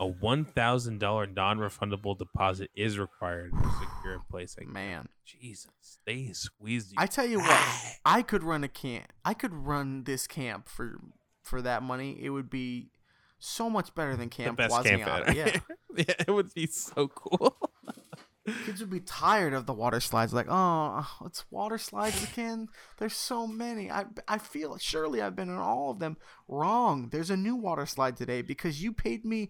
A 0.00 0.06
one 0.06 0.44
thousand 0.44 0.98
dollar 0.98 1.26
non-refundable 1.26 2.18
deposit 2.18 2.70
is 2.74 2.98
required 2.98 3.52
to 3.52 3.70
secure 3.78 4.16
a 4.16 4.30
place. 4.30 4.56
Like 4.58 4.68
Man, 4.68 5.08
Jesus, 5.24 5.98
they 6.04 6.30
squeezed 6.32 6.90
you. 6.90 6.96
I 6.98 7.06
tell 7.06 7.26
you 7.26 7.38
what, 7.38 7.68
I 8.04 8.22
could 8.22 8.42
run 8.42 8.64
a 8.64 8.68
camp. 8.68 9.12
I 9.24 9.34
could 9.34 9.54
run 9.54 10.04
this 10.04 10.26
camp 10.26 10.68
for 10.68 10.98
for 11.42 11.62
that 11.62 11.82
money. 11.82 12.18
It 12.20 12.30
would 12.30 12.50
be 12.50 12.90
so 13.38 13.68
much 13.68 13.94
better 13.94 14.12
than 14.16 14.28
the 14.28 14.36
Camp 14.36 14.56
best 14.56 14.84
camp 14.84 15.06
ever. 15.06 15.32
Yeah, 15.32 15.58
yeah, 15.96 16.14
it 16.26 16.30
would 16.30 16.52
be 16.54 16.66
so 16.66 17.08
cool. 17.08 17.56
kids 18.46 18.80
would 18.80 18.90
be 18.90 19.00
tired 19.00 19.54
of 19.54 19.66
the 19.66 19.72
water 19.72 20.00
slides. 20.00 20.32
Like, 20.32 20.46
oh, 20.48 20.98
uh, 20.98 21.26
it's 21.26 21.44
water 21.50 21.78
slides 21.78 22.22
again. 22.24 22.68
There's 22.98 23.14
so 23.14 23.46
many. 23.46 23.90
I 23.90 24.04
I 24.26 24.38
feel 24.38 24.76
surely 24.78 25.22
I've 25.22 25.36
been 25.36 25.48
in 25.48 25.56
all 25.56 25.90
of 25.90 25.98
them. 25.98 26.16
Wrong. 26.48 27.08
There's 27.10 27.30
a 27.30 27.36
new 27.36 27.56
water 27.56 27.86
slide 27.86 28.16
today 28.16 28.42
because 28.42 28.82
you 28.82 28.92
paid 28.92 29.24
me 29.24 29.48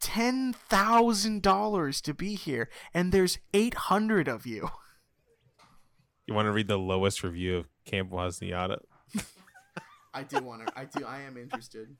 ten 0.00 0.52
thousand 0.52 1.42
dollars 1.42 2.00
to 2.02 2.14
be 2.14 2.34
here, 2.34 2.68
and 2.94 3.12
there's 3.12 3.38
eight 3.52 3.74
hundred 3.74 4.28
of 4.28 4.46
you. 4.46 4.68
You 6.26 6.34
want 6.34 6.46
to 6.46 6.52
read 6.52 6.68
the 6.68 6.78
lowest 6.78 7.22
review 7.22 7.58
of 7.58 7.66
Camp 7.84 8.10
Wazniata? 8.10 8.78
I 10.14 10.22
do 10.22 10.42
want 10.42 10.66
to. 10.66 10.72
I 10.76 10.84
do. 10.84 11.04
I 11.04 11.22
am 11.22 11.36
interested. 11.36 11.96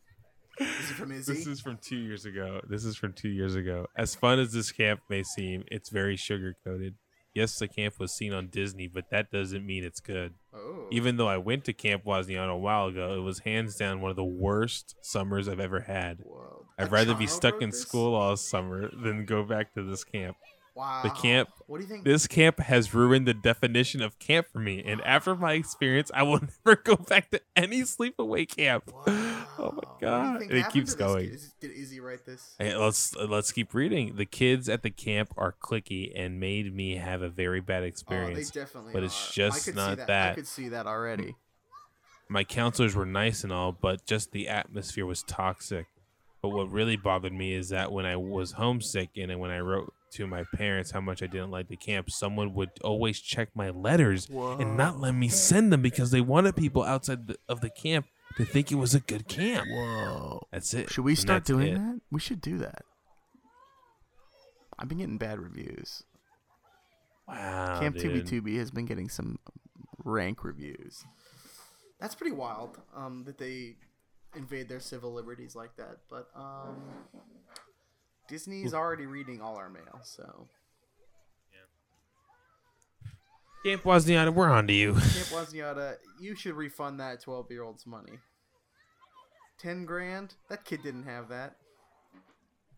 Is 0.60 0.90
from 0.92 1.12
Izzy? 1.12 1.32
This 1.34 1.46
is 1.46 1.60
from 1.60 1.78
two 1.80 1.96
years 1.96 2.24
ago. 2.24 2.60
This 2.68 2.84
is 2.84 2.96
from 2.96 3.12
two 3.12 3.28
years 3.30 3.54
ago. 3.54 3.86
As 3.96 4.14
fun 4.14 4.38
as 4.38 4.52
this 4.52 4.70
camp 4.72 5.00
may 5.08 5.22
seem, 5.22 5.64
it's 5.68 5.88
very 5.90 6.16
sugar 6.16 6.56
coated. 6.64 6.94
Yes, 7.34 7.58
the 7.58 7.66
camp 7.66 7.94
was 7.98 8.12
seen 8.12 8.34
on 8.34 8.48
Disney, 8.48 8.86
but 8.88 9.08
that 9.10 9.30
doesn't 9.30 9.64
mean 9.64 9.84
it's 9.84 10.00
good. 10.00 10.34
oh. 10.54 10.86
Even 10.90 11.16
though 11.16 11.28
I 11.28 11.38
went 11.38 11.64
to 11.64 11.72
Camp 11.72 12.04
Wazniana 12.04 12.50
a 12.52 12.56
while 12.58 12.88
ago, 12.88 13.14
it 13.14 13.20
was 13.20 13.38
hands 13.38 13.76
down 13.76 14.02
one 14.02 14.10
of 14.10 14.16
the 14.18 14.24
worst 14.24 14.94
summers 15.00 15.48
I've 15.48 15.58
ever 15.58 15.80
had. 15.80 16.18
Whoa. 16.22 16.66
I'd 16.78 16.88
A 16.88 16.90
rather 16.90 17.14
be 17.14 17.26
stuck 17.26 17.62
in 17.62 17.70
this? 17.70 17.80
school 17.80 18.14
all 18.14 18.36
summer 18.36 18.90
than 19.02 19.24
go 19.24 19.42
back 19.44 19.72
to 19.74 19.82
this 19.82 20.04
camp. 20.04 20.36
Wow. 20.74 21.02
The 21.02 21.10
camp 21.10 21.50
What 21.66 21.78
do 21.78 21.84
you 21.84 21.88
think? 21.88 22.04
This 22.04 22.26
camp 22.26 22.58
has 22.60 22.94
ruined 22.94 23.26
the 23.28 23.34
definition 23.34 24.00
of 24.00 24.18
camp 24.18 24.46
for 24.50 24.58
me, 24.58 24.82
and 24.84 25.02
after 25.02 25.34
my 25.34 25.52
experience, 25.52 26.10
I 26.14 26.22
will 26.22 26.40
never 26.66 26.80
go 26.82 26.96
back 26.96 27.30
to 27.32 27.40
any 27.54 27.82
sleepaway 27.82 28.48
camp. 28.48 28.90
Oh 29.58 29.64
my 29.64 29.74
What 29.74 30.00
do 30.00 30.06
you 30.06 30.10
god! 30.10 30.42
And 30.42 30.52
it 30.52 30.70
keeps 30.70 30.94
going. 30.94 31.28
Is- 31.28 31.52
Did 31.60 31.72
Izzy 31.72 32.00
write 32.00 32.24
this? 32.24 32.54
Hey, 32.58 32.74
let's 32.74 33.14
let's 33.14 33.52
keep 33.52 33.74
reading. 33.74 34.16
The 34.16 34.24
kids 34.24 34.66
at 34.66 34.82
the 34.82 34.90
camp 34.90 35.34
are 35.36 35.54
clicky 35.62 36.10
and 36.16 36.40
made 36.40 36.74
me 36.74 36.96
have 36.96 37.20
a 37.20 37.28
very 37.28 37.60
bad 37.60 37.84
experience. 37.84 38.30
Oh, 38.32 38.34
they 38.54 38.60
definitely 38.60 38.92
but 38.94 39.02
are. 39.02 39.06
it's 39.06 39.34
just 39.34 39.74
not 39.74 39.98
that. 39.98 40.32
I 40.32 40.34
could 40.36 40.46
see 40.46 40.68
that 40.70 40.86
already. 40.86 41.36
My 42.30 42.44
counselors 42.44 42.94
were 42.96 43.04
nice 43.04 43.44
and 43.44 43.52
all, 43.52 43.72
but 43.72 44.06
just 44.06 44.32
the 44.32 44.48
atmosphere 44.48 45.04
was 45.04 45.22
toxic. 45.22 45.86
But 46.40 46.48
what 46.48 46.70
really 46.72 46.96
bothered 46.96 47.34
me 47.34 47.52
is 47.52 47.68
that 47.68 47.92
when 47.92 48.06
I 48.06 48.16
was 48.16 48.52
homesick 48.52 49.10
and 49.18 49.38
when 49.38 49.50
I 49.50 49.58
wrote 49.60 49.92
to 50.12 50.26
my 50.26 50.44
parents 50.54 50.90
how 50.90 51.00
much 51.00 51.22
I 51.22 51.26
didn't 51.26 51.50
like 51.50 51.68
the 51.68 51.76
camp, 51.76 52.10
someone 52.10 52.54
would 52.54 52.70
always 52.82 53.20
check 53.20 53.50
my 53.54 53.70
letters 53.70 54.28
and 54.28 54.76
not 54.76 54.98
let 54.98 55.12
me 55.12 55.28
send 55.28 55.72
them 55.72 55.82
because 55.82 56.10
they 56.10 56.20
wanted 56.20 56.56
people 56.56 56.82
outside 56.82 57.26
the, 57.26 57.36
of 57.48 57.60
the 57.60 57.70
camp 57.70 58.06
to 58.36 58.44
think 58.44 58.72
it 58.72 58.76
was 58.76 58.94
a 58.94 59.00
good 59.00 59.28
camp. 59.28 59.68
Whoa. 59.70 60.46
That's 60.52 60.72
it. 60.74 60.90
Should 60.90 61.04
we 61.04 61.14
start 61.14 61.44
doing 61.44 61.68
it. 61.68 61.78
that? 61.78 62.00
We 62.10 62.20
should 62.20 62.40
do 62.40 62.58
that. 62.58 62.82
I've 64.78 64.88
been 64.88 64.98
getting 64.98 65.18
bad 65.18 65.38
reviews. 65.38 66.02
Wow, 67.28 67.78
Camp 67.80 67.96
dude. 67.96 68.26
Tubi 68.26 68.42
Tubi 68.42 68.58
has 68.58 68.70
been 68.70 68.84
getting 68.84 69.08
some 69.08 69.38
rank 70.04 70.44
reviews. 70.44 71.04
That's 72.00 72.14
pretty 72.14 72.34
wild. 72.34 72.78
Um, 72.96 73.22
that 73.24 73.38
they 73.38 73.76
invade 74.34 74.68
their 74.68 74.80
civil 74.80 75.12
liberties 75.12 75.54
like 75.54 75.76
that. 75.76 75.98
But 76.10 76.28
um, 76.34 76.82
Disney's 78.28 78.72
already 78.74 79.06
reading 79.06 79.40
all 79.42 79.56
our 79.56 79.68
mail, 79.68 80.00
so 80.02 80.48
Camp 83.64 83.82
Wazniana, 83.84 84.34
we're 84.34 84.48
on 84.50 84.66
to 84.66 84.72
you. 84.72 84.92
Camp 84.94 85.04
Wazniata, 85.30 85.94
you 86.20 86.34
should 86.34 86.54
refund 86.54 86.98
that 86.98 87.22
twelve-year-old's 87.22 87.86
money. 87.86 88.18
Ten 89.60 89.84
grand? 89.84 90.34
That 90.50 90.64
kid 90.64 90.82
didn't 90.82 91.04
have 91.04 91.28
that. 91.28 91.56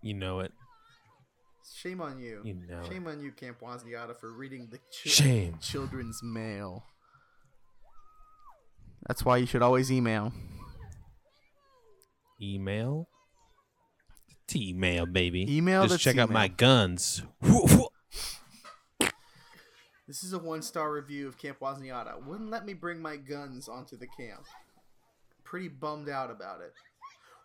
You 0.02 0.12
know 0.12 0.40
it. 0.40 0.52
Shame 1.74 2.02
on 2.02 2.18
you. 2.18 2.42
You 2.44 2.54
know 2.68 2.80
it. 2.80 2.92
Shame 2.92 3.06
on 3.06 3.20
you, 3.20 3.32
Camp 3.32 3.60
Wazniata, 3.62 4.18
for 4.20 4.30
reading 4.30 4.68
the 4.70 4.76
chi- 4.76 5.08
Shame. 5.08 5.58
children's 5.62 6.20
mail. 6.22 6.84
That's 9.06 9.24
why 9.24 9.38
you 9.38 9.46
should 9.46 9.62
always 9.62 9.90
email. 9.90 10.32
Email. 12.42 13.08
T-mail, 14.46 15.06
baby. 15.06 15.46
Email 15.56 15.82
Just 15.82 15.94
the 15.94 15.98
check 15.98 16.18
out 16.18 16.30
my 16.30 16.48
guns. 16.48 17.22
This 20.06 20.22
is 20.22 20.34
a 20.34 20.38
one 20.38 20.60
star 20.62 20.92
review 20.92 21.26
of 21.26 21.38
Camp 21.38 21.60
Wasniata. 21.60 22.22
Wouldn't 22.26 22.50
let 22.50 22.66
me 22.66 22.74
bring 22.74 23.00
my 23.00 23.16
guns 23.16 23.68
onto 23.68 23.96
the 23.96 24.06
camp. 24.06 24.44
Pretty 25.44 25.68
bummed 25.68 26.08
out 26.10 26.30
about 26.30 26.60
it. 26.60 26.72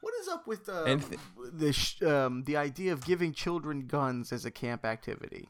What 0.02 0.14
is 0.22 0.28
up 0.28 0.46
with 0.48 0.68
uh, 0.68 0.84
And 0.84 1.02
th- 1.02 1.20
the 1.54 1.74
sh- 1.74 2.02
um, 2.04 2.44
the 2.44 2.58
idea 2.58 2.94
of 2.94 3.04
giving 3.06 3.34
children 3.34 3.88
guns 3.88 4.32
as 4.32 4.46
a 4.46 4.52
camp 4.52 4.86
activity? 4.86 5.48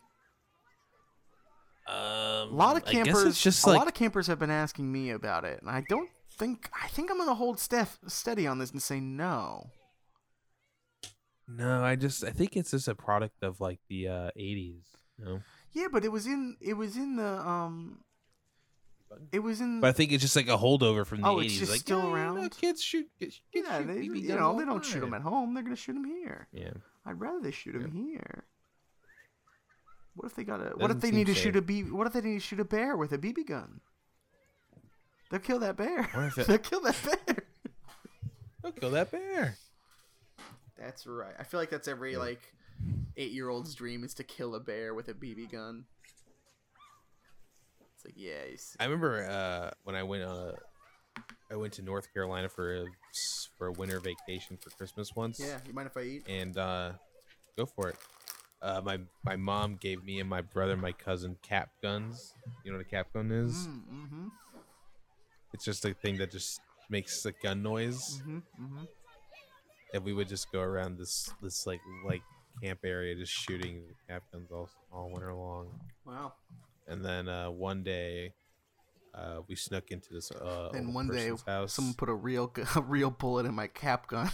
Um, 1.87 1.95
A 1.97 2.45
lot 2.51 2.77
of 2.77 2.85
campers, 2.85 3.39
just 3.41 3.65
a 3.65 3.71
lot 3.71 3.87
of 3.87 3.95
campers 3.95 4.27
have 4.27 4.37
been 4.37 4.51
asking 4.51 4.91
me 4.91 5.09
about 5.09 5.45
it, 5.45 5.61
and 5.61 5.69
I 5.69 5.83
don't 5.89 6.09
think 6.37 6.69
I 6.79 6.87
think 6.89 7.09
I'm 7.09 7.17
gonna 7.17 7.33
hold 7.33 7.59
Steph 7.59 7.97
steady 8.07 8.45
on 8.45 8.59
this 8.59 8.71
and 8.71 8.81
say 8.81 8.99
no. 8.99 9.71
No. 11.49 11.83
I 11.83 11.95
just 11.95 12.23
I 12.23 12.29
think 12.31 12.55
it's 12.55 12.71
just 12.71 12.87
a 12.87 12.95
product 12.95 13.41
of 13.43 13.59
like 13.59 13.79
the 13.89 14.07
uh, 14.07 14.29
'80s. 14.37 14.83
You 15.17 15.25
know? 15.25 15.41
Yeah, 15.73 15.87
but 15.91 16.03
it 16.05 16.11
was 16.11 16.25
in 16.27 16.55
it 16.61 16.73
was 16.75 16.95
in 16.95 17.15
the 17.17 17.27
um, 17.47 17.99
it 19.31 19.39
was 19.39 19.59
in 19.61 19.81
But 19.81 19.87
I 19.87 19.91
think 19.93 20.11
it's 20.11 20.21
just 20.21 20.35
like 20.35 20.47
a 20.47 20.57
holdover 20.57 21.05
from 21.05 21.21
the 21.21 21.27
Oh, 21.27 21.37
80s. 21.37 21.45
it's 21.45 21.59
just 21.59 21.71
like, 21.71 21.79
still 21.81 21.99
yeah, 21.99 22.05
you 22.05 22.11
know, 22.11 22.35
around? 22.35 22.51
kids 22.51 22.81
shoot. 22.81 23.07
Kids 23.19 23.41
yeah, 23.53 23.79
shoot 23.79 23.87
they, 23.87 24.01
you 24.03 24.35
know 24.35 24.57
they 24.57 24.65
don't 24.65 24.83
shoot 24.85 24.99
them 25.01 25.13
at 25.13 25.21
home. 25.21 25.53
They're 25.53 25.63
gonna 25.63 25.75
shoot 25.75 25.93
them 25.93 26.05
here. 26.05 26.47
Yeah. 26.51 26.71
I'd 27.05 27.19
rather 27.19 27.39
they 27.41 27.51
shoot 27.51 27.73
them 27.73 27.91
here. 27.91 28.43
What 30.15 30.25
if 30.27 30.35
they 30.35 30.43
got 30.43 30.59
a? 30.59 30.63
What 30.75 30.79
Doesn't 30.87 30.97
if 30.97 31.01
they 31.01 31.11
need 31.11 31.27
to 31.27 31.33
safe. 31.33 31.43
shoot 31.43 31.55
a 31.55 31.61
B? 31.61 31.83
What 31.83 32.05
if 32.07 32.13
they 32.13 32.21
need 32.21 32.35
to 32.35 32.39
shoot 32.39 32.59
a 32.59 32.65
bear 32.65 32.97
with 32.97 33.11
a 33.13 33.17
BB 33.17 33.47
gun? 33.47 33.79
They'll 35.31 35.39
kill 35.39 35.59
that 35.59 35.77
bear. 35.77 36.03
What 36.13 36.25
if 36.25 36.37
it- 36.39 36.47
They'll 36.47 36.57
kill 36.57 36.81
that 36.81 36.95
bear. 37.05 37.37
They'll 38.63 38.71
kill 38.73 38.91
that 38.91 39.11
bear. 39.11 39.55
That's 40.79 41.05
right. 41.05 41.33
I 41.37 41.43
feel 41.43 41.59
like 41.59 41.69
that's 41.69 41.87
every 41.87 42.15
like 42.15 42.53
eight 43.17 43.31
year 43.31 43.49
old's 43.49 43.75
dream 43.75 44.03
is 44.03 44.13
to 44.15 44.23
kill 44.23 44.55
a 44.55 44.59
bear 44.59 44.93
with 44.93 45.09
a 45.09 45.13
BB 45.13 45.51
gun. 45.51 45.85
It's 47.95 48.05
like 48.05 48.13
yeah, 48.15 48.55
I 48.79 48.85
remember 48.85 49.27
uh, 49.29 49.71
when 49.83 49.95
I 49.95 50.03
went 50.03 50.23
uh, 50.23 50.53
I 51.51 51.55
went 51.55 51.73
to 51.73 51.81
North 51.81 52.13
Carolina 52.13 52.47
for 52.47 52.75
a 52.75 52.85
for 53.57 53.67
a 53.67 53.71
winter 53.73 53.99
vacation 53.99 54.57
for 54.57 54.69
Christmas 54.69 55.15
once. 55.15 55.39
yeah. 55.39 55.57
You 55.67 55.73
mind 55.73 55.87
if 55.87 55.97
I 55.97 56.03
eat? 56.03 56.27
And 56.29 56.57
uh, 56.57 56.91
go 57.57 57.65
for 57.65 57.89
it. 57.89 57.97
Uh, 58.61 58.81
my 58.83 58.99
my 59.23 59.35
mom 59.35 59.75
gave 59.75 60.03
me 60.03 60.19
and 60.19 60.29
my 60.29 60.41
brother, 60.41 60.73
and 60.73 60.81
my 60.81 60.93
cousin, 60.93 61.37
cap 61.41 61.71
guns. 61.81 62.33
You 62.63 62.71
know 62.71 62.77
what 62.77 62.85
a 62.85 62.89
cap 62.89 63.07
gun 63.13 63.31
is? 63.31 63.67
Mm-hmm. 63.67 64.27
It's 65.53 65.65
just 65.65 65.83
a 65.83 65.93
thing 65.93 66.17
that 66.17 66.31
just 66.31 66.61
makes 66.89 67.25
a 67.25 67.31
gun 67.31 67.63
noise. 67.63 68.21
Mm-hmm. 68.21 68.37
Mm-hmm. 68.37 68.83
And 69.93 70.03
we 70.03 70.13
would 70.13 70.27
just 70.29 70.51
go 70.51 70.59
around 70.61 70.97
this 70.99 71.31
this 71.41 71.65
like 71.65 71.81
like 72.05 72.21
camp 72.61 72.79
area, 72.83 73.15
just 73.15 73.31
shooting 73.33 73.81
the 73.87 74.13
cap 74.13 74.23
guns 74.31 74.51
all 74.51 74.69
all 74.93 75.09
winter 75.11 75.33
long. 75.33 75.67
Wow. 76.05 76.33
And 76.87 77.03
then 77.05 77.27
uh, 77.27 77.49
one 77.51 77.83
day, 77.83 78.33
uh, 79.15 79.41
we 79.47 79.55
snuck 79.55 79.91
into 79.91 80.13
this. 80.13 80.31
Uh, 80.31 80.69
And 80.73 80.93
one 80.93 81.07
day, 81.07 81.31
house. 81.47 81.73
someone 81.73 81.93
put 81.95 82.09
a 82.09 82.13
real 82.13 82.51
a 82.75 82.81
real 82.81 83.09
bullet 83.11 83.45
in 83.45 83.53
my 83.55 83.67
cap 83.67 84.07
gun, 84.07 84.29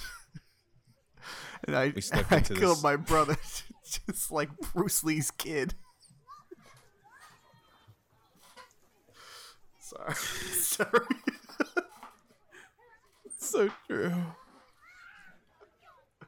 and 1.68 1.76
I, 1.76 1.94
I 2.32 2.40
killed 2.42 2.78
this- 2.78 2.84
my 2.84 2.96
brother, 2.98 3.38
just 4.08 4.32
like 4.32 4.50
Bruce 4.74 5.04
Lee's 5.04 5.32
kid. 5.32 5.74
Sorry, 9.80 10.16
sorry. 10.16 11.06
so 13.38 13.70
true. 13.88 14.14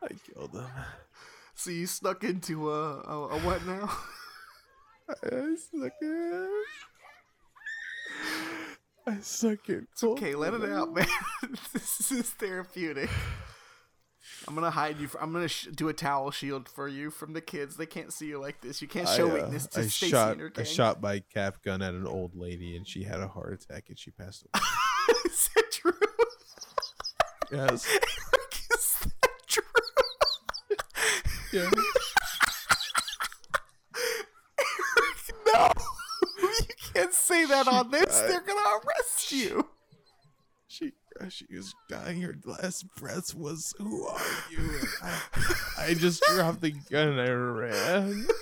I 0.04 0.08
killed 0.34 0.54
him. 0.54 0.66
So 1.56 1.72
you 1.72 1.88
snuck 1.88 2.24
into 2.24 2.72
a 2.72 3.02
a, 3.02 3.28
a 3.30 3.40
what 3.40 3.66
now? 3.66 3.90
I 5.24 5.56
snuck 5.56 5.94
in. 6.02 6.50
I 9.08 9.20
suck 9.22 9.70
it. 9.70 9.86
Okay, 10.04 10.36
let 10.36 10.54
it 10.54 10.70
out, 10.70 10.94
man. 10.94 11.08
this 11.74 12.12
is 12.12 12.30
therapeutic. 12.32 13.10
I'm 14.48 14.56
gonna 14.56 14.70
hide 14.70 15.00
you. 15.00 15.10
I'm 15.20 15.32
gonna 15.32 15.48
sh- 15.48 15.70
do 15.74 15.88
a 15.88 15.94
towel 15.94 16.32
shield 16.32 16.68
for 16.68 16.88
you 16.88 17.10
from 17.10 17.34
the 17.34 17.42
kids. 17.42 17.78
They 17.78 17.86
can't 17.86 18.12
see 18.12 18.28
you 18.28 18.40
like 18.40 18.62
this. 18.62 18.82
You 18.82 18.88
can't 18.88 19.08
show 19.08 19.28
I, 19.28 19.32
uh, 19.32 19.34
weakness 19.36 19.68
to 19.68 19.80
I 19.80 19.84
Stacy 19.84 20.10
shot. 20.10 20.34
and 20.34 20.42
her 20.42 20.50
gang. 20.50 20.62
I 20.62 20.66
shot 20.66 21.02
my 21.02 21.20
cap 21.34 21.64
gun 21.64 21.82
at 21.82 21.94
an 21.94 22.06
old 22.06 22.36
lady, 22.36 22.76
and 22.76 22.86
she 22.88 23.04
had 23.04 23.22
a 23.22 23.28
heart 23.28 23.54
attack, 23.54 23.86
and 23.88 23.98
she 23.98 24.12
passed 24.12 24.46
away. 24.54 24.64
is 25.26 25.50
that 25.56 25.72
true? 25.72 25.94
yes. 27.52 27.86
is 27.86 29.12
that 29.22 29.30
true? 29.48 29.64
No, 35.46 35.72
you 36.42 36.76
can't 36.94 37.14
say 37.14 37.46
that 37.46 37.68
on 37.68 37.90
this. 37.92 38.06
died. 38.06 38.30
They're 38.30 38.42
gonna 38.42 38.80
arrest 38.86 39.32
you. 39.32 39.68
She 40.68 40.92
uh, 41.22 41.30
she 41.30 41.46
was 41.56 41.74
dying. 41.90 42.22
Her 42.22 42.36
last 42.46 42.86
breath 42.96 43.34
was, 43.34 43.74
"Who 43.78 44.06
are 44.08 44.20
you?" 44.52 44.60
I, 45.02 45.20
I 45.90 45.94
just 45.94 46.22
dropped 46.34 46.62
the 46.62 46.72
gun 46.92 47.08
and 47.18 47.22
I 47.22 47.30
ran. 47.32 48.28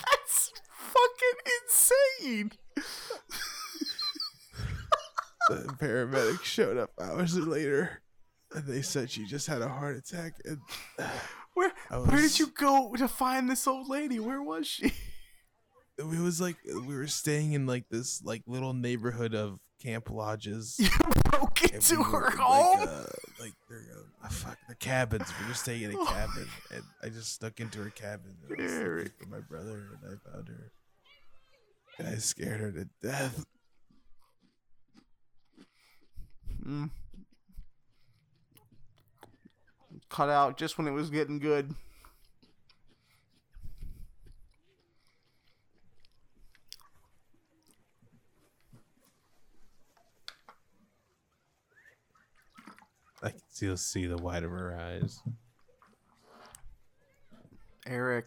That's 0.00 0.52
fucking 0.70 1.38
insane. 1.62 2.52
The 5.50 5.74
paramedics 5.78 6.44
showed 6.44 6.78
up 6.78 6.92
hours 7.00 7.36
later, 7.36 8.00
and 8.54 8.66
they 8.66 8.82
said 8.82 9.10
she 9.10 9.26
just 9.26 9.46
had 9.46 9.62
a 9.62 9.68
heart 9.68 9.96
attack. 9.96 10.34
And 10.44 10.58
Where 11.54 11.72
I 11.88 11.98
where 11.98 12.20
did 12.20 12.38
you 12.38 12.48
go 12.48 12.94
to 12.96 13.06
find 13.06 13.48
this 13.48 13.66
old 13.66 13.88
lady? 13.88 14.18
Where 14.18 14.42
was 14.42 14.66
she? 14.66 14.86
it 15.98 16.04
was 16.04 16.40
like 16.40 16.56
we 16.64 16.96
were 16.96 17.06
staying 17.06 17.52
in 17.52 17.66
like 17.66 17.88
this 17.90 18.22
like 18.24 18.42
little 18.46 18.74
neighborhood 18.74 19.34
of 19.34 19.60
camp 19.82 20.10
lodges. 20.10 20.78
You 20.80 20.90
broke 21.30 21.64
into 21.64 21.96
we 21.96 22.04
her 22.04 22.30
home. 22.30 22.80
Like, 22.80 22.88
uh, 22.88 23.04
like 23.40 23.52
uh, 24.24 24.28
fuck 24.28 24.58
the 24.68 24.74
cabins. 24.76 25.32
We 25.40 25.48
were 25.48 25.54
staying 25.54 25.82
in 25.82 25.90
a 25.92 26.04
cabin, 26.06 26.46
and 26.72 26.82
I 27.02 27.08
just 27.08 27.36
snuck 27.36 27.58
into 27.60 27.80
her 27.80 27.90
cabin. 27.90 28.36
And 28.48 28.60
I 28.60 28.62
was 28.62 29.10
for 29.18 29.26
my 29.28 29.40
brother, 29.40 29.88
and 29.90 29.98
I 30.04 30.30
found 30.30 30.48
her, 30.48 30.72
and 31.98 32.08
I 32.08 32.14
scared 32.16 32.60
her 32.60 32.72
to 32.72 32.88
death. 33.02 33.44
Mm. 36.64 36.90
Cut 40.08 40.28
out 40.28 40.56
just 40.56 40.78
when 40.78 40.86
it 40.86 40.92
was 40.92 41.10
getting 41.10 41.38
good. 41.38 41.74
I 53.22 53.30
can 53.30 53.40
still 53.50 53.76
see 53.78 54.06
the 54.06 54.18
white 54.18 54.44
of 54.44 54.50
her 54.50 54.78
eyes. 54.78 55.20
Eric. 57.86 58.26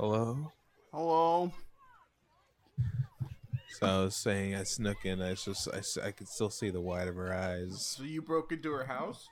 Hello. 0.00 0.50
Hello. 0.94 1.52
So 3.68 3.86
I 3.86 3.98
was 4.02 4.16
saying 4.16 4.54
I 4.54 4.62
snuck 4.62 5.04
in. 5.04 5.20
I 5.20 5.34
just 5.34 5.68
I, 5.68 6.06
I 6.06 6.10
could 6.10 6.26
still 6.26 6.48
see 6.48 6.70
the 6.70 6.80
white 6.80 7.06
of 7.06 7.16
her 7.16 7.34
eyes. 7.34 7.84
So 7.98 8.04
you 8.04 8.22
broke 8.22 8.50
into 8.50 8.72
her 8.72 8.86
house? 8.86 9.28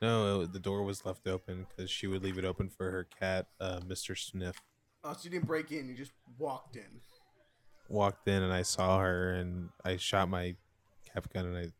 No, 0.00 0.42
it, 0.42 0.52
the 0.52 0.60
door 0.60 0.84
was 0.84 1.04
left 1.04 1.26
open 1.26 1.66
because 1.68 1.90
she 1.90 2.06
would 2.06 2.22
leave 2.22 2.38
it 2.38 2.44
open 2.44 2.68
for 2.68 2.92
her 2.92 3.08
cat, 3.18 3.48
uh, 3.60 3.80
Mr. 3.80 4.16
Sniff. 4.16 4.62
Oh, 5.02 5.14
so 5.14 5.24
you 5.24 5.30
didn't 5.30 5.48
break 5.48 5.72
in. 5.72 5.88
You 5.88 5.96
just 5.96 6.12
walked 6.38 6.76
in. 6.76 7.00
Walked 7.88 8.28
in 8.28 8.40
and 8.40 8.52
I 8.52 8.62
saw 8.62 9.00
her 9.00 9.32
and 9.32 9.70
I 9.84 9.96
shot 9.96 10.28
my 10.28 10.54
cap 11.12 11.26
gun 11.34 11.46
and 11.46 11.58
I 11.58 11.72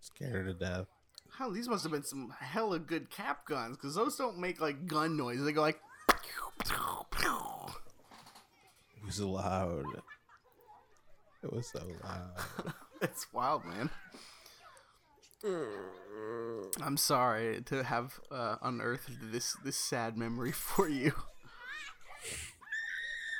scared 0.00 0.34
her 0.34 0.44
to 0.44 0.54
death. 0.54 0.86
Hell, 1.38 1.52
these 1.52 1.68
must 1.68 1.84
have 1.84 1.92
been 1.92 2.02
some 2.02 2.34
hella 2.40 2.80
good 2.80 3.10
cap 3.10 3.46
guns, 3.46 3.76
because 3.76 3.94
those 3.94 4.16
don't 4.16 4.38
make 4.38 4.60
like 4.60 4.88
gun 4.88 5.16
noise. 5.16 5.40
They 5.40 5.52
go 5.52 5.60
like. 5.60 5.78
It 8.96 9.06
was 9.06 9.20
loud. 9.20 9.84
It 11.42 11.52
was 11.52 11.66
so 11.68 11.82
loud. 12.04 12.72
it's 13.02 13.32
wild, 13.32 13.64
man. 13.64 13.90
I'm 16.82 16.96
sorry 16.96 17.62
to 17.66 17.82
have 17.82 18.20
uh, 18.30 18.56
unearthed 18.62 19.32
this 19.32 19.56
this 19.64 19.76
sad 19.76 20.18
memory 20.18 20.52
for 20.72 20.88
you. 20.88 21.12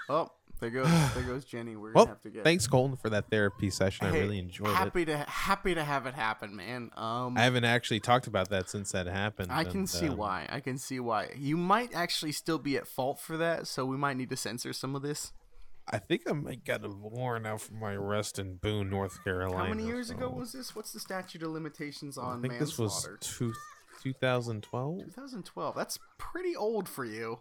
Oh, 0.09 0.33
there 0.61 0.71
goes 0.71 0.87
there 1.15 1.25
goes 1.25 1.45
Jenny. 1.45 1.77
We're 1.77 1.93
Well, 1.93 2.05
gonna 2.05 2.15
have 2.17 2.23
to 2.23 2.31
get. 2.31 2.45
thanks, 2.45 2.67
Colton, 2.67 2.97
for 2.97 3.11
that 3.11 3.31
therapy 3.31 3.71
session. 3.71 4.07
I 4.07 4.11
really 4.13 4.39
enjoyed 4.39 4.71
it. 4.71 4.75
happy 4.75 5.05
to 5.07 5.17
happy 5.19 5.75
to 5.75 5.83
have 5.83 6.07
it 6.07 6.15
happen, 6.15 6.55
man. 6.55 6.91
Um, 6.97 7.37
I 7.37 7.43
haven't 7.43 7.65
actually 7.65 8.01
talked 8.01 8.27
about 8.27 8.51
that 8.51 8.71
since 8.71 8.93
that 8.93 9.07
happened. 9.07 9.51
I 9.51 9.65
can 9.65 9.81
and, 9.81 9.91
see 9.91 10.09
um, 10.09 10.17
why. 10.17 10.47
I 10.51 10.61
can 10.61 10.79
see 10.79 11.01
why. 11.01 11.31
You 11.37 11.57
might 11.57 11.95
actually 11.95 12.33
still 12.33 12.59
be 12.59 12.77
at 12.77 12.87
fault 12.87 13.19
for 13.19 13.37
that, 13.39 13.67
so 13.67 13.85
we 13.85 13.97
might 13.97 14.17
need 14.17 14.31
to 14.31 14.37
censor 14.37 14.73
some 14.73 14.95
of 14.95 15.03
this. 15.03 15.33
I 15.93 15.99
think 15.99 16.23
I 16.29 16.33
might 16.33 16.65
get 16.65 16.85
a 16.85 16.89
warrant 16.89 17.47
out 17.47 17.63
for 17.63 17.75
my 17.75 17.95
arrest 17.95 18.39
in 18.39 18.57
Boone, 18.57 18.91
North 18.91 19.25
Carolina. 19.25 19.65
How 19.65 19.69
many 19.69 19.87
years 19.87 20.11
ago 20.11 20.29
was 20.29 20.53
this? 20.53 20.77
What's 20.77 20.93
the 20.93 21.01
statute 21.01 21.43
of 21.43 21.51
limitations 21.51 22.17
on 22.17 22.25
I 22.25 22.31
on 22.33 22.43
think 22.43 22.59
this 22.61 22.79
was 22.79 23.09
two, 23.21 23.53
2012. 24.03 24.99
2012. 25.07 25.75
That's 25.75 25.99
pretty 26.19 26.55
old 26.55 26.89
for 26.89 27.05
you. 27.05 27.41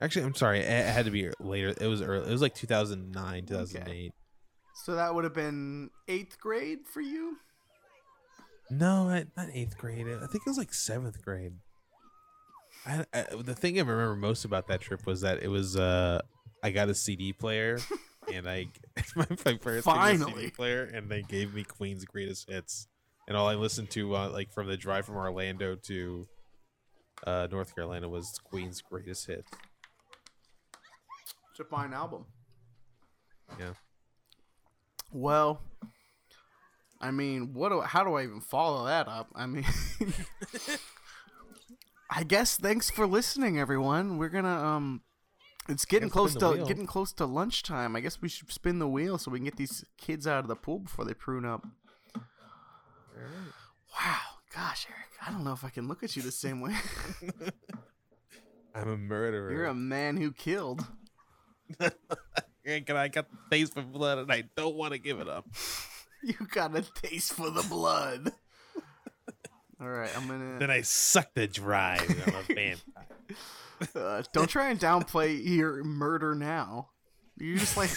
Actually, 0.00 0.26
I'm 0.26 0.34
sorry. 0.34 0.60
It 0.60 0.66
it 0.68 0.92
had 0.92 1.06
to 1.06 1.10
be 1.10 1.30
later. 1.40 1.74
It 1.80 1.86
was 1.86 2.02
early. 2.02 2.28
It 2.28 2.32
was 2.32 2.42
like 2.42 2.54
2009, 2.54 3.46
2008. 3.46 4.12
So 4.84 4.94
that 4.94 5.14
would 5.14 5.24
have 5.24 5.32
been 5.34 5.90
eighth 6.06 6.38
grade 6.38 6.80
for 6.86 7.00
you. 7.00 7.38
No, 8.70 9.08
I, 9.08 9.24
not 9.36 9.48
eighth 9.54 9.78
grade. 9.78 10.06
I 10.06 10.26
think 10.26 10.42
it 10.46 10.50
was 10.50 10.58
like 10.58 10.74
seventh 10.74 11.22
grade. 11.22 11.54
I, 12.84 13.04
I, 13.14 13.24
the 13.42 13.54
thing 13.54 13.78
I 13.78 13.82
remember 13.82 14.16
most 14.16 14.44
about 14.44 14.68
that 14.68 14.80
trip 14.80 15.06
was 15.06 15.22
that 15.22 15.42
it 15.42 15.48
was 15.48 15.76
uh 15.76 16.20
I 16.62 16.70
got 16.70 16.88
a 16.88 16.94
CD 16.94 17.32
player 17.32 17.78
and 18.32 18.48
I 18.48 18.66
my, 19.16 19.26
my 19.44 19.58
a 19.72 19.82
Finally. 19.82 20.32
CD 20.34 20.50
player 20.50 20.84
and 20.84 21.08
they 21.10 21.22
gave 21.22 21.54
me 21.54 21.64
Queen's 21.64 22.04
greatest 22.04 22.50
hits 22.50 22.86
and 23.26 23.36
all 23.36 23.48
I 23.48 23.54
listened 23.54 23.90
to 23.90 24.14
uh, 24.14 24.30
like 24.30 24.52
from 24.52 24.66
the 24.66 24.76
drive 24.76 25.06
from 25.06 25.16
Orlando 25.16 25.74
to 25.74 26.28
uh 27.26 27.48
North 27.50 27.74
Carolina 27.74 28.08
was 28.08 28.38
Queen's 28.44 28.82
greatest 28.82 29.26
hits. 29.26 29.50
It's 31.56 31.60
a 31.62 31.64
fine 31.64 31.94
album. 31.94 32.26
Yeah. 33.58 33.72
Well, 35.10 35.62
I 37.00 37.10
mean, 37.10 37.54
what? 37.54 37.70
Do, 37.70 37.80
how 37.80 38.04
do 38.04 38.12
I 38.12 38.24
even 38.24 38.42
follow 38.42 38.84
that 38.84 39.08
up? 39.08 39.30
I 39.34 39.46
mean, 39.46 39.64
I 42.10 42.24
guess 42.24 42.58
thanks 42.58 42.90
for 42.90 43.06
listening, 43.06 43.58
everyone. 43.58 44.18
We're 44.18 44.28
gonna 44.28 44.54
um, 44.54 45.00
it's 45.66 45.86
getting 45.86 46.10
close 46.10 46.34
to 46.34 46.50
wheel. 46.50 46.66
getting 46.66 46.84
close 46.84 47.14
to 47.14 47.24
lunchtime. 47.24 47.96
I 47.96 48.00
guess 48.00 48.20
we 48.20 48.28
should 48.28 48.52
spin 48.52 48.78
the 48.78 48.88
wheel 48.88 49.16
so 49.16 49.30
we 49.30 49.38
can 49.38 49.46
get 49.46 49.56
these 49.56 49.82
kids 49.96 50.26
out 50.26 50.40
of 50.40 50.48
the 50.48 50.56
pool 50.56 50.80
before 50.80 51.06
they 51.06 51.14
prune 51.14 51.46
up. 51.46 51.66
Wow, 53.98 54.20
gosh, 54.54 54.86
Eric, 54.90 55.08
I 55.26 55.30
don't 55.30 55.42
know 55.42 55.54
if 55.54 55.64
I 55.64 55.70
can 55.70 55.88
look 55.88 56.02
at 56.02 56.16
you 56.16 56.20
the 56.20 56.30
same 56.30 56.60
way. 56.60 56.74
I'm 58.74 58.90
a 58.90 58.96
murderer. 58.98 59.50
You're 59.50 59.64
a 59.64 59.74
man 59.74 60.18
who 60.18 60.32
killed. 60.32 60.84
and 62.64 62.90
I 62.90 63.08
got 63.08 63.26
the 63.30 63.36
taste 63.50 63.74
for 63.74 63.82
blood 63.82 64.18
and 64.18 64.32
I 64.32 64.44
don't 64.56 64.76
want 64.76 64.92
to 64.92 64.98
give 64.98 65.20
it 65.20 65.28
up. 65.28 65.46
You 66.22 66.34
got 66.50 66.74
a 66.74 66.82
taste 66.82 67.34
for 67.34 67.50
the 67.50 67.62
blood. 67.62 68.32
All 69.80 69.88
right, 69.88 70.10
I'm 70.16 70.26
gonna. 70.26 70.58
Then 70.58 70.72
I 70.72 70.80
suck 70.80 71.32
the 71.34 71.46
drive. 71.46 72.02
I'm 72.26 72.34
a 72.34 72.42
vampire. 72.42 73.06
Uh, 73.94 74.22
don't 74.32 74.48
try 74.48 74.70
and 74.70 74.80
downplay 74.80 75.40
your 75.46 75.84
murder 75.84 76.34
now. 76.34 76.88
You're 77.36 77.58
just 77.58 77.76
like 77.76 77.90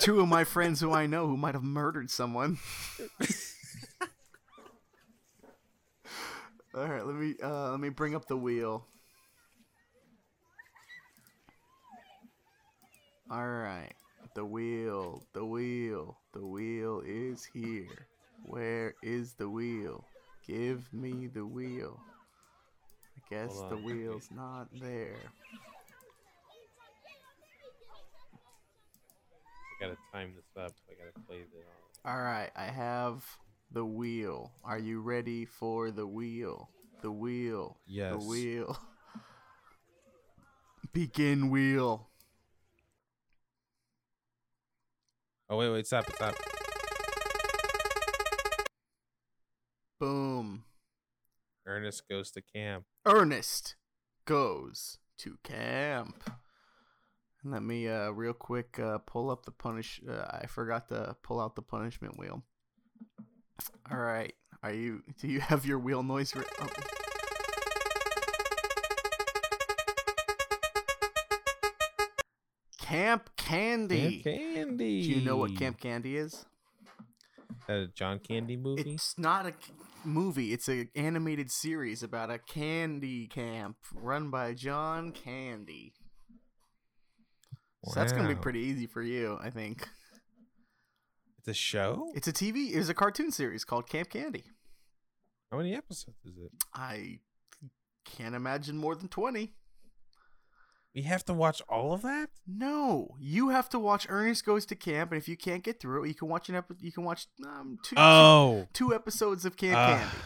two 0.00 0.20
of 0.20 0.28
my 0.28 0.44
friends 0.44 0.80
who 0.80 0.92
I 0.92 1.06
know 1.06 1.26
who 1.26 1.36
might 1.36 1.54
have 1.54 1.64
murdered 1.64 2.08
someone. 2.08 2.56
All 6.74 6.86
right, 6.86 7.04
let 7.04 7.16
me 7.16 7.34
uh, 7.42 7.72
let 7.72 7.80
me 7.80 7.88
bring 7.88 8.14
up 8.14 8.26
the 8.26 8.36
wheel. 8.36 8.86
All 13.28 13.48
right, 13.48 13.92
the 14.34 14.44
wheel, 14.44 15.22
the 15.32 15.44
wheel, 15.44 16.16
the 16.32 16.46
wheel 16.46 17.02
is 17.04 17.44
here. 17.44 18.06
Where 18.44 18.94
is 19.02 19.34
the 19.34 19.48
wheel? 19.48 20.04
Give 20.46 20.88
me 20.92 21.26
the 21.26 21.44
wheel. 21.44 21.98
I 23.16 23.34
guess 23.34 23.60
the 23.68 23.76
wheel's 23.78 24.28
not 24.30 24.68
there. 24.80 25.16
I 29.80 29.84
gotta 29.84 29.96
time 30.12 30.32
this 30.36 30.64
up. 30.64 30.72
I 30.88 30.94
gotta 30.94 31.26
play 31.26 31.38
the. 31.52 32.08
Uh, 32.08 32.12
All 32.12 32.22
right, 32.22 32.50
I 32.54 32.66
have 32.66 33.24
the 33.72 33.84
wheel. 33.84 34.52
Are 34.62 34.78
you 34.78 35.00
ready 35.00 35.44
for 35.44 35.90
the 35.90 36.06
wheel? 36.06 36.70
The 37.02 37.10
wheel. 37.10 37.76
Yes. 37.88 38.12
The 38.12 38.18
wheel. 38.18 38.78
Begin 40.92 41.50
wheel. 41.50 42.08
Oh 45.48 45.56
wait, 45.56 45.70
wait, 45.70 45.86
stop, 45.86 46.10
stop. 46.12 46.34
Boom. 50.00 50.64
Ernest 51.66 52.08
goes 52.08 52.30
to 52.32 52.42
camp. 52.42 52.84
Ernest 53.06 53.76
goes 54.24 54.98
to 55.18 55.36
camp. 55.42 56.30
And 57.42 57.52
Let 57.52 57.62
me 57.62 57.88
uh 57.88 58.10
real 58.10 58.32
quick 58.32 58.78
uh 58.78 58.98
pull 58.98 59.30
up 59.30 59.44
the 59.44 59.52
punish 59.52 60.00
uh, 60.08 60.24
I 60.42 60.46
forgot 60.46 60.88
to 60.88 61.16
pull 61.22 61.40
out 61.40 61.54
the 61.54 61.62
punishment 61.62 62.18
wheel. 62.18 62.42
All 63.90 63.98
right. 63.98 64.34
Are 64.62 64.72
you 64.72 65.02
do 65.20 65.28
you 65.28 65.40
have 65.40 65.64
your 65.64 65.78
wheel 65.78 66.02
noise 66.02 66.34
re- 66.34 66.44
oh. 66.60 66.68
Camp 72.86 73.30
Candy. 73.36 74.22
Camp 74.22 74.38
Candy. 74.54 75.02
Do 75.02 75.08
you 75.08 75.24
know 75.24 75.36
what 75.36 75.56
Camp 75.56 75.80
Candy 75.80 76.16
is? 76.16 76.46
That 77.66 77.78
a 77.78 77.88
John 77.88 78.20
Candy 78.20 78.56
movie? 78.56 78.92
It's 78.92 79.18
not 79.18 79.44
a 79.44 79.52
movie. 80.04 80.52
It's 80.52 80.68
an 80.68 80.88
animated 80.94 81.50
series 81.50 82.04
about 82.04 82.30
a 82.30 82.38
candy 82.38 83.26
camp 83.26 83.76
run 83.92 84.30
by 84.30 84.54
John 84.54 85.10
Candy. 85.10 85.94
Wow. 87.82 87.92
So 87.92 88.00
that's 88.00 88.12
gonna 88.12 88.28
be 88.28 88.36
pretty 88.36 88.60
easy 88.60 88.86
for 88.86 89.02
you, 89.02 89.36
I 89.42 89.50
think. 89.50 89.88
It's 91.38 91.48
a 91.48 91.54
show. 91.54 92.12
It's 92.14 92.28
a 92.28 92.32
TV. 92.32 92.76
It's 92.76 92.88
a 92.88 92.94
cartoon 92.94 93.32
series 93.32 93.64
called 93.64 93.88
Camp 93.88 94.10
Candy. 94.10 94.44
How 95.50 95.58
many 95.58 95.74
episodes 95.74 96.18
is 96.24 96.36
it? 96.38 96.52
I 96.72 97.18
can't 98.04 98.36
imagine 98.36 98.76
more 98.76 98.94
than 98.94 99.08
twenty. 99.08 99.54
We 100.96 101.02
have 101.02 101.24
to 101.26 101.34
watch 101.34 101.60
all 101.68 101.92
of 101.92 102.00
that. 102.02 102.30
No, 102.46 103.10
you 103.20 103.50
have 103.50 103.68
to 103.68 103.78
watch 103.78 104.06
Ernest 104.08 104.46
Goes 104.46 104.64
to 104.66 104.74
Camp, 104.74 105.12
and 105.12 105.18
if 105.20 105.28
you 105.28 105.36
can't 105.36 105.62
get 105.62 105.78
through 105.78 106.04
it, 106.04 106.08
you 106.08 106.14
can 106.14 106.26
watch 106.28 106.48
an 106.48 106.54
epi- 106.56 106.74
You 106.80 106.90
can 106.90 107.04
watch 107.04 107.26
um, 107.46 107.78
two, 107.84 107.94
Oh, 107.98 108.66
two 108.72 108.94
episodes 108.94 109.44
of 109.44 109.56
Camp 109.58 109.76
Ah, 109.76 109.98
Candy. 109.98 110.16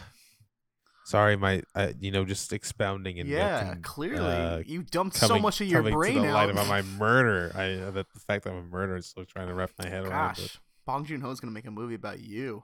sorry, 1.07 1.37
my 1.37 1.63
uh, 1.75 1.89
you 1.99 2.13
know 2.13 2.25
just 2.25 2.53
expounding 2.53 3.19
and 3.19 3.29
Yeah, 3.29 3.65
looking, 3.67 3.83
clearly 3.83 4.21
uh, 4.33 4.63
you 4.65 4.85
dumped 4.85 5.17
so 5.17 5.41
much 5.41 5.61
of 5.61 5.67
your 5.67 5.81
coming 5.81 5.95
brain 5.95 6.15
to 6.15 6.21
the 6.21 6.33
light 6.33 6.51
about 6.51 6.69
my 6.69 6.83
murder. 6.83 7.51
I 7.57 7.73
uh, 7.75 7.91
that 7.91 8.07
the 8.15 8.21
fact 8.21 8.45
that 8.45 8.51
I'm 8.53 8.59
a 8.59 8.63
murderer 8.63 8.97
is 8.99 9.07
still 9.07 9.25
trying 9.25 9.49
to 9.49 9.55
wrap 9.55 9.73
my 9.77 9.89
head 9.89 10.07
around 10.07 10.39
it. 10.39 10.41
Gosh, 10.43 10.61
Bong 10.87 11.05
Joon 11.05 11.21
Ho's 11.21 11.41
gonna 11.41 11.53
make 11.53 11.67
a 11.67 11.71
movie 11.73 11.97
about 11.97 12.21
you. 12.21 12.63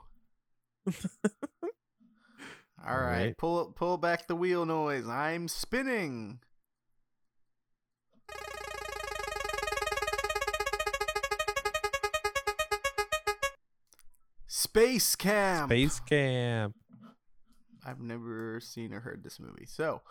All 0.87 0.93
All 2.87 2.97
right, 3.01 3.19
right. 3.25 3.37
pull 3.37 3.73
pull 3.73 3.97
back 3.99 4.29
the 4.29 4.37
wheel 4.37 4.65
noise. 4.65 5.09
I'm 5.09 5.49
spinning. 5.49 6.39
Space 14.67 15.15
Camp. 15.17 15.69
Space 15.71 16.01
Camp. 16.01 16.75
I've 17.85 18.01
never 18.01 18.59
seen 18.61 18.93
or 18.93 19.01
heard 19.01 19.23
this 19.23 19.39
movie, 19.39 19.67
so 19.67 20.03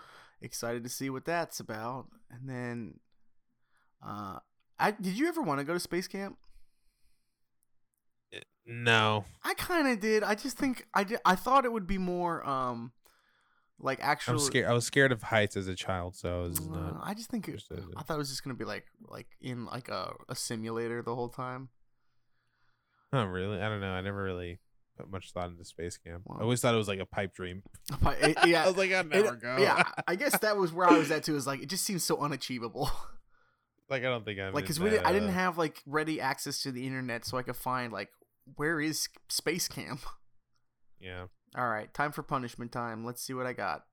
excited 0.41 0.83
to 0.83 0.89
see 0.89 1.09
what 1.09 1.25
that's 1.25 1.59
about. 1.59 2.07
And 2.31 2.49
then, 2.49 2.99
uh, 4.05 4.39
I 4.79 4.91
did 4.91 5.17
you 5.17 5.27
ever 5.27 5.41
want 5.41 5.59
to 5.59 5.65
go 5.65 5.73
to 5.73 5.79
space 5.79 6.07
camp? 6.07 6.37
No, 8.67 9.25
I 9.43 9.53
kind 9.53 9.87
of 9.87 9.99
did. 9.99 10.23
I 10.23 10.33
just 10.35 10.57
think 10.57 10.87
I 10.93 11.03
did. 11.03 11.19
I 11.23 11.35
thought 11.35 11.65
it 11.65 11.71
would 11.71 11.85
be 11.85 11.97
more 11.99 12.47
um, 12.47 12.91
like 13.79 13.99
actual. 14.01 14.33
I'm 14.33 14.39
scared. 14.39 14.65
I 14.67 14.73
was 14.73 14.85
scared 14.85 15.11
of 15.11 15.21
heights 15.21 15.55
as 15.55 15.67
a 15.67 15.75
child, 15.75 16.15
so 16.15 16.39
I 16.39 16.47
was 16.47 16.59
Uh, 16.59 16.71
not. 16.71 16.99
I 17.03 17.13
just 17.13 17.29
think 17.29 17.47
it. 17.47 17.61
I 17.95 18.01
thought 18.01 18.15
it 18.15 18.17
was 18.17 18.29
just 18.29 18.43
gonna 18.43 18.55
be 18.55 18.65
like 18.65 18.85
like 19.07 19.27
in 19.39 19.65
like 19.65 19.89
a, 19.89 20.13
a 20.29 20.35
simulator 20.35 21.03
the 21.03 21.13
whole 21.13 21.29
time. 21.29 21.69
Not 23.15 23.31
really. 23.31 23.61
I 23.61 23.69
don't 23.69 23.79
know. 23.81 23.91
I 23.91 24.01
never 24.01 24.23
really 24.23 24.59
put 24.97 25.09
much 25.09 25.31
thought 25.31 25.49
into 25.49 25.63
space 25.65 25.97
camp. 25.97 26.23
Well- 26.25 26.37
I 26.39 26.43
always 26.43 26.61
thought 26.61 26.73
it 26.73 26.77
was 26.77 26.87
like 26.87 26.99
a 26.99 27.05
pipe 27.05 27.33
dream. 27.33 27.63
It- 28.21 28.37
I 28.43 28.45
yeah, 28.47 28.65
was 28.67 28.77
like, 28.77 28.91
I'd 28.91 29.05
it- 29.07 29.23
never 29.23 29.35
go. 29.35 29.57
yeah. 29.57 29.83
I 30.07 30.15
guess 30.21 30.37
that 30.39 30.57
was 30.57 30.71
where 30.73 30.87
I 30.87 30.97
was 30.97 31.11
at 31.11 31.23
too. 31.23 31.35
Is 31.35 31.47
like 31.47 31.61
it 31.61 31.69
just 31.69 31.85
seems 31.85 32.03
so 32.03 32.17
unachievable. 32.19 32.89
like 33.89 34.01
I 34.01 34.05
don't 34.07 34.25
think 34.25 34.39
I'm 34.39 34.53
like 34.53 34.63
because 34.63 34.79
we 34.79 34.89
did, 34.89 35.03
I 35.03 35.11
didn't 35.13 35.29
have 35.29 35.57
like 35.57 35.81
ready 35.85 36.19
access 36.21 36.61
to 36.63 36.71
the 36.71 36.85
internet, 36.85 37.25
so 37.25 37.37
I 37.37 37.43
could 37.43 37.55
find 37.55 37.91
like 37.93 38.09
where 38.55 38.79
is 38.81 39.07
space 39.29 39.67
camp. 39.67 40.01
Yeah. 40.99 41.25
All 41.57 41.67
right, 41.69 41.93
time 41.93 42.11
for 42.11 42.21
punishment 42.23 42.71
time. 42.71 43.05
Let's 43.05 43.21
see 43.21 43.33
what 43.33 43.45
I 43.45 43.53
got. 43.53 43.83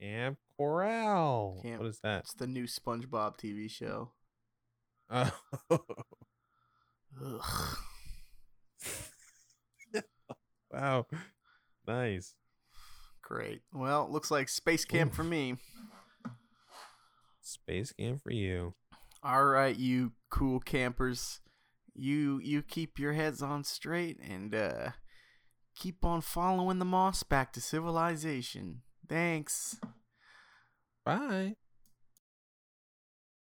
Kamp 0.00 0.38
Koral. 0.58 1.62
Camp- 1.62 1.80
What 1.80 1.88
is 1.88 2.00
that? 2.02 2.20
It's 2.20 2.34
the 2.34 2.46
new 2.46 2.64
SpongeBob 2.64 3.38
TV 3.38 3.70
show. 3.70 4.12
Oh. 5.10 5.32
Ugh. 7.24 7.76
wow. 10.72 11.06
Nice. 11.86 12.34
Great. 13.22 13.62
Well, 13.72 14.08
looks 14.10 14.30
like 14.30 14.48
space 14.48 14.84
camp 14.84 15.14
for 15.14 15.24
me. 15.24 15.56
Space 17.40 17.92
Camp 17.92 18.22
for 18.22 18.30
you. 18.32 18.74
All 19.22 19.44
right, 19.46 19.76
you 19.76 20.12
cool 20.30 20.60
campers. 20.60 21.40
You 21.94 22.38
you 22.42 22.62
keep 22.62 22.98
your 22.98 23.14
heads 23.14 23.42
on 23.42 23.64
straight 23.64 24.18
and 24.20 24.54
uh 24.54 24.90
keep 25.74 26.04
on 26.04 26.20
following 26.20 26.78
the 26.78 26.84
moss 26.84 27.22
back 27.22 27.52
to 27.54 27.60
civilization. 27.60 28.82
Thanks. 29.08 29.76
Bye. 31.04 31.56